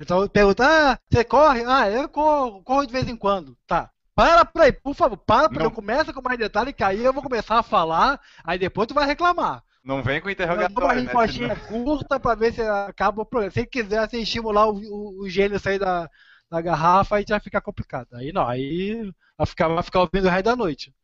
Então 0.00 0.26
pergunta, 0.26 0.64
ah, 0.66 0.98
você 1.08 1.22
corre? 1.22 1.64
Ah, 1.64 1.88
eu 1.88 2.08
corro, 2.08 2.60
corro 2.64 2.84
de 2.84 2.92
vez 2.92 3.06
em 3.08 3.16
quando. 3.16 3.56
Tá. 3.64 3.92
Para 4.12 4.44
por 4.44 4.62
aí, 4.62 4.72
por 4.72 4.94
favor, 4.96 5.16
para, 5.16 5.48
porque 5.48 5.64
eu 5.64 5.70
começo 5.70 6.12
com 6.12 6.20
mais 6.20 6.36
detalhe 6.36 6.72
que 6.72 6.82
aí 6.82 7.04
eu 7.04 7.12
vou 7.12 7.22
começar 7.22 7.60
a 7.60 7.62
falar, 7.62 8.20
aí 8.42 8.58
depois 8.58 8.88
tu 8.88 8.94
vai 8.94 9.06
reclamar. 9.06 9.62
Não 9.88 10.02
vem 10.02 10.20
com 10.20 10.28
interrogatório, 10.28 11.10
uma 11.10 11.26
né? 11.26 11.56
curta 11.66 12.20
pra 12.20 12.34
ver 12.34 12.52
se 12.52 12.60
acaba 12.60 13.22
o 13.22 13.24
problema. 13.24 13.50
Se 13.50 13.64
quiser 13.64 14.00
assim, 14.00 14.20
estimular 14.20 14.68
o, 14.68 14.76
o, 14.76 15.22
o 15.22 15.30
gênio 15.30 15.58
sair 15.58 15.78
da, 15.78 16.10
da 16.50 16.60
garrafa, 16.60 17.16
aí 17.16 17.24
já 17.26 17.40
fica 17.40 17.58
complicado. 17.58 18.06
Aí 18.12 18.30
não, 18.30 18.46
aí 18.46 19.10
vai 19.34 19.46
ficar, 19.46 19.68
vai 19.68 19.82
ficar 19.82 20.00
ouvindo 20.00 20.26
o 20.26 20.28
resto 20.28 20.44
da 20.44 20.54
noite. 20.54 20.94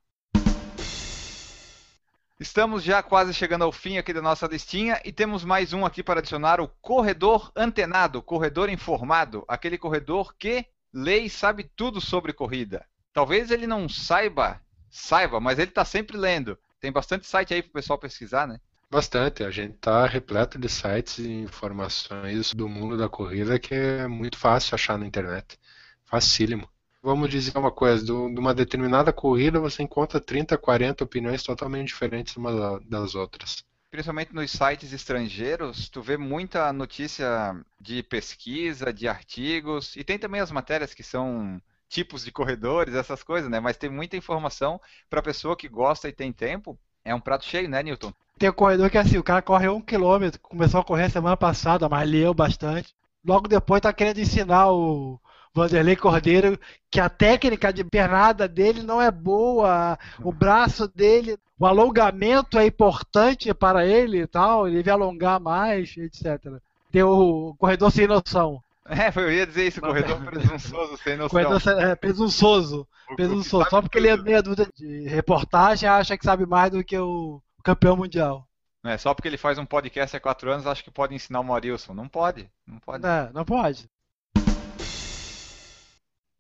Estamos 2.38 2.82
já 2.82 3.02
quase 3.02 3.32
chegando 3.32 3.64
ao 3.64 3.72
fim 3.72 3.96
aqui 3.96 4.12
da 4.12 4.20
nossa 4.20 4.46
listinha 4.46 5.00
e 5.02 5.10
temos 5.10 5.46
mais 5.46 5.72
um 5.72 5.86
aqui 5.86 6.02
para 6.02 6.20
adicionar 6.20 6.60
o 6.60 6.68
corredor 6.82 7.50
antenado, 7.56 8.20
corredor 8.20 8.68
informado, 8.68 9.46
aquele 9.48 9.78
corredor 9.78 10.34
que 10.38 10.66
lê 10.92 11.20
e 11.20 11.30
sabe 11.30 11.64
tudo 11.74 12.02
sobre 12.02 12.34
corrida. 12.34 12.84
Talvez 13.14 13.50
ele 13.50 13.66
não 13.66 13.88
saiba, 13.88 14.60
saiba, 14.90 15.40
mas 15.40 15.58
ele 15.58 15.70
está 15.70 15.86
sempre 15.86 16.18
lendo. 16.18 16.58
Tem 16.78 16.92
bastante 16.92 17.26
site 17.26 17.54
aí 17.54 17.62
para 17.62 17.70
o 17.70 17.72
pessoal 17.72 17.98
pesquisar, 17.98 18.46
né? 18.46 18.60
Bastante. 18.94 19.42
A 19.42 19.50
gente 19.50 19.74
está 19.74 20.07
repleto 20.07 20.57
de 20.57 20.68
sites 20.68 21.18
e 21.18 21.28
informações 21.28 22.54
do 22.54 22.68
mundo 22.68 22.96
da 22.96 23.09
corrida 23.09 23.59
que 23.59 23.74
é 23.74 24.07
muito 24.07 24.38
fácil 24.38 24.76
achar 24.76 24.96
na 24.96 25.04
internet. 25.04 25.59
Facílimo. 26.04 26.68
Vamos 27.02 27.28
dizer 27.28 27.59
uma 27.59 27.72
coisa, 27.72 28.04
de 28.04 28.12
uma 28.12 28.54
determinada 28.54 29.12
corrida 29.12 29.59
você 29.59 29.83
encontra 29.83 30.20
30, 30.20 30.57
40 30.57 31.02
opiniões 31.02 31.42
totalmente 31.42 31.88
diferentes 31.88 32.37
umas 32.37 32.85
das 32.85 33.16
outras 33.16 33.64
principalmente 33.90 34.35
nos 34.35 34.50
sites 34.50 34.92
estrangeiros, 34.92 35.88
tu 35.88 36.02
vê 36.02 36.16
muita 36.16 36.72
notícia 36.72 37.54
de 37.80 38.02
pesquisa, 38.02 38.92
de 38.92 39.07
artigos, 39.07 39.94
e 39.94 40.02
tem 40.02 40.18
também 40.18 40.40
as 40.40 40.50
matérias 40.50 40.92
que 40.92 41.02
são 41.04 41.62
tipos 41.88 42.24
de 42.24 42.33
corredores, 42.33 42.96
essas 42.96 43.22
coisas, 43.22 43.48
né? 43.48 43.61
Mas 43.61 43.76
tem 43.76 43.88
muita 43.88 44.16
informação 44.16 44.80
para 45.09 45.22
pessoa 45.22 45.57
que 45.57 45.68
gosta 45.68 46.09
e 46.09 46.12
tem 46.12 46.33
tempo. 46.33 46.76
É 47.04 47.14
um 47.14 47.20
prato 47.20 47.44
cheio, 47.44 47.68
né, 47.68 47.82
Newton? 47.82 48.12
Tem 48.38 48.48
um 48.48 48.52
corredor 48.52 48.90
que 48.90 48.96
é 48.96 49.00
assim, 49.00 49.18
o 49.18 49.22
cara 49.22 49.42
corre 49.42 49.68
um 49.68 49.80
quilômetro, 49.80 50.40
começou 50.40 50.80
a 50.80 50.84
correr 50.84 51.10
semana 51.10 51.36
passada, 51.36 51.88
mas 51.88 52.08
leu 52.08 52.32
bastante. 52.32 52.94
Logo 53.24 53.46
depois 53.46 53.80
tá 53.80 53.92
querendo 53.92 54.18
ensinar 54.18 54.70
o 54.72 55.20
Vanderlei 55.54 55.96
Cordeiro 55.96 56.58
que 56.90 56.98
a 56.98 57.08
técnica 57.08 57.72
de 57.72 57.84
pernada 57.84 58.48
dele 58.48 58.82
não 58.82 59.00
é 59.00 59.10
boa, 59.10 59.98
o 60.22 60.32
braço 60.32 60.88
dele, 60.88 61.38
o 61.58 61.66
alongamento 61.66 62.58
é 62.58 62.66
importante 62.66 63.52
para 63.52 63.86
ele 63.86 64.22
e 64.22 64.26
tal, 64.26 64.66
ele 64.66 64.78
deve 64.78 64.90
alongar 64.90 65.38
mais, 65.38 65.94
etc. 65.96 66.54
Tem 66.90 67.02
o 67.02 67.54
corredor 67.58 67.90
sem 67.90 68.06
noção. 68.06 68.63
É, 68.90 69.10
eu 69.18 69.32
ia 69.32 69.46
dizer 69.46 69.66
isso, 69.66 69.80
corredor 69.80 70.22
presunçoso, 70.24 70.98
sem 70.98 71.16
noção. 71.16 71.42
Corredor 71.42 71.80
é, 71.80 71.94
presunçoso, 71.94 72.86
presunçoso. 73.16 73.70
Só 73.70 73.80
porque 73.80 73.96
ele 73.96 74.08
é 74.08 74.16
meia 74.16 74.42
dúvida 74.42 74.68
de 74.76 75.08
reportagem, 75.08 75.88
acha 75.88 76.18
que 76.18 76.24
sabe 76.24 76.44
mais 76.44 76.70
do 76.70 76.84
que 76.84 76.98
o 76.98 77.40
campeão 77.64 77.96
mundial. 77.96 78.46
Não 78.82 78.90
é 78.90 78.98
só 78.98 79.14
porque 79.14 79.26
ele 79.26 79.38
faz 79.38 79.58
um 79.58 79.64
podcast 79.64 80.14
há 80.14 80.20
quatro 80.20 80.52
anos, 80.52 80.66
acha 80.66 80.82
que 80.82 80.90
pode 80.90 81.14
ensinar 81.14 81.40
o 81.40 81.44
Maurício. 81.44 81.94
Não 81.94 82.06
pode, 82.06 82.46
não 82.66 82.78
pode. 82.78 83.02
Não, 83.02 83.32
não 83.32 83.44
pode. 83.44 83.88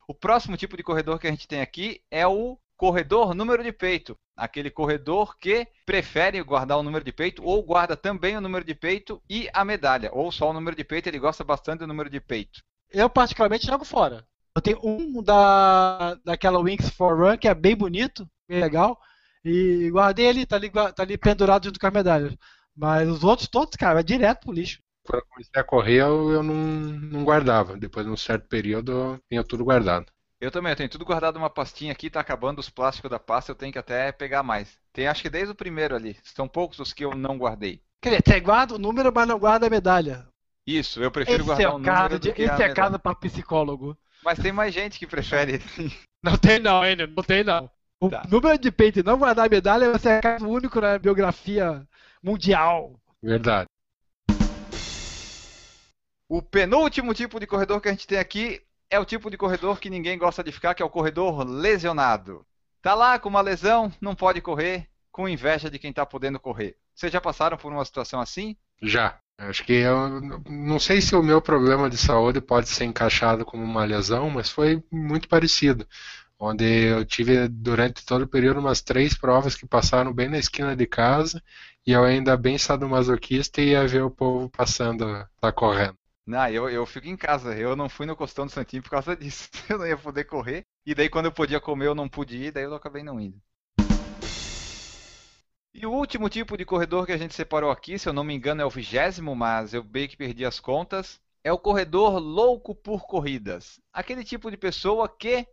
O 0.06 0.12
próximo 0.12 0.54
tipo 0.54 0.76
de 0.76 0.82
corredor 0.82 1.18
que 1.18 1.26
a 1.26 1.30
gente 1.30 1.48
tem 1.48 1.62
aqui 1.62 2.02
é 2.10 2.26
o 2.26 2.58
corredor 2.84 3.34
número 3.34 3.62
de 3.62 3.72
peito. 3.72 4.14
Aquele 4.36 4.70
corredor 4.70 5.38
que 5.38 5.66
prefere 5.86 6.42
guardar 6.42 6.76
o 6.76 6.82
número 6.82 7.02
de 7.02 7.12
peito 7.12 7.42
ou 7.42 7.62
guarda 7.62 7.96
também 7.96 8.36
o 8.36 8.42
número 8.42 8.62
de 8.62 8.74
peito 8.74 9.22
e 9.28 9.48
a 9.54 9.64
medalha. 9.64 10.10
Ou 10.12 10.30
só 10.30 10.50
o 10.50 10.52
número 10.52 10.76
de 10.76 10.84
peito, 10.84 11.08
ele 11.08 11.18
gosta 11.18 11.42
bastante 11.42 11.80
do 11.80 11.86
número 11.86 12.10
de 12.10 12.20
peito. 12.20 12.60
Eu 12.92 13.08
particularmente 13.08 13.66
jogo 13.66 13.86
fora. 13.86 14.26
Eu 14.54 14.60
tenho 14.60 14.78
um 14.84 15.22
da, 15.22 16.14
daquela 16.22 16.58
Wings 16.58 16.90
for 16.90 17.18
Run 17.18 17.38
que 17.38 17.48
é 17.48 17.54
bem 17.54 17.74
bonito, 17.74 18.28
bem 18.46 18.60
legal. 18.60 19.00
E 19.42 19.88
guardei 19.90 20.26
ele, 20.26 20.44
tá 20.44 20.56
ali, 20.56 20.70
tá 20.70 20.92
ali 20.98 21.16
pendurado 21.16 21.64
junto 21.64 21.80
com 21.80 21.86
as 21.86 21.92
medalhas. 21.92 22.36
Mas 22.76 23.08
os 23.08 23.24
outros 23.24 23.48
todos, 23.48 23.76
cara, 23.76 24.00
é 24.00 24.02
direto 24.02 24.40
pro 24.40 24.52
lixo. 24.52 24.78
Quando 25.06 25.22
eu 25.22 25.26
comecei 25.30 25.60
a 25.60 25.64
correr, 25.64 26.02
eu, 26.02 26.30
eu 26.32 26.42
não, 26.42 26.54
não 26.54 27.24
guardava. 27.24 27.78
Depois 27.78 28.04
de 28.04 28.12
um 28.12 28.16
certo 28.16 28.46
período, 28.46 28.92
eu 28.92 29.20
tinha 29.30 29.42
tudo 29.42 29.64
guardado. 29.64 30.12
Eu 30.44 30.50
também, 30.50 30.72
eu 30.72 30.76
tenho 30.76 30.90
tudo 30.90 31.06
guardado 31.06 31.38
numa 31.38 31.48
pastinha 31.48 31.90
aqui, 31.90 32.10
tá 32.10 32.20
acabando 32.20 32.58
os 32.58 32.68
plásticos 32.68 33.10
da 33.10 33.18
pasta, 33.18 33.50
eu 33.50 33.54
tenho 33.56 33.72
que 33.72 33.78
até 33.78 34.12
pegar 34.12 34.42
mais. 34.42 34.78
Tem 34.92 35.06
acho 35.06 35.22
que 35.22 35.30
desde 35.30 35.52
o 35.52 35.54
primeiro 35.54 35.96
ali. 35.96 36.18
São 36.22 36.46
poucos 36.46 36.78
os 36.78 36.92
que 36.92 37.02
eu 37.02 37.14
não 37.14 37.38
guardei. 37.38 37.80
Quer 38.02 38.10
dizer, 38.10 38.22
você 38.26 38.40
guarda 38.40 38.74
o 38.74 38.78
número, 38.78 39.10
mas 39.10 39.26
não 39.26 39.38
guarda 39.38 39.66
a 39.66 39.70
medalha. 39.70 40.28
Isso, 40.66 41.02
eu 41.02 41.10
prefiro 41.10 41.38
Esse 41.38 41.46
guardar 41.46 41.66
é 41.66 41.68
o 41.70 41.78
número 41.78 41.94
caso, 41.94 42.08
do 42.10 42.18
de, 42.18 42.32
que 42.34 42.42
esse 42.42 42.62
a 42.62 42.66
é 42.66 42.74
caso 42.74 42.98
para 42.98 43.14
psicólogo. 43.14 43.96
Mas 44.22 44.38
tem 44.38 44.52
mais 44.52 44.74
gente 44.74 44.98
que 44.98 45.06
prefere. 45.06 45.62
Não 46.22 46.36
tem 46.38 46.58
não, 46.58 46.80
ainda, 46.80 47.06
não 47.06 47.22
tem 47.22 47.44
não. 47.44 47.70
O 48.00 48.08
Tá. 48.08 48.22
número 48.30 48.56
de 48.56 48.72
peito 48.72 48.98
e 48.98 49.02
não 49.02 49.18
guardar 49.18 49.44
a 49.44 49.48
medalha 49.48 49.92
você 49.92 50.08
é 50.08 50.20
caso 50.22 50.48
único 50.48 50.80
na 50.80 50.98
biografia 50.98 51.86
mundial. 52.22 52.98
Verdade. 53.22 53.66
O 56.26 56.40
penúltimo 56.40 57.12
tipo 57.12 57.38
de 57.38 57.46
corredor 57.46 57.78
que 57.78 57.88
a 57.88 57.90
gente 57.90 58.06
tem 58.06 58.18
aqui 58.18 58.62
é 58.94 58.98
o 59.00 59.04
tipo 59.04 59.28
de 59.28 59.36
corredor 59.36 59.80
que 59.80 59.90
ninguém 59.90 60.16
gosta 60.16 60.42
de 60.42 60.52
ficar, 60.52 60.74
que 60.74 60.82
é 60.82 60.86
o 60.86 60.90
corredor 60.90 61.44
lesionado. 61.44 62.46
Tá 62.80 62.94
lá 62.94 63.18
com 63.18 63.28
uma 63.28 63.40
lesão, 63.40 63.92
não 64.00 64.14
pode 64.14 64.40
correr, 64.40 64.88
com 65.10 65.28
inveja 65.28 65.68
de 65.68 65.78
quem 65.78 65.92
tá 65.92 66.06
podendo 66.06 66.38
correr. 66.38 66.76
Vocês 66.94 67.12
já 67.12 67.20
passaram 67.20 67.56
por 67.56 67.72
uma 67.72 67.84
situação 67.84 68.20
assim? 68.20 68.56
Já. 68.80 69.18
Acho 69.36 69.64
que 69.64 69.72
eu 69.72 70.20
não 70.48 70.78
sei 70.78 71.00
se 71.00 71.16
o 71.16 71.22
meu 71.22 71.42
problema 71.42 71.90
de 71.90 71.96
saúde 71.96 72.40
pode 72.40 72.68
ser 72.68 72.84
encaixado 72.84 73.44
como 73.44 73.64
uma 73.64 73.84
lesão, 73.84 74.30
mas 74.30 74.48
foi 74.48 74.80
muito 74.92 75.28
parecido. 75.28 75.88
Onde 76.38 76.64
eu 76.64 77.04
tive 77.04 77.48
durante 77.48 78.06
todo 78.06 78.22
o 78.22 78.28
período 78.28 78.60
umas 78.60 78.80
três 78.80 79.12
provas 79.12 79.56
que 79.56 79.66
passaram 79.66 80.12
bem 80.12 80.28
na 80.28 80.38
esquina 80.38 80.76
de 80.76 80.86
casa 80.86 81.42
e 81.84 81.90
eu 81.90 82.04
ainda 82.04 82.36
bem 82.36 82.58
sadomasoquista 82.58 83.60
ia 83.60 83.88
ver 83.88 84.04
o 84.04 84.10
povo 84.10 84.48
passando 84.48 85.26
lá 85.42 85.52
correndo. 85.52 85.96
Não, 86.26 86.48
eu, 86.48 86.70
eu 86.70 86.86
fico 86.86 87.06
em 87.06 87.16
casa. 87.16 87.54
Eu 87.56 87.76
não 87.76 87.88
fui 87.88 88.06
no 88.06 88.16
Costão 88.16 88.46
do 88.46 88.52
Santinho 88.52 88.82
por 88.82 88.90
causa 88.90 89.14
disso. 89.16 89.50
Eu 89.68 89.78
não 89.78 89.86
ia 89.86 89.96
poder 89.96 90.24
correr. 90.24 90.64
E 90.86 90.94
daí 90.94 91.08
quando 91.08 91.26
eu 91.26 91.32
podia 91.32 91.60
comer 91.60 91.86
eu 91.86 91.94
não 91.94 92.08
pude 92.08 92.36
ir, 92.36 92.52
daí 92.52 92.64
eu 92.64 92.74
acabei 92.74 93.02
não 93.02 93.20
indo. 93.20 93.40
E 95.72 95.84
o 95.86 95.92
último 95.92 96.28
tipo 96.28 96.56
de 96.56 96.64
corredor 96.64 97.04
que 97.04 97.12
a 97.12 97.16
gente 97.16 97.34
separou 97.34 97.70
aqui, 97.70 97.98
se 97.98 98.08
eu 98.08 98.12
não 98.12 98.22
me 98.22 98.32
engano 98.32 98.62
é 98.62 98.64
o 98.64 98.70
vigésimo, 98.70 99.34
mas 99.34 99.74
eu 99.74 99.82
bem 99.82 100.06
que 100.06 100.16
perdi 100.16 100.44
as 100.44 100.60
contas, 100.60 101.20
é 101.42 101.52
o 101.52 101.58
corredor 101.58 102.18
louco 102.18 102.74
por 102.74 103.06
corridas. 103.06 103.80
Aquele 103.92 104.22
tipo 104.22 104.50
de 104.50 104.56
pessoa 104.56 105.08
que 105.08 105.46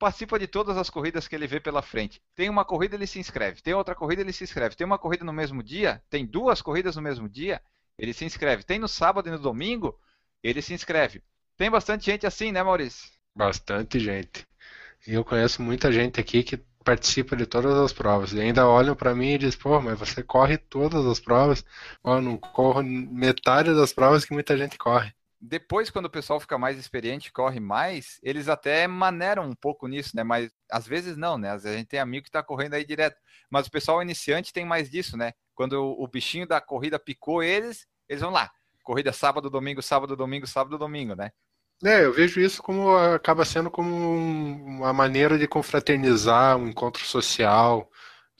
participa 0.00 0.36
de 0.36 0.48
todas 0.48 0.76
as 0.76 0.90
corridas 0.90 1.28
que 1.28 1.34
ele 1.36 1.46
vê 1.46 1.60
pela 1.60 1.80
frente. 1.80 2.20
Tem 2.34 2.50
uma 2.50 2.64
corrida, 2.64 2.96
ele 2.96 3.06
se 3.06 3.20
inscreve. 3.20 3.62
Tem 3.62 3.72
outra 3.72 3.94
corrida, 3.94 4.20
ele 4.20 4.32
se 4.32 4.42
inscreve. 4.42 4.74
Tem 4.74 4.84
uma 4.84 4.98
corrida 4.98 5.24
no 5.24 5.32
mesmo 5.32 5.62
dia, 5.62 6.02
tem 6.10 6.26
duas 6.26 6.60
corridas 6.60 6.96
no 6.96 7.02
mesmo 7.02 7.28
dia, 7.28 7.62
ele 7.98 8.12
se 8.12 8.24
inscreve. 8.24 8.62
Tem 8.62 8.78
no 8.78 8.88
sábado 8.88 9.28
e 9.28 9.32
no 9.32 9.38
domingo, 9.38 9.98
ele 10.42 10.62
se 10.62 10.74
inscreve. 10.74 11.22
Tem 11.56 11.70
bastante 11.70 12.06
gente 12.06 12.26
assim, 12.26 12.52
né, 12.52 12.62
Maurício? 12.62 13.08
Bastante 13.34 13.98
gente. 13.98 14.46
E 15.06 15.14
eu 15.14 15.24
conheço 15.24 15.62
muita 15.62 15.90
gente 15.90 16.20
aqui 16.20 16.42
que 16.42 16.56
participa 16.84 17.36
de 17.36 17.46
todas 17.46 17.76
as 17.76 17.92
provas. 17.92 18.32
E 18.32 18.40
ainda 18.40 18.68
olham 18.68 18.94
para 18.94 19.14
mim 19.14 19.34
e 19.34 19.38
dizem, 19.38 19.58
pô, 19.58 19.80
mas 19.80 19.98
você 19.98 20.22
corre 20.22 20.58
todas 20.58 21.04
as 21.06 21.20
provas? 21.20 21.64
Ó, 22.02 22.20
não 22.20 22.36
corro 22.36 22.82
metade 22.82 23.74
das 23.74 23.92
provas 23.92 24.24
que 24.24 24.32
muita 24.32 24.56
gente 24.56 24.76
corre. 24.76 25.12
Depois, 25.40 25.90
quando 25.90 26.06
o 26.06 26.10
pessoal 26.10 26.38
fica 26.38 26.56
mais 26.56 26.78
experiente, 26.78 27.32
corre 27.32 27.58
mais, 27.58 28.20
eles 28.22 28.48
até 28.48 28.86
maneiram 28.86 29.44
um 29.44 29.54
pouco 29.56 29.88
nisso, 29.88 30.14
né? 30.14 30.22
Mas 30.22 30.52
às 30.70 30.86
vezes 30.86 31.16
não, 31.16 31.36
né? 31.36 31.50
Às 31.50 31.64
vezes 31.64 31.74
a 31.74 31.78
gente 31.78 31.88
tem 31.88 31.98
amigo 31.98 32.24
que 32.24 32.30
tá 32.30 32.44
correndo 32.44 32.74
aí 32.74 32.84
direto. 32.84 33.16
Mas 33.50 33.66
o 33.66 33.70
pessoal 33.70 34.00
iniciante 34.00 34.52
tem 34.52 34.64
mais 34.64 34.88
disso, 34.88 35.16
né? 35.16 35.32
Quando 35.54 35.74
o, 35.74 36.04
o 36.04 36.08
bichinho 36.08 36.46
da 36.46 36.60
corrida 36.60 36.98
picou 36.98 37.42
eles, 37.42 37.86
eles 38.08 38.22
vão 38.22 38.30
lá. 38.30 38.50
Corrida 38.82 39.12
sábado, 39.12 39.48
domingo, 39.50 39.82
sábado, 39.82 40.16
domingo, 40.16 40.46
sábado, 40.46 40.78
domingo, 40.78 41.14
né? 41.14 41.30
É, 41.84 42.04
eu 42.04 42.12
vejo 42.12 42.40
isso 42.40 42.62
como 42.62 42.96
acaba 42.96 43.44
sendo 43.44 43.68
como 43.70 43.90
um- 43.92 44.78
uma 44.78 44.92
maneira 44.92 45.36
de 45.38 45.48
confraternizar, 45.48 46.56
um 46.56 46.68
encontro 46.68 47.04
social. 47.04 47.90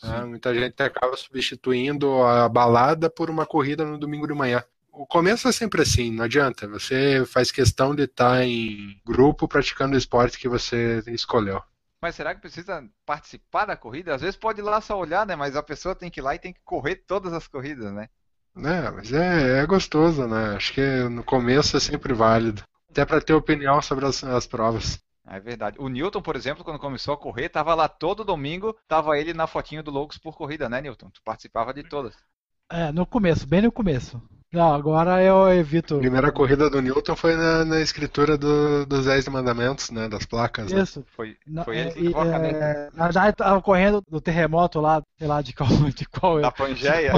né? 0.02 0.24
Muita 0.26 0.54
gente 0.54 0.82
acaba 0.82 1.16
substituindo 1.16 2.22
a 2.24 2.48
balada 2.48 3.10
por 3.10 3.30
uma 3.30 3.46
corrida 3.46 3.84
no 3.86 3.98
domingo 3.98 4.26
de 4.28 4.34
manhã. 4.34 4.64
O 4.92 5.06
começo 5.06 5.48
é 5.48 5.52
sempre 5.52 5.82
assim, 5.82 6.12
não 6.12 6.24
adianta. 6.24 6.68
Você 6.68 7.24
faz 7.26 7.50
questão 7.52 7.94
de 7.94 8.04
estar 8.04 8.44
em 8.44 9.00
grupo 9.06 9.48
praticando 9.48 9.94
o 9.94 9.98
esporte 9.98 10.38
que 10.38 10.48
você 10.48 11.02
escolheu. 11.08 11.62
Mas 12.02 12.16
será 12.16 12.34
que 12.34 12.40
precisa 12.40 12.84
participar 13.06 13.64
da 13.64 13.76
corrida? 13.76 14.12
Às 14.12 14.22
vezes 14.22 14.36
pode 14.36 14.60
ir 14.60 14.64
lá 14.64 14.80
só 14.80 14.98
olhar, 14.98 15.24
né? 15.24 15.36
Mas 15.36 15.54
a 15.54 15.62
pessoa 15.62 15.94
tem 15.94 16.10
que 16.10 16.18
ir 16.18 16.22
lá 16.22 16.34
e 16.34 16.38
tem 16.40 16.52
que 16.52 16.60
correr 16.64 16.96
todas 16.96 17.32
as 17.32 17.46
corridas, 17.46 17.92
né? 17.92 18.08
É, 18.56 18.90
mas 18.90 19.12
é, 19.12 19.60
é 19.60 19.66
gostoso, 19.66 20.26
né? 20.26 20.56
Acho 20.56 20.74
que 20.74 21.04
no 21.08 21.22
começo 21.22 21.76
é 21.76 21.80
sempre 21.80 22.12
válido. 22.12 22.64
Até 22.90 23.06
para 23.06 23.20
ter 23.20 23.34
opinião 23.34 23.80
sobre 23.80 24.04
as, 24.04 24.22
as 24.24 24.48
provas. 24.48 25.00
É 25.24 25.38
verdade. 25.38 25.78
O 25.78 25.88
Newton, 25.88 26.20
por 26.20 26.34
exemplo, 26.34 26.64
quando 26.64 26.80
começou 26.80 27.14
a 27.14 27.16
correr, 27.16 27.48
tava 27.48 27.72
lá 27.72 27.88
todo 27.88 28.24
domingo, 28.24 28.76
tava 28.88 29.16
ele 29.16 29.32
na 29.32 29.46
fotinho 29.46 29.82
do 29.82 29.92
Loucos 29.92 30.18
por 30.18 30.36
Corrida, 30.36 30.68
né, 30.68 30.80
Newton? 30.80 31.08
Tu 31.08 31.22
participava 31.22 31.72
de 31.72 31.84
todas. 31.84 32.16
É, 32.68 32.90
no 32.90 33.06
começo, 33.06 33.46
bem 33.46 33.62
no 33.62 33.70
começo. 33.70 34.20
Não, 34.52 34.74
agora 34.74 35.22
eu 35.22 35.48
evito. 35.48 35.96
A 35.96 35.98
primeira 36.00 36.30
corrida 36.30 36.68
do 36.68 36.82
Newton 36.82 37.16
foi 37.16 37.34
na, 37.34 37.64
na 37.64 37.80
escritura 37.80 38.36
do- 38.36 38.84
dos 38.84 39.06
Dez 39.06 39.26
Mandamentos, 39.26 39.90
né? 39.90 40.08
Das 40.08 40.26
placas. 40.26 40.70
né? 40.70 40.82
Isso. 40.82 41.02
Foi, 41.16 41.36
Não, 41.46 41.64
foi 41.64 41.78
ele 41.78 41.90
que 41.92 41.98
clicou 42.00 42.20
a 42.22 42.30
caneta. 42.30 42.58
é, 42.64 42.90
na 42.92 43.04
verdade, 43.04 43.36
tava 43.36 43.62
correndo 43.62 44.02
do 44.06 44.20
terremoto 44.20 44.78
lá, 44.80 45.02
sei 45.18 45.26
lá 45.26 45.40
de 45.40 45.54
qual, 45.54 45.68
de 45.94 46.04
qual, 46.06 46.40
Da 46.40 46.52
Pangeia. 46.52 47.12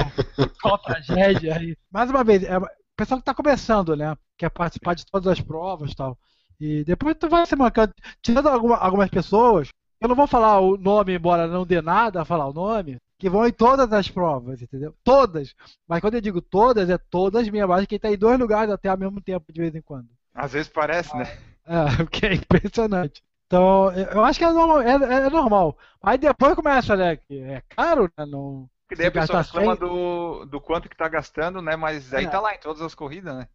qual 0.61 0.77
tragédia 0.77 1.55
aí. 1.57 1.75
Mais 1.91 2.09
uma 2.09 2.23
vez, 2.23 2.43
é, 2.43 2.57
o 2.57 2.65
pessoal 2.95 3.19
que 3.19 3.25
tá 3.25 3.33
começando, 3.33 3.97
né? 3.97 4.15
Quer 4.37 4.49
participar 4.49 4.93
de 4.95 5.05
todas 5.05 5.27
as 5.27 5.41
provas 5.41 5.91
e 5.91 5.95
tal. 5.95 6.17
E 6.57 6.85
depois 6.85 7.17
tu 7.19 7.27
vai 7.27 7.45
se 7.45 7.55
marcando. 7.55 7.91
Tirando 8.21 8.47
alguma- 8.47 8.77
algumas 8.77 9.09
pessoas, 9.09 9.67
eu 9.99 10.07
não 10.07 10.15
vou 10.15 10.25
falar 10.25 10.59
o 10.61 10.77
nome, 10.77 11.13
embora 11.15 11.47
não 11.47 11.65
dê 11.65 11.81
nada 11.81 12.21
a 12.21 12.25
falar 12.25 12.47
o 12.47 12.53
nome, 12.53 12.97
que 13.25 13.29
vão 13.29 13.47
em 13.47 13.51
todas 13.51 13.91
as 13.91 14.07
provas, 14.07 14.61
entendeu? 14.61 14.95
Todas. 15.03 15.55
Mas 15.87 15.99
quando 15.99 16.13
eu 16.13 16.21
digo 16.21 16.41
todas, 16.41 16.89
é 16.91 16.97
todas 16.97 17.49
mesmo. 17.49 17.73
Acho 17.73 17.87
que 17.87 17.97
tá 17.97 18.09
em 18.11 18.17
dois 18.17 18.37
lugares 18.39 18.71
até 18.71 18.87
ao 18.87 18.97
mesmo 18.97 19.19
tempo, 19.19 19.51
de 19.51 19.59
vez 19.59 19.73
em 19.73 19.81
quando. 19.81 20.07
Às 20.33 20.53
vezes 20.53 20.69
parece, 20.71 21.17
né? 21.17 21.25
É, 21.65 22.03
o 22.03 22.07
que 22.07 22.25
é 22.25 22.33
impressionante. 22.35 23.23
Então, 23.47 23.91
eu 23.91 24.23
acho 24.23 24.37
que 24.37 24.45
é 24.45 24.51
normal. 24.51 24.81
É, 24.81 24.93
é 25.25 25.29
normal. 25.29 25.77
Aí 26.01 26.17
depois 26.19 26.53
começa, 26.55 26.95
né? 26.95 27.17
É 27.31 27.61
caro, 27.69 28.11
né? 28.15 28.25
Não, 28.25 28.69
Porque 28.87 28.95
daí 28.95 29.07
a 29.07 29.11
pessoa 29.11 29.39
reclama 29.39 29.75
100? 29.75 29.75
do, 29.75 30.45
do 30.45 30.61
quanto 30.61 30.87
que 30.89 30.95
tá 30.97 31.07
gastando, 31.09 31.61
né? 31.61 31.75
Mas 31.75 32.13
aí 32.13 32.25
É. 32.25 32.29
tá 32.29 32.39
lá 32.39 32.53
em 32.53 32.59
todas 32.59 32.81
as 32.81 32.93
corridas, 32.95 33.35
né? 33.35 33.47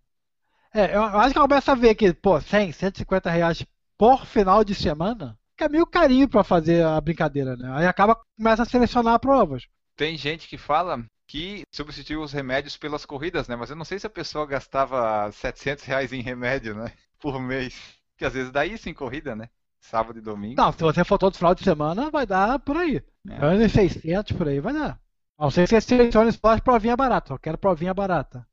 É, 0.72 0.86
eu 0.96 1.00
eu 1.02 1.18
acho 1.20 1.34
que 1.34 1.40
começa 1.40 1.72
a 1.72 1.74
ver 1.74 1.94
que, 1.94 2.12
pô, 2.12 2.40
100, 2.40 2.72
150 2.72 3.30
reais 3.30 3.64
por 3.98 4.24
final 4.26 4.64
de 4.64 4.74
semana, 4.74 5.38
que 5.60 5.64
é 5.64 5.68
meio 5.68 5.86
carinho 5.86 6.26
pra 6.26 6.42
fazer 6.42 6.82
a 6.82 6.98
brincadeira, 6.98 7.54
né? 7.54 7.70
Aí 7.74 7.86
acaba, 7.86 8.18
começa 8.34 8.62
a 8.62 8.66
selecionar 8.66 9.20
provas. 9.20 9.66
Tem 9.94 10.16
gente 10.16 10.48
que 10.48 10.56
fala 10.56 11.04
que 11.26 11.64
substituiu 11.70 12.22
os 12.22 12.32
remédios 12.32 12.78
pelas 12.78 13.04
corridas, 13.04 13.46
né? 13.46 13.54
Mas 13.56 13.68
eu 13.68 13.76
não 13.76 13.84
sei 13.84 13.98
se 13.98 14.06
a 14.06 14.10
pessoa 14.10 14.46
gastava 14.46 15.30
700 15.30 15.84
reais 15.84 16.12
em 16.14 16.22
remédio, 16.22 16.74
né? 16.74 16.92
Por 17.20 17.38
mês. 17.38 17.78
Que 18.16 18.24
às 18.24 18.32
vezes 18.32 18.50
dá 18.50 18.64
isso 18.64 18.88
em 18.88 18.94
corrida, 18.94 19.36
né? 19.36 19.50
Sábado 19.78 20.18
e 20.18 20.22
domingo. 20.22 20.54
Não, 20.56 20.72
se 20.72 20.78
você 20.78 21.04
for 21.04 21.18
todo 21.18 21.36
final 21.36 21.54
de 21.54 21.62
semana, 21.62 22.10
vai 22.10 22.26
dar 22.26 22.58
por 22.58 22.76
aí. 22.76 23.02
É. 23.28 23.38
Menos 23.38 23.72
600 23.72 24.32
por 24.32 24.48
aí 24.48 24.60
vai 24.60 24.72
dar. 24.72 24.98
A 25.38 25.44
não 25.44 25.50
ser 25.50 25.66
que 25.66 25.74
você 25.74 25.80
selecione 25.80 26.32
só 26.32 26.48
as 26.48 26.60
provinhas 26.60 26.96
baratas. 26.96 27.30
Eu 27.30 27.38
quero 27.38 27.56
provinha 27.56 27.94
barata. 27.94 28.46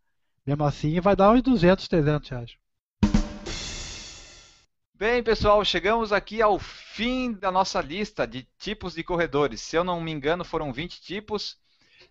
Mesmo 0.46 0.64
assim, 0.64 1.00
vai 1.00 1.16
dar 1.16 1.32
uns 1.32 1.42
200, 1.42 1.88
300 1.88 2.30
reais. 2.30 2.58
Bem, 4.98 5.22
pessoal, 5.22 5.64
chegamos 5.64 6.12
aqui 6.12 6.42
ao 6.42 6.58
fim 6.58 7.32
da 7.32 7.52
nossa 7.52 7.80
lista 7.80 8.26
de 8.26 8.48
tipos 8.58 8.96
de 8.96 9.04
corredores. 9.04 9.62
Se 9.62 9.76
eu 9.76 9.84
não 9.84 10.02
me 10.02 10.12
engano, 10.12 10.44
foram 10.44 10.74
20 10.74 11.00
tipos. 11.00 11.56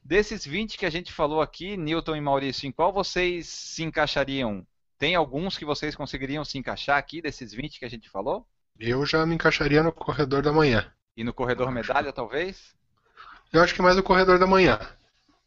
Desses 0.04 0.46
20 0.46 0.78
que 0.78 0.86
a 0.86 0.90
gente 0.90 1.12
falou 1.12 1.42
aqui, 1.42 1.76
Newton 1.76 2.14
e 2.14 2.20
Maurício, 2.20 2.64
em 2.64 2.70
qual 2.70 2.92
vocês 2.92 3.48
se 3.48 3.82
encaixariam? 3.82 4.64
Tem 5.00 5.16
alguns 5.16 5.58
que 5.58 5.64
vocês 5.64 5.96
conseguiriam 5.96 6.44
se 6.44 6.58
encaixar 6.58 6.96
aqui, 6.96 7.20
desses 7.20 7.52
20 7.52 7.80
que 7.80 7.84
a 7.84 7.90
gente 7.90 8.08
falou? 8.08 8.46
Eu 8.78 9.04
já 9.04 9.26
me 9.26 9.34
encaixaria 9.34 9.82
no 9.82 9.90
corredor 9.90 10.40
da 10.40 10.52
manhã. 10.52 10.88
E 11.16 11.24
no 11.24 11.34
corredor 11.34 11.72
medalha, 11.72 12.12
talvez? 12.12 12.72
Eu 13.52 13.64
acho 13.64 13.74
que 13.74 13.82
mais 13.82 13.98
o 13.98 14.02
corredor 14.02 14.38
da 14.38 14.46
manhã. 14.46 14.78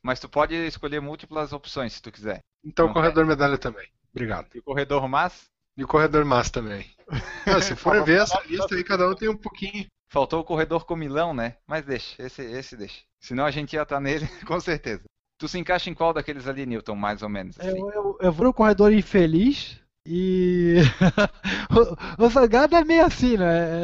Mas 0.04 0.20
tu 0.20 0.28
pode 0.28 0.56
escolher 0.56 1.00
múltiplas 1.00 1.54
opções, 1.54 1.94
se 1.94 2.02
tu 2.02 2.12
quiser. 2.12 2.42
Então 2.66 2.88
Não 2.88 2.94
corredor 2.94 3.26
medalha 3.26 3.58
também. 3.58 3.88
Obrigado. 4.12 4.50
E 4.54 4.60
o 4.60 4.64
corredor 4.64 5.08
mas? 5.08 5.50
E 5.80 5.84
o 5.84 5.88
corredor 5.88 6.26
mas 6.26 6.50
também. 6.52 6.86
Ah, 7.48 7.62
se 7.62 7.76
for 7.76 8.04
ver 8.04 8.22
essa 8.22 8.40
lista 8.44 8.76
aí, 8.76 8.84
cada 8.84 9.10
um 9.10 9.16
tem 9.16 9.30
um 9.30 9.38
pouquinho. 9.38 9.88
Faltou 10.12 10.42
o 10.42 10.44
corredor 10.44 10.86
comilão, 10.86 11.34
né? 11.34 11.56
Mas 11.66 11.84
deixa, 11.84 12.22
esse, 12.22 12.44
esse 12.44 12.78
deixa. 12.78 13.02
Senão 13.20 13.46
a 13.46 13.50
gente 13.50 13.74
ia 13.74 13.82
estar 13.82 14.00
nele, 14.00 14.28
com 14.46 14.60
certeza. 14.60 15.04
Tu 15.40 15.48
se 15.48 15.58
encaixa 15.58 15.90
em 15.90 15.96
qual 15.96 16.14
daqueles 16.14 16.48
ali, 16.48 16.66
Newton, 16.68 16.96
mais 16.96 17.24
ou 17.24 17.30
menos? 17.30 17.60
assim? 17.60 17.80
Eu, 17.80 17.92
eu, 17.92 18.18
eu 18.22 18.32
vou 18.32 18.46
no 18.46 18.54
corredor 18.54 18.94
infeliz 18.94 19.80
e. 20.06 20.76
o, 22.20 22.26
o 22.26 22.30
Zangado 22.30 22.76
é 22.76 22.84
meio 22.84 23.06
assim, 23.06 23.38
né? 23.38 23.84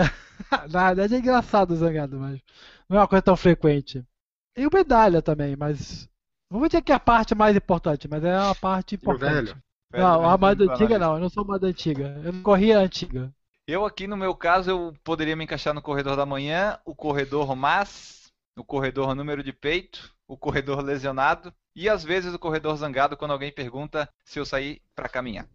Na 0.70 0.88
verdade 0.94 1.16
é 1.16 1.18
engraçado 1.18 1.72
o 1.72 1.78
Zangado, 1.78 2.20
mas 2.20 2.40
não 2.90 2.98
é 2.98 3.00
uma 3.00 3.08
coisa 3.08 3.24
tão 3.24 3.38
frequente. 3.38 4.06
E 4.56 4.68
o 4.68 4.70
medalha 4.72 5.22
também, 5.22 5.56
mas. 5.56 6.08
Não 6.52 6.60
vou 6.60 6.68
dizer 6.68 6.84
que 6.84 6.92
é 6.92 6.96
a 6.96 7.00
parte 7.00 7.34
mais 7.34 7.56
importante, 7.56 8.08
mas 8.08 8.24
é 8.24 8.38
uma 8.38 8.54
parte 8.54 8.94
E 8.94 8.98
o 8.98 9.00
importante. 9.00 9.34
velho? 9.34 9.65
Não, 9.98 10.30
a 10.30 10.38
mais 10.38 10.60
antiga 10.60 11.00
não, 11.00 11.16
eu 11.16 11.20
não 11.20 11.30
sou 11.30 11.46
mais 11.46 11.64
antiga. 11.64 12.22
Eu 12.24 12.34
não 12.34 12.42
corria 12.42 12.80
antiga. 12.80 13.34
Eu 13.68 13.84
aqui, 13.84 14.06
no 14.06 14.16
meu 14.16 14.36
caso, 14.36 14.70
eu 14.70 14.94
poderia 15.04 15.36
me 15.36 15.44
encaixar 15.44 15.74
no 15.74 15.82
corredor 15.82 16.16
da 16.16 16.26
manhã, 16.26 16.78
o 16.86 16.94
corredor 16.94 17.56
mas, 17.56 18.32
o 18.56 18.64
corredor 18.64 19.16
número 19.16 19.44
de 19.44 19.52
peito, 19.52 20.14
o 20.28 20.38
corredor 20.38 20.82
lesionado 20.82 21.54
e 21.76 21.90
às 21.90 22.04
vezes 22.04 22.34
o 22.34 22.40
corredor 22.40 22.76
zangado 22.78 23.18
quando 23.18 23.32
alguém 23.32 23.52
pergunta 23.52 24.08
se 24.24 24.40
eu 24.40 24.46
sair 24.46 24.82
para 24.96 25.10
caminhar. 25.10 25.48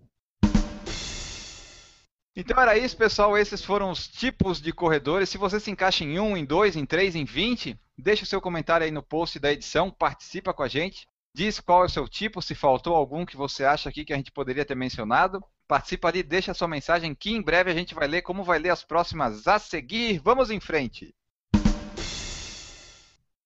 Então 2.36 2.61
era 2.61 2.76
isso, 2.76 2.97
pessoal. 2.97 3.36
Esses 3.36 3.64
foram 3.64 3.91
os 3.91 4.07
tipos 4.07 4.61
de 4.61 4.72
corredores. 4.72 5.28
Se 5.28 5.38
você 5.38 5.59
se 5.59 5.70
encaixa 5.70 6.05
em 6.05 6.18
um, 6.18 6.36
em 6.36 6.45
dois, 6.45 6.76
em 6.76 6.86
três, 6.86 7.14
em 7.14 7.24
vinte, 7.24 7.78
deixa 7.99 8.24
o 8.24 8.26
seu 8.26 8.41
comentário 8.41 8.84
aí 8.84 8.91
no 8.91 9.03
post 9.03 9.38
da 9.38 9.53
edição, 9.53 9.91
participa 9.91 10.55
com 10.55 10.62
a 10.62 10.68
gente. 10.68 11.07
Diz 11.32 11.60
qual 11.60 11.82
é 11.82 11.86
o 11.86 11.88
seu 11.88 12.08
tipo, 12.08 12.42
se 12.42 12.56
faltou 12.56 12.96
algum 12.96 13.24
que 13.24 13.36
você 13.36 13.64
acha 13.64 13.88
aqui 13.88 14.04
que 14.04 14.12
a 14.12 14.16
gente 14.16 14.32
poderia 14.32 14.64
ter 14.64 14.74
mencionado. 14.74 15.42
Participa 15.68 16.08
ali, 16.08 16.24
deixa 16.24 16.52
sua 16.52 16.66
mensagem 16.66 17.14
que 17.14 17.30
em 17.30 17.40
breve 17.40 17.70
a 17.70 17.74
gente 17.74 17.94
vai 17.94 18.08
ler 18.08 18.22
como 18.22 18.42
vai 18.42 18.58
ler 18.58 18.70
as 18.70 18.82
próximas 18.82 19.46
a 19.46 19.58
seguir. 19.58 20.18
Vamos 20.18 20.50
em 20.50 20.58
frente! 20.58 21.14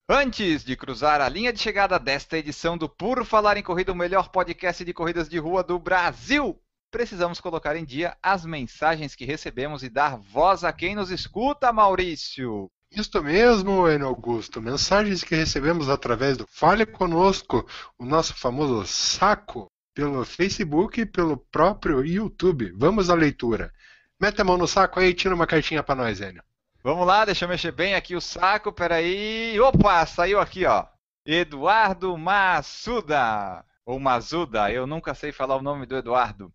Antes 0.09 0.64
de 0.64 0.76
cruzar 0.76 1.20
a 1.20 1.28
linha 1.28 1.53
de 1.53 1.59
chegada 1.59 1.99
desta 1.99 2.39
edição 2.39 2.76
do 2.76 2.89
Por 2.89 3.24
Falar 3.24 3.57
em 3.57 3.62
Corrida, 3.62 3.93
o 3.93 3.97
melhor 3.97 4.30
podcast 4.30 4.85
de 4.85 4.93
corridas 4.93 5.28
de 5.28 5.39
rua 5.39 5.62
do 5.62 5.78
Brasil, 5.78 6.59
precisamos 6.91 7.41
colocar 7.41 7.74
em 7.76 7.85
dia 7.85 8.16
as 8.22 8.47
mensagens 8.47 9.14
que 9.14 9.24
recebemos 9.24 9.82
e 9.82 9.89
dar 9.91 10.16
voz 10.16 10.62
a 10.62 10.72
quem 10.72 10.95
nos 10.95 11.11
escuta, 11.11 11.72
Maurício. 11.72 12.70
Isto 12.97 13.21
mesmo, 13.25 13.89
Enio 13.89 14.07
Augusto. 14.07 14.63
Mensagens 14.63 15.25
que 15.25 15.35
recebemos 15.35 15.89
através 15.89 16.37
do 16.37 16.47
Fale 16.47 16.87
Conosco, 16.87 17.67
o 17.99 18.05
nosso 18.05 18.37
famoso 18.37 18.87
saco, 18.87 19.67
pelo 19.93 20.25
Facebook 20.25 21.01
e 21.01 21.07
pelo 21.07 21.37
próprio 21.37 22.05
YouTube. 22.05 22.73
Vamos 22.77 23.11
à 23.11 23.15
leitura. 23.15 23.73
Mete 24.21 24.41
a 24.41 24.45
mão 24.45 24.57
no 24.57 24.69
saco 24.69 25.01
aí 25.01 25.09
e 25.09 25.15
tira 25.15 25.35
uma 25.35 25.47
cartinha 25.47 25.83
para 25.83 25.97
nós, 25.97 26.21
Enio. 26.21 26.43
Vamos 26.85 27.05
lá, 27.05 27.25
deixa 27.25 27.47
eu 27.47 27.49
mexer 27.49 27.73
bem 27.73 27.97
aqui 27.97 28.15
o 28.15 28.21
saco, 28.21 28.73
peraí. 28.73 29.59
Opa, 29.59 30.07
saiu 30.07 30.39
aqui, 30.39 30.65
ó. 30.65 30.87
Eduardo 31.27 32.17
Massuda. 32.17 33.65
Ou 33.85 33.99
Mazuda, 33.99 34.71
eu 34.71 34.87
nunca 34.87 35.15
sei 35.15 35.33
falar 35.33 35.57
o 35.57 35.63
nome 35.63 35.85
do 35.85 35.97
Eduardo. 35.97 36.53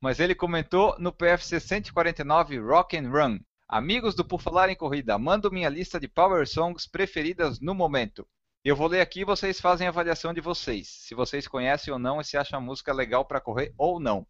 Mas 0.00 0.20
ele 0.20 0.36
comentou 0.36 0.94
no 1.00 1.12
PFC 1.12 1.58
149 1.58 2.58
Rock 2.60 2.96
and 2.96 3.10
Run. 3.10 3.40
Amigos 3.72 4.16
do 4.16 4.24
Por 4.24 4.40
Falar 4.40 4.68
em 4.68 4.74
Corrida, 4.74 5.16
mando 5.16 5.48
minha 5.48 5.68
lista 5.68 6.00
de 6.00 6.08
Power 6.08 6.44
Songs 6.44 6.88
preferidas 6.88 7.60
no 7.60 7.72
momento. 7.72 8.26
Eu 8.64 8.74
vou 8.74 8.88
ler 8.88 9.00
aqui 9.00 9.20
e 9.20 9.24
vocês 9.24 9.60
fazem 9.60 9.86
a 9.86 9.90
avaliação 9.90 10.34
de 10.34 10.40
vocês. 10.40 10.88
Se 10.88 11.14
vocês 11.14 11.46
conhecem 11.46 11.92
ou 11.92 11.98
não 11.98 12.20
e 12.20 12.24
se 12.24 12.36
acham 12.36 12.58
a 12.58 12.60
música 12.60 12.92
legal 12.92 13.24
para 13.24 13.40
correr 13.40 13.72
ou 13.78 14.00
não. 14.00 14.26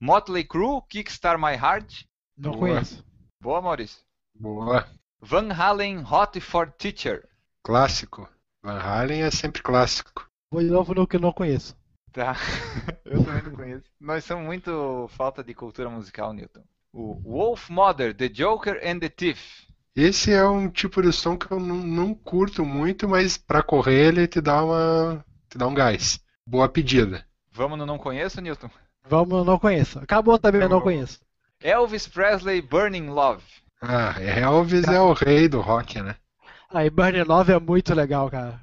Motley 0.00 0.42
Crue, 0.42 0.80
Kickstart 0.88 1.38
My 1.38 1.52
Heart. 1.52 2.06
Não 2.34 2.52
Boa. 2.52 2.60
conheço. 2.60 3.04
Boa, 3.38 3.60
Maurício. 3.60 4.02
Boa. 4.34 4.88
Van 5.20 5.52
Halen, 5.52 6.02
Hot 6.10 6.40
for 6.40 6.72
Teacher. 6.72 7.28
Clássico. 7.62 8.26
Van 8.62 8.80
Halen 8.80 9.20
é 9.20 9.30
sempre 9.30 9.60
clássico. 9.60 10.26
Vou 10.50 10.62
de 10.62 10.70
novo 10.70 10.94
no 10.94 11.06
que 11.06 11.16
eu 11.16 11.20
não 11.20 11.34
conheço. 11.34 11.76
Tá. 12.10 12.36
eu 13.04 13.22
também 13.22 13.42
não 13.42 13.52
conheço. 13.54 13.84
Nós 14.00 14.24
somos 14.24 14.46
muito 14.46 15.08
falta 15.08 15.44
de 15.44 15.52
cultura 15.52 15.90
musical, 15.90 16.32
Newton. 16.32 16.64
O 16.92 17.14
Wolf 17.22 17.68
Mother, 17.68 18.14
The 18.14 18.28
Joker 18.28 18.80
and 18.84 19.00
the 19.00 19.08
Thief. 19.08 19.66
Esse 19.94 20.32
é 20.32 20.44
um 20.46 20.70
tipo 20.70 21.02
de 21.02 21.12
som 21.12 21.36
que 21.36 21.50
eu 21.50 21.58
não, 21.58 21.76
não 21.76 22.14
curto 22.14 22.64
muito, 22.64 23.08
mas 23.08 23.36
para 23.36 23.62
correr 23.62 24.08
ele 24.08 24.26
te 24.26 24.40
dá 24.40 24.64
uma 24.64 25.24
te 25.50 25.58
dá 25.58 25.66
um 25.66 25.74
gás. 25.74 26.20
Boa 26.46 26.68
pedida. 26.68 27.26
Vamos 27.52 27.78
no 27.78 27.84
não 27.84 27.98
conheço, 27.98 28.40
Newton? 28.40 28.70
Vamos 29.08 29.30
no 29.30 29.44
não 29.44 29.58
conheço. 29.58 29.98
Acabou 29.98 30.38
também, 30.38 30.62
eu 30.62 30.68
não 30.68 30.80
conheço. 30.80 31.20
Elvis 31.60 32.06
Presley, 32.06 32.62
Burning 32.62 33.08
Love. 33.08 33.42
Ah, 33.82 34.14
Elvis 34.20 34.86
é 34.86 35.00
o 35.00 35.12
rei 35.12 35.48
do 35.48 35.60
rock, 35.60 36.00
né? 36.00 36.14
Aí 36.72 36.88
Burning 36.88 37.24
Love 37.24 37.52
é 37.52 37.58
muito 37.58 37.94
legal, 37.94 38.30
cara. 38.30 38.60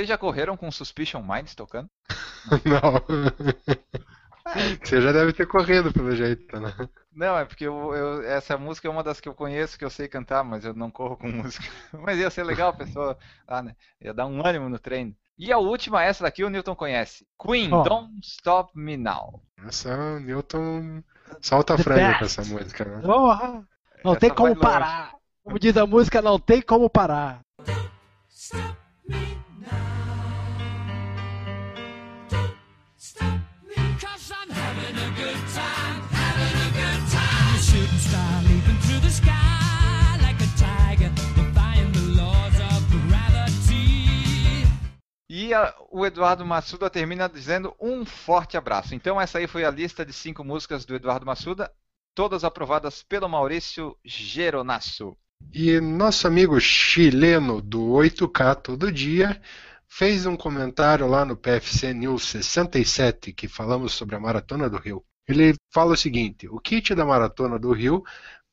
Vocês 0.00 0.08
já 0.08 0.16
correram 0.16 0.56
com 0.56 0.72
Suspicion 0.72 1.20
Minds 1.22 1.54
tocando? 1.54 1.86
Não. 2.64 3.04
Você 4.82 4.98
já 4.98 5.12
deve 5.12 5.34
ter 5.34 5.46
corrido 5.46 5.92
pelo 5.92 6.16
jeito, 6.16 6.58
né? 6.58 6.72
Não, 7.12 7.36
é 7.36 7.44
porque 7.44 7.66
eu, 7.66 7.94
eu, 7.94 8.22
essa 8.22 8.56
música 8.56 8.88
é 8.88 8.90
uma 8.90 9.02
das 9.02 9.20
que 9.20 9.28
eu 9.28 9.34
conheço, 9.34 9.78
que 9.78 9.84
eu 9.84 9.90
sei 9.90 10.08
cantar, 10.08 10.42
mas 10.42 10.64
eu 10.64 10.72
não 10.72 10.90
corro 10.90 11.18
com 11.18 11.28
música. 11.28 11.66
Mas 11.92 12.18
ia 12.18 12.30
ser 12.30 12.44
legal 12.44 12.70
a 12.70 12.72
pessoa, 12.72 13.18
ah, 13.46 13.60
né? 13.60 13.76
Ia 14.00 14.14
dar 14.14 14.24
um 14.24 14.44
ânimo 14.44 14.70
no 14.70 14.78
treino. 14.78 15.14
E 15.36 15.52
a 15.52 15.58
última, 15.58 16.02
essa 16.02 16.24
daqui 16.24 16.42
o 16.42 16.48
Newton 16.48 16.74
conhece. 16.74 17.26
Queen, 17.38 17.70
oh. 17.70 17.82
Don't 17.82 18.20
Stop 18.22 18.72
Me 18.74 18.96
Now. 18.96 19.42
Essa, 19.66 19.94
o 19.94 20.18
Newton 20.18 21.02
solta 21.42 21.74
a 21.74 21.78
franga 21.78 22.18
com 22.20 22.24
essa 22.24 22.42
música, 22.42 22.86
né? 22.86 23.02
Oh, 23.04 23.34
não 24.02 24.12
essa 24.12 24.20
tem 24.20 24.30
como 24.30 24.56
parar. 24.56 25.12
Como 25.44 25.58
diz 25.58 25.76
a 25.76 25.86
música, 25.86 26.22
não 26.22 26.38
tem 26.38 26.62
como 26.62 26.88
parar. 26.88 27.42
E 45.28 45.54
a, 45.54 45.74
o 45.90 46.06
Eduardo 46.06 46.46
Massuda 46.46 46.88
termina 46.88 47.28
dizendo 47.28 47.74
um 47.80 48.04
forte 48.04 48.56
abraço. 48.56 48.94
Então 48.94 49.20
essa 49.20 49.38
aí 49.38 49.46
foi 49.46 49.64
a 49.64 49.70
lista 49.70 50.04
de 50.04 50.12
cinco 50.12 50.44
músicas 50.44 50.84
do 50.84 50.94
Eduardo 50.94 51.26
Massuda, 51.26 51.72
todas 52.14 52.44
aprovadas 52.44 53.02
pelo 53.02 53.28
Maurício 53.28 53.96
Geronasso. 54.04 55.16
E 55.52 55.80
nosso 55.80 56.26
amigo 56.26 56.60
chileno 56.60 57.60
do 57.60 57.80
8K 57.90 58.54
todo 58.62 58.92
dia 58.92 59.40
fez 59.88 60.24
um 60.24 60.36
comentário 60.36 61.06
lá 61.08 61.24
no 61.24 61.36
PFC 61.36 61.92
News 61.92 62.24
67 62.28 63.32
que 63.32 63.48
falamos 63.48 63.92
sobre 63.92 64.14
a 64.14 64.20
Maratona 64.20 64.70
do 64.70 64.78
Rio. 64.78 65.04
Ele 65.26 65.54
fala 65.72 65.94
o 65.94 65.96
seguinte: 65.96 66.48
o 66.48 66.60
kit 66.60 66.94
da 66.94 67.04
Maratona 67.04 67.58
do 67.58 67.72
Rio, 67.72 68.04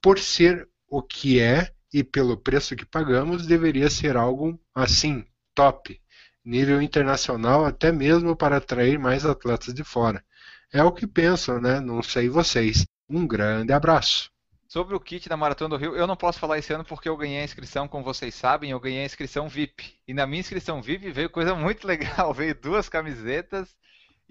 por 0.01 0.17
ser 0.17 0.67
o 0.87 1.01
que 1.01 1.39
é 1.39 1.71
e 1.93 2.03
pelo 2.03 2.37
preço 2.37 2.75
que 2.75 2.85
pagamos, 2.85 3.45
deveria 3.45 3.89
ser 3.89 4.17
algo 4.17 4.59
assim, 4.73 5.25
top 5.53 5.99
nível 6.43 6.81
internacional, 6.81 7.65
até 7.65 7.91
mesmo 7.91 8.35
para 8.35 8.57
atrair 8.57 8.97
mais 8.97 9.25
atletas 9.25 9.73
de 9.73 9.83
fora. 9.83 10.23
É 10.71 10.81
o 10.81 10.91
que 10.91 11.05
penso, 11.05 11.59
né? 11.59 11.79
Não 11.79 12.01
sei 12.01 12.29
vocês. 12.29 12.85
Um 13.09 13.27
grande 13.27 13.73
abraço. 13.73 14.31
Sobre 14.67 14.95
o 14.95 14.99
kit 14.99 15.29
da 15.29 15.37
Maratona 15.37 15.77
do 15.77 15.81
Rio, 15.81 15.95
eu 15.95 16.05
não 16.05 16.17
posso 16.17 16.39
falar 16.39 16.57
esse 16.57 16.73
ano 16.73 16.83
porque 16.83 17.07
eu 17.07 17.15
ganhei 17.15 17.39
a 17.39 17.43
inscrição, 17.45 17.87
como 17.87 18.03
vocês 18.03 18.35
sabem, 18.35 18.71
eu 18.71 18.79
ganhei 18.79 19.01
a 19.01 19.05
inscrição 19.05 19.47
VIP. 19.47 19.95
E 20.05 20.13
na 20.13 20.27
minha 20.27 20.41
inscrição 20.41 20.81
VIP 20.81 21.09
veio 21.09 21.29
coisa 21.29 21.55
muito 21.55 21.87
legal, 21.87 22.33
veio 22.35 22.53
duas 22.53 22.89
camisetas 22.89 23.73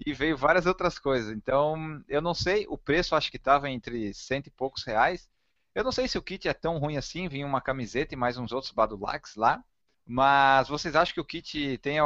e 0.05 0.13
veio 0.13 0.37
várias 0.37 0.67
outras 0.67 0.99
coisas. 0.99 1.35
Então, 1.35 2.03
eu 2.07 2.21
não 2.21 2.35
sei, 2.35 2.67
o 2.69 2.77
preço 2.77 3.15
acho 3.15 3.31
que 3.31 3.37
estava 3.37 3.67
entre 3.69 4.13
cento 4.13 4.45
e 4.45 4.51
poucos 4.51 4.83
reais. 4.83 5.27
Eu 5.73 5.83
não 5.83 5.91
sei 5.91 6.07
se 6.07 6.19
o 6.19 6.21
kit 6.21 6.47
é 6.47 6.53
tão 6.53 6.77
ruim 6.77 6.97
assim, 6.97 7.27
vinha 7.27 7.45
uma 7.45 7.61
camiseta 7.61 8.13
e 8.13 8.17
mais 8.17 8.37
uns 8.37 8.51
outros 8.51 8.71
badulacs 8.71 9.35
lá. 9.35 9.63
Mas 10.05 10.67
vocês 10.69 10.95
acham 10.95 11.15
que 11.15 11.19
o 11.19 11.25
kit 11.25 11.79
tem 11.79 11.97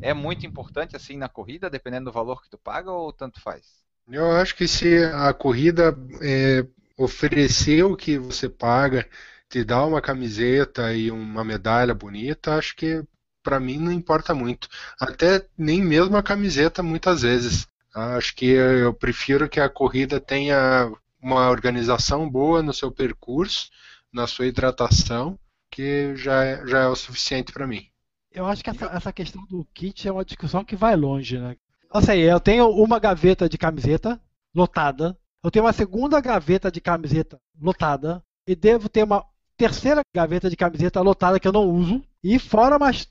é 0.00 0.14
muito 0.14 0.46
importante 0.46 0.96
assim 0.96 1.16
na 1.16 1.28
corrida, 1.28 1.70
dependendo 1.70 2.06
do 2.06 2.12
valor 2.12 2.42
que 2.42 2.50
tu 2.50 2.58
paga 2.58 2.90
ou 2.90 3.12
tanto 3.12 3.40
faz? 3.40 3.82
Eu 4.08 4.32
acho 4.32 4.56
que 4.56 4.66
se 4.66 5.04
a 5.04 5.32
corrida 5.32 5.96
é, 6.20 6.66
oferecer 7.02 7.84
o 7.84 7.96
que 7.96 8.18
você 8.18 8.48
paga, 8.48 9.08
te 9.48 9.64
dá 9.64 9.84
uma 9.84 10.00
camiseta 10.00 10.94
e 10.94 11.10
uma 11.10 11.44
medalha 11.44 11.94
bonita, 11.94 12.56
acho 12.56 12.74
que 12.76 13.02
para 13.42 13.60
mim 13.60 13.78
não 13.78 13.92
importa 13.92 14.34
muito. 14.34 14.68
Até 15.00 15.46
nem 15.58 15.82
mesmo 15.82 16.16
a 16.16 16.22
camiseta 16.22 16.82
muitas 16.82 17.22
vezes. 17.22 17.66
Acho 17.94 18.34
que 18.34 18.46
eu 18.46 18.94
prefiro 18.94 19.48
que 19.48 19.60
a 19.60 19.68
corrida 19.68 20.20
tenha 20.20 20.90
uma 21.20 21.50
organização 21.50 22.28
boa 22.28 22.62
no 22.62 22.72
seu 22.72 22.90
percurso, 22.90 23.70
na 24.12 24.26
sua 24.26 24.46
hidratação 24.46 25.38
que 25.72 26.14
já 26.14 26.44
é, 26.44 26.66
já 26.66 26.80
é 26.82 26.86
o 26.86 26.94
suficiente 26.94 27.50
para 27.50 27.66
mim. 27.66 27.88
Eu 28.30 28.46
acho 28.46 28.62
que 28.62 28.70
essa, 28.70 28.86
essa, 28.86 29.12
questão 29.12 29.44
do 29.46 29.66
kit 29.74 30.06
é 30.06 30.12
uma 30.12 30.24
discussão 30.24 30.64
que 30.64 30.76
vai 30.76 30.94
longe, 30.94 31.38
né? 31.38 31.56
Sei, 32.04 32.30
eu 32.30 32.38
tenho 32.38 32.68
uma 32.70 32.98
gaveta 32.98 33.48
de 33.48 33.58
camiseta 33.58 34.20
lotada, 34.54 35.18
eu 35.42 35.50
tenho 35.50 35.64
uma 35.64 35.72
segunda 35.72 36.20
gaveta 36.20 36.70
de 36.70 36.80
camiseta 36.80 37.38
lotada, 37.60 38.22
e 38.46 38.54
devo 38.54 38.88
ter 38.88 39.04
uma 39.04 39.24
terceira 39.56 40.00
gaveta 40.14 40.48
de 40.48 40.56
camiseta 40.56 41.00
lotada 41.00 41.38
que 41.38 41.46
eu 41.46 41.52
não 41.52 41.68
uso, 41.68 42.02
e 42.22 42.38
fora 42.38 42.78
mais 42.78 43.08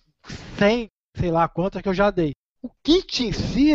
100, 0.58 0.88
sei 1.18 1.32
lá 1.32 1.48
quantas 1.48 1.82
que 1.82 1.90
eu 1.90 1.94
já 1.94 2.10
dei. 2.10 2.32
O 2.62 2.70
kit 2.84 3.26
em 3.26 3.34
si, 3.34 3.74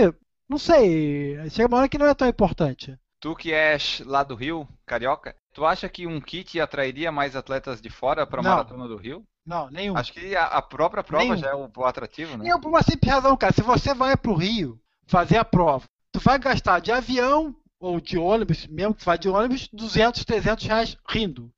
não 0.49 0.59
sei, 0.59 1.39
chega 1.51 1.69
uma 1.69 1.79
hora 1.79 1.89
que 1.89 1.99
não 1.99 2.07
é 2.07 2.15
tão 2.15 2.29
importante. 2.29 2.99
tu 3.21 3.35
que 3.35 3.53
és 3.53 4.01
lá 4.07 4.23
do 4.23 4.35
Rio, 4.35 4.69
carioca, 4.87 5.35
tu 5.53 5.65
acha 5.65 5.89
que 5.89 6.07
um 6.07 6.21
kit 6.21 6.61
atrairia 6.61 7.11
mais 7.11 7.35
atletas 7.35 7.81
de 7.81 7.91
fora 7.91 8.27
para 8.27 8.41
a 8.41 8.43
maratona 8.43 8.87
do 8.87 8.97
Rio? 8.97 9.25
Não, 9.47 9.71
nenhum. 9.71 9.97
Acho 9.97 10.13
que 10.13 10.35
a, 10.35 10.61
própria 10.61 11.05
prova 11.05 11.23
Nenhum. 11.23 11.37
já 11.37 11.51
é 11.51 11.55
o, 11.55 11.71
o 11.75 11.85
atrativo, 11.85 12.37
né? 12.37 12.45
Nenhum, 12.45 12.61
por 12.61 12.69
uma 12.69 12.83
simples 12.83 13.13
razão, 13.13 13.37
cara. 13.37 13.53
Se 13.53 13.63
você 13.63 13.95
vai 13.95 14.17
pro 14.17 14.35
Rio 14.35 14.77
fazer 15.07 15.37
a 15.37 15.45
prova, 15.45 15.85
tu 16.11 16.19
vai 16.19 16.37
gastar 16.37 16.81
de 16.81 16.91
avião 16.91 17.55
ou 17.87 18.01
de 18.01 18.19
ônibus, 18.19 18.67
mesmo 18.67 18.95
que 18.95 19.01
tu 19.01 19.07
vá 19.07 19.17
de 19.17 19.29
ônibus, 19.29 19.69
200, 19.73 20.25
300 20.25 20.67
reais 20.67 20.97
rindo. 21.09 21.53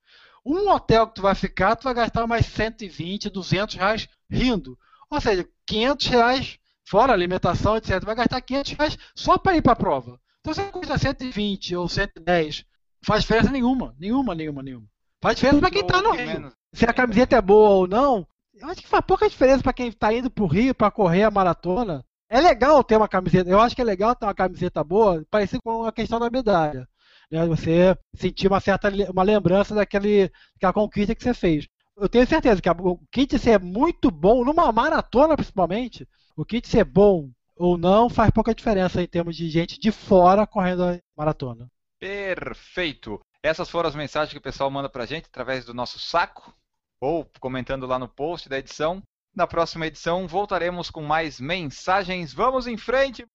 Um 0.44 0.68
hotel 0.70 1.06
que 1.06 1.16
tu 1.16 1.22
vai 1.22 1.34
ficar, 1.34 1.76
tu 1.76 1.84
vai 1.84 1.94
gastar 1.94 2.26
mais 2.26 2.46
120, 2.46 3.30
200 3.30 3.74
reais 3.74 4.08
rindo. 4.30 4.78
Ou 5.10 5.20
seja, 5.20 5.48
500 5.66 6.06
reais, 6.06 6.58
fora 6.84 7.12
alimentação, 7.12 7.76
etc. 7.76 8.00
Tu 8.00 8.06
vai 8.06 8.14
gastar 8.14 8.40
500 8.40 8.72
reais 8.72 8.98
só 9.14 9.36
para 9.38 9.56
ir 9.56 9.62
para 9.62 9.72
a 9.72 9.76
prova. 9.76 10.20
Então 10.40 10.54
você 10.54 10.64
custa 10.70 10.96
120 10.96 11.76
ou 11.76 11.88
110, 11.88 12.64
faz 13.02 13.22
diferença 13.22 13.50
nenhuma. 13.50 13.94
Nenhuma, 13.98 14.34
nenhuma, 14.34 14.62
nenhuma. 14.62 14.86
Faz 15.20 15.36
diferença 15.36 15.60
para 15.60 15.70
quem 15.70 15.84
tá 15.84 16.00
no 16.00 16.12
Rio. 16.12 16.52
Se 16.72 16.84
a 16.84 16.92
camiseta 16.92 17.36
é 17.36 17.42
boa 17.42 17.70
ou 17.70 17.88
não, 17.88 18.26
eu 18.54 18.68
acho 18.68 18.80
que 18.80 18.88
faz 18.88 19.04
pouca 19.04 19.28
diferença 19.28 19.62
para 19.62 19.72
quem 19.72 19.88
está 19.88 20.12
indo 20.12 20.30
pro 20.30 20.46
Rio 20.46 20.74
para 20.74 20.90
correr 20.90 21.24
a 21.24 21.30
maratona. 21.30 22.04
É 22.28 22.40
legal 22.40 22.82
ter 22.84 22.96
uma 22.96 23.08
camiseta, 23.08 23.48
eu 23.48 23.60
acho 23.60 23.74
que 23.74 23.80
é 23.80 23.84
legal 23.84 24.14
ter 24.14 24.26
uma 24.26 24.34
camiseta 24.34 24.84
boa, 24.84 25.24
parecido 25.30 25.62
com 25.62 25.84
a 25.84 25.92
questão 25.92 26.20
da 26.20 26.28
medalha. 26.30 26.86
Né? 27.30 27.46
Você 27.46 27.96
sentir 28.14 28.48
uma 28.48 28.60
certa 28.60 28.88
uma 29.10 29.22
lembrança 29.22 29.74
daquele, 29.74 30.30
daquela 30.54 30.72
conquista 30.72 31.14
que 31.14 31.22
você 31.22 31.32
fez. 31.34 31.66
Eu 31.96 32.08
tenho 32.08 32.26
certeza 32.26 32.60
que 32.60 32.68
a- 32.68 32.76
o 32.78 32.98
kit 33.10 33.38
ser 33.38 33.58
muito 33.60 34.10
bom, 34.10 34.44
numa 34.44 34.70
maratona 34.70 35.34
principalmente, 35.36 36.06
o 36.36 36.44
kit 36.44 36.68
ser 36.68 36.84
bom 36.84 37.30
ou 37.56 37.76
não 37.76 38.08
faz 38.08 38.30
pouca 38.30 38.54
diferença 38.54 39.02
em 39.02 39.06
termos 39.06 39.34
de 39.36 39.48
gente 39.48 39.80
de 39.80 39.90
fora 39.90 40.46
correndo 40.46 40.84
a 40.84 40.98
maratona. 41.16 41.66
Perfeito. 41.98 43.20
Essas 43.42 43.68
foram 43.70 43.88
as 43.88 43.94
mensagens 43.94 44.32
que 44.32 44.38
o 44.38 44.42
pessoal 44.42 44.70
manda 44.70 44.88
pra 44.88 45.06
gente 45.06 45.26
através 45.26 45.64
do 45.64 45.74
nosso 45.74 45.98
saco 45.98 46.52
ou 47.00 47.28
comentando 47.40 47.86
lá 47.86 47.98
no 47.98 48.08
post 48.08 48.48
da 48.48 48.58
edição. 48.58 49.02
Na 49.34 49.46
próxima 49.46 49.86
edição 49.86 50.26
voltaremos 50.26 50.90
com 50.90 51.02
mais 51.02 51.40
mensagens. 51.40 52.32
Vamos 52.32 52.66
em 52.66 52.76
frente. 52.76 53.26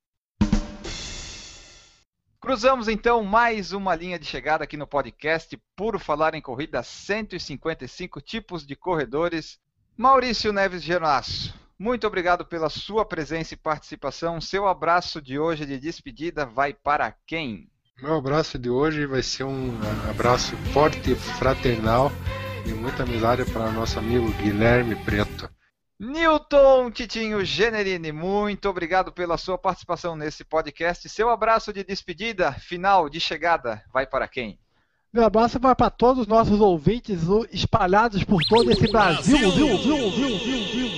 Cruzamos 2.40 2.90
então 2.90 3.24
mais 3.24 3.72
uma 3.72 3.96
linha 3.96 4.20
de 4.20 4.26
chegada 4.26 4.66
aqui 4.66 4.76
no 4.76 4.86
podcast 4.86 5.58
Por 5.78 5.98
Falar 5.98 6.36
em 6.36 6.42
Corrida 6.42 6.84
155 6.84 8.20
tipos 8.20 8.66
de 8.66 8.76
corredores. 8.76 9.58
Maurício 9.96 10.52
Neves 10.52 10.84
Geronasso, 10.84 11.54
muito 11.80 12.06
obrigado 12.06 12.46
pela 12.46 12.70
sua 12.70 13.06
presença 13.06 13.54
e 13.54 13.58
participação. 13.58 14.42
Seu 14.42 14.68
abraço 14.68 15.22
de 15.22 15.40
hoje 15.40 15.66
de 15.66 15.80
despedida 15.80 16.46
vai 16.46 16.74
para 16.74 17.16
quem? 17.26 17.70
Meu 18.02 18.16
abraço 18.16 18.58
de 18.58 18.70
hoje 18.70 19.06
vai 19.06 19.22
ser 19.22 19.44
um 19.44 19.78
abraço 20.10 20.58
forte 20.74 21.16
fraternal 21.16 22.12
e 22.66 22.74
muita 22.74 23.04
amizade 23.04 23.46
para 23.52 23.72
nosso 23.72 24.00
amigo 24.00 24.32
Guilherme 24.34 24.96
Preto. 25.04 25.53
Newton 26.04 26.92
Titinho 26.92 27.46
Generini, 27.46 28.12
muito 28.12 28.68
obrigado 28.68 29.10
pela 29.10 29.38
sua 29.38 29.58
participação 29.58 30.18
nesse 30.18 30.44
podcast. 30.44 31.08
Seu 31.08 31.30
abraço 31.30 31.72
de 31.72 31.82
despedida, 31.82 32.52
final, 32.52 33.08
de 33.08 33.22
chegada, 33.22 33.82
vai 33.92 34.06
para 34.06 34.28
quem? 34.28 34.60
Meu 35.14 35.24
abraço 35.24 35.62
vai 35.62 35.74
para 35.74 35.90
todos 35.90 36.24
os 36.24 36.28
nossos 36.28 36.60
ouvintes 36.60 37.22
espalhados 37.54 38.22
por 38.26 38.42
todo 38.44 38.70
esse 38.70 38.86
Brasil, 38.92 39.50
viu, 39.50 39.78
viu, 39.78 39.78
viu, 39.78 40.40
viu, 40.40 40.40
viu, 40.40 40.90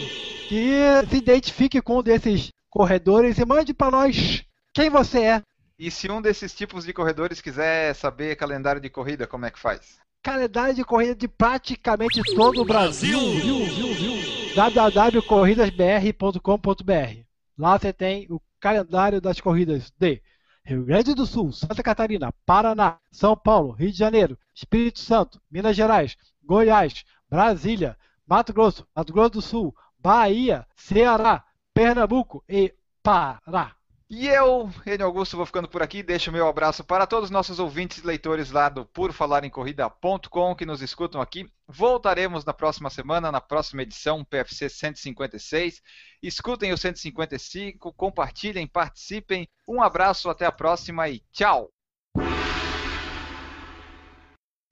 que 0.50 1.08
se 1.08 1.18
identifique 1.18 1.84
com 1.84 2.00
um 2.00 2.04
desses 2.04 2.50
corredores 2.68 3.38
e 3.38 3.46
mande 3.46 3.76
para 3.76 3.92
nós 3.92 4.44
quem 4.74 4.90
você 4.90 5.20
é. 5.20 5.42
E 5.78 5.92
se 5.92 6.10
um 6.10 6.20
desses 6.20 6.52
tipos 6.52 6.84
de 6.84 6.94
corredores 6.94 7.42
quiser 7.42 7.94
saber 7.94 8.38
calendário 8.38 8.82
de 8.82 8.90
corrida, 8.90 9.28
como 9.28 9.46
é 9.46 9.52
que 9.52 9.60
faz? 9.60 10.00
Calendário 10.24 10.74
de 10.74 10.84
corrida 10.84 11.14
de 11.14 11.28
praticamente 11.28 12.24
todo 12.34 12.62
o 12.62 12.66
Brasil, 12.66 13.20
viu, 13.20 13.66
viu, 13.66 13.94
viu, 13.94 14.35
www.corridasbr.com.br. 14.56 17.26
Lá 17.58 17.78
você 17.78 17.92
tem 17.92 18.26
o 18.30 18.40
calendário 18.58 19.20
das 19.20 19.42
corridas 19.42 19.92
de 20.00 20.22
Rio 20.64 20.86
Grande 20.86 21.14
do 21.14 21.26
Sul, 21.26 21.52
Santa 21.52 21.84
Catarina, 21.84 22.32
Paraná, 22.46 22.98
São 23.12 23.36
Paulo, 23.36 23.74
Rio 23.74 23.92
de 23.92 23.98
Janeiro, 23.98 24.40
Espírito 24.54 25.00
Santo, 25.00 25.42
Minas 25.52 25.76
Gerais, 25.76 26.16
Goiás, 26.42 27.04
Brasília, 27.30 27.98
Mato 28.26 28.54
Grosso, 28.54 28.88
Mato 28.96 29.12
Grosso 29.12 29.32
do 29.32 29.42
Sul, 29.42 29.76
Bahia, 30.00 30.66
Ceará, 30.74 31.44
Pernambuco 31.74 32.42
e 32.48 32.74
Pará. 33.04 33.76
E 34.08 34.28
eu, 34.28 34.70
Enio 34.86 35.08
Augusto, 35.08 35.36
vou 35.36 35.48
ficando 35.48 35.68
por 35.68 35.82
aqui. 35.82 36.04
Deixo 36.04 36.32
meu 36.32 36.48
abraço 36.48 36.84
para 36.84 37.08
todos 37.08 37.26
os 37.26 37.32
nossos 37.32 37.58
ouvintes 37.58 37.98
e 37.98 38.06
leitores 38.06 38.52
lá 38.52 38.70
do 38.70 38.86
PurFalarEmCorrida.com 38.86 40.56
que 40.56 40.64
nos 40.64 40.84
escutam 40.84 41.20
aqui. 41.20 41.52
Voltaremos 41.68 42.46
na 42.46 42.54
próxima 42.54 42.92
semana, 42.92 43.32
na 43.32 43.42
próxima 43.42 43.82
edição, 43.82 44.24
PFC 44.24 44.70
156. 44.70 45.82
Escutem 46.22 46.72
o 46.72 46.78
155, 46.78 47.92
compartilhem, 47.94 48.68
participem. 48.68 49.48
Um 49.68 49.82
abraço, 49.82 50.30
até 50.30 50.46
a 50.46 50.52
próxima 50.52 51.10
e 51.10 51.24
tchau! 51.32 51.72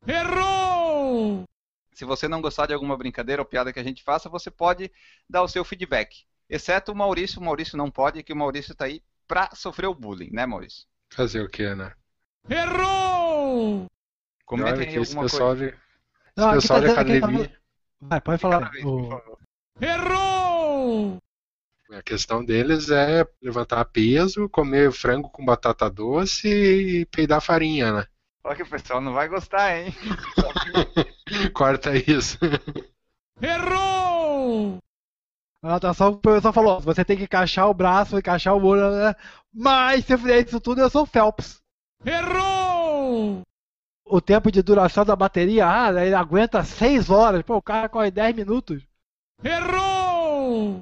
Errou! 0.05 1.43
Se 1.91 2.05
você 2.05 2.27
não 2.27 2.39
gostar 2.39 2.67
de 2.67 2.73
alguma 2.75 2.95
brincadeira 2.95 3.41
ou 3.41 3.47
piada 3.47 3.73
que 3.73 3.79
a 3.79 3.84
gente 3.84 4.03
faça, 4.03 4.29
você 4.29 4.51
pode 4.51 4.91
dar 5.27 5.41
o 5.41 5.47
seu 5.47 5.65
feedback. 5.65 6.23
Exceto 6.47 6.91
o 6.91 6.95
Maurício, 6.95 7.41
o 7.41 7.43
Maurício 7.43 7.75
não 7.75 7.89
pode, 7.89 8.21
que 8.21 8.31
o 8.31 8.36
Maurício 8.36 8.73
está 8.73 8.86
aí 8.86 9.01
para 9.28 9.49
sofrer 9.55 9.88
o 9.88 9.95
bullying, 9.95 10.30
né, 10.32 10.45
Maurício? 10.45 10.86
Fazer 11.11 11.41
o 11.41 11.49
que, 11.49 11.74
né? 11.76 11.93
Errou! 12.49 13.82
Olha 13.82 13.89
Comentem 14.45 14.88
que 14.89 14.95
aí 14.97 15.01
esse 15.01 15.11
alguma 15.15 15.24
pessoal 15.24 15.55
coisa. 15.55 15.71
de, 15.71 15.78
Não, 16.36 16.49
aqui 16.49 16.55
pessoal 16.61 16.80
tá 16.82 16.86
de 16.86 16.91
academia, 16.91 17.59
Vai, 18.01 18.21
pode 18.21 18.41
falar. 18.41 18.69
Vez, 18.71 18.84
por 18.84 19.01
O- 19.01 19.09
favor. 19.09 19.39
Errou! 19.82 21.17
a 21.91 22.01
questão 22.01 22.43
deles 22.43 22.89
é 22.89 23.24
levantar 23.41 23.86
peso, 23.86 24.49
comer 24.49 24.91
frango 24.91 25.30
com 25.30 25.45
batata 25.45 25.88
doce 25.89 26.47
e 26.47 27.05
peidar 27.05 27.39
farinha, 27.39 27.93
né? 27.93 28.07
Olha 28.43 28.55
que 28.55 28.63
o 28.63 28.69
pessoal 28.69 28.99
não 28.99 29.13
vai 29.13 29.28
gostar, 29.30 29.78
hein? 29.78 29.93
Corta 31.53 31.91
isso. 31.95 32.38
Errou! 33.41 34.12
A 35.64 35.76
atração, 35.76 36.09
o 36.09 36.18
professor 36.18 36.51
falou: 36.51 36.82
você 36.82 37.05
tem 37.05 37.16
que 37.16 37.24
encaixar 37.24 37.70
o 37.70 37.74
braço, 37.74 38.18
encaixar 38.18 38.53
o 38.53 38.66
olho, 38.66 38.91
né? 38.91 39.16
mas 39.53 40.03
se 40.03 40.14
eu 40.14 40.20
fizer 40.20 40.45
isso 40.45 40.59
tudo, 40.59 40.82
eu 40.82 40.89
sou 40.89 41.03
o 41.03 41.05
Phelps. 41.05 41.61
Errou! 42.05 43.41
O 44.05 44.20
tempo 44.20 44.51
de 44.51 44.61
duração 44.61 45.05
da 45.05 45.16
bateria, 45.16 45.66
ah, 45.66 46.05
ele 46.05 46.14
aguenta 46.14 46.66
6 46.66 47.09
horas, 47.09 47.41
pô, 47.43 47.55
o 47.55 47.61
cara 47.61 47.88
corre 47.88 48.11
10 48.11 48.36
minutos. 48.36 48.84
Errou! 49.41 50.82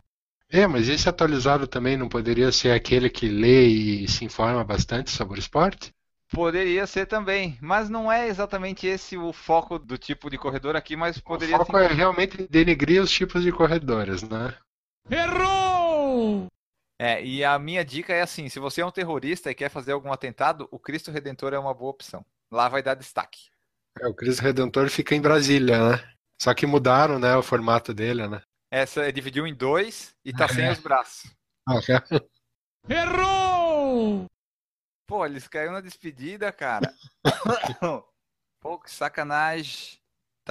É, 0.50 0.66
mas 0.66 0.90
esse 0.90 1.08
atualizado 1.08 1.68
também 1.68 1.96
não 1.96 2.10
poderia 2.10 2.52
ser 2.52 2.72
aquele 2.72 3.08
que 3.08 3.28
lê 3.28 3.68
e 3.68 4.08
se 4.08 4.26
informa 4.26 4.64
bastante 4.64 5.12
sobre 5.12 5.38
o 5.38 5.40
esporte? 5.40 5.94
Poderia 6.32 6.88
ser 6.88 7.06
também, 7.06 7.58
mas 7.62 7.90
não 7.90 8.12
é 8.12 8.28
exatamente 8.28 8.88
esse 8.88 9.16
o 9.18 9.32
foco 9.32 9.78
do 9.78 9.98
tipo 9.98 10.30
de 10.30 10.38
corredor 10.38 10.76
aqui, 10.76 10.96
mas 10.96 11.20
poderia 11.20 11.56
o 11.56 11.60
foco 11.60 11.78
sim. 11.78 11.86
é 11.86 11.88
realmente 11.88 12.48
denegrir 12.50 13.02
os 13.02 13.12
tipos 13.12 13.44
de 13.44 13.52
corredores, 13.52 14.24
né? 14.24 14.54
Errou! 15.10 16.47
É, 16.99 17.24
e 17.24 17.43
a 17.43 17.58
minha 17.58 17.84
dica 17.84 18.14
é 18.14 18.22
assim: 18.22 18.47
se 18.47 18.60
você 18.60 18.82
é 18.82 18.86
um 18.86 18.91
terrorista 18.91 19.49
e 19.49 19.56
quer 19.56 19.70
fazer 19.70 19.91
algum 19.91 20.12
atentado, 20.14 20.68
o 20.72 20.78
Cristo 20.80 21.12
Redentor 21.12 21.54
é 21.54 21.60
uma 21.60 21.74
boa 21.74 21.91
opção. 21.91 22.26
Lá 22.52 22.70
vai 22.70 22.84
dar 22.84 22.95
destaque. 22.95 23.49
É, 23.99 24.08
o 24.08 24.14
Cristo 24.14 24.41
Redentor 24.41 24.89
fica 24.89 25.16
em 25.16 25.22
Brasília, 25.22 25.91
né? 25.91 26.14
Só 26.41 26.54
que 26.54 26.66
mudaram, 26.66 27.20
né, 27.20 27.36
o 27.36 27.43
formato 27.43 27.93
dele, 27.93 28.28
né? 28.28 28.41
Essa 28.72 29.02
é, 29.04 29.12
dividiu 29.12 29.45
em 29.45 29.54
dois 29.54 30.16
e 30.24 30.34
tá 30.34 30.47
sem 30.47 30.66
É. 30.66 30.72
os 30.72 30.80
braços. 30.80 31.32
Ah, 31.68 31.80
é? 31.88 32.93
Errou! 32.93 34.26
Pô, 35.06 35.26
eles 35.26 35.47
caíram 35.47 35.74
na 35.74 35.82
despedida, 35.82 36.52
cara. 36.52 36.93
Pô, 38.62 38.80
que 38.80 38.89
sacanagem. 38.89 40.01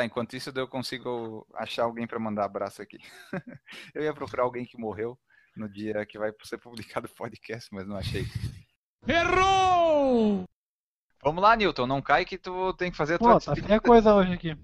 Tá, 0.01 0.05
enquanto 0.07 0.35
isso 0.35 0.51
eu 0.55 0.67
consigo 0.67 1.47
achar 1.53 1.85
alguém 1.85 2.07
pra 2.07 2.19
mandar 2.19 2.47
abraço 2.47 2.81
aqui. 2.81 2.97
eu 3.95 4.03
ia 4.03 4.15
procurar 4.15 4.45
alguém 4.45 4.65
que 4.65 4.79
morreu 4.79 5.19
no 5.55 5.69
dia 5.69 6.07
que 6.07 6.19
vai 6.19 6.33
ser 6.43 6.57
publicado 6.57 7.07
o 7.07 7.15
podcast, 7.15 7.69
mas 7.71 7.87
não 7.87 7.97
achei. 7.97 8.25
Errou! 9.07 10.45
Vamos 11.23 11.43
lá, 11.43 11.55
Newton, 11.55 11.87
não 11.87 12.01
cai 12.01 12.25
que 12.25 12.39
tu 12.39 12.73
tem 12.75 12.91
que 12.91 12.97
fazer 12.97 13.17
a 13.17 13.19
tua 13.19 13.39
Pô, 13.39 13.41
tá 13.41 13.55
feia 13.55 13.79
coisa 13.79 14.15
hoje 14.15 14.33
aqui. 14.33 14.57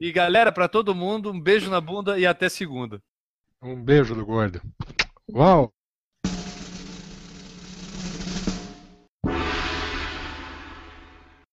E 0.00 0.10
galera, 0.10 0.50
pra 0.50 0.66
todo 0.66 0.94
mundo, 0.94 1.30
um 1.30 1.38
beijo 1.38 1.70
na 1.70 1.82
bunda 1.82 2.18
e 2.18 2.26
até 2.26 2.48
segunda. 2.48 2.98
Um 3.60 3.84
beijo 3.84 4.14
do 4.14 4.24
gordo. 4.24 4.62
Uau! 5.30 5.70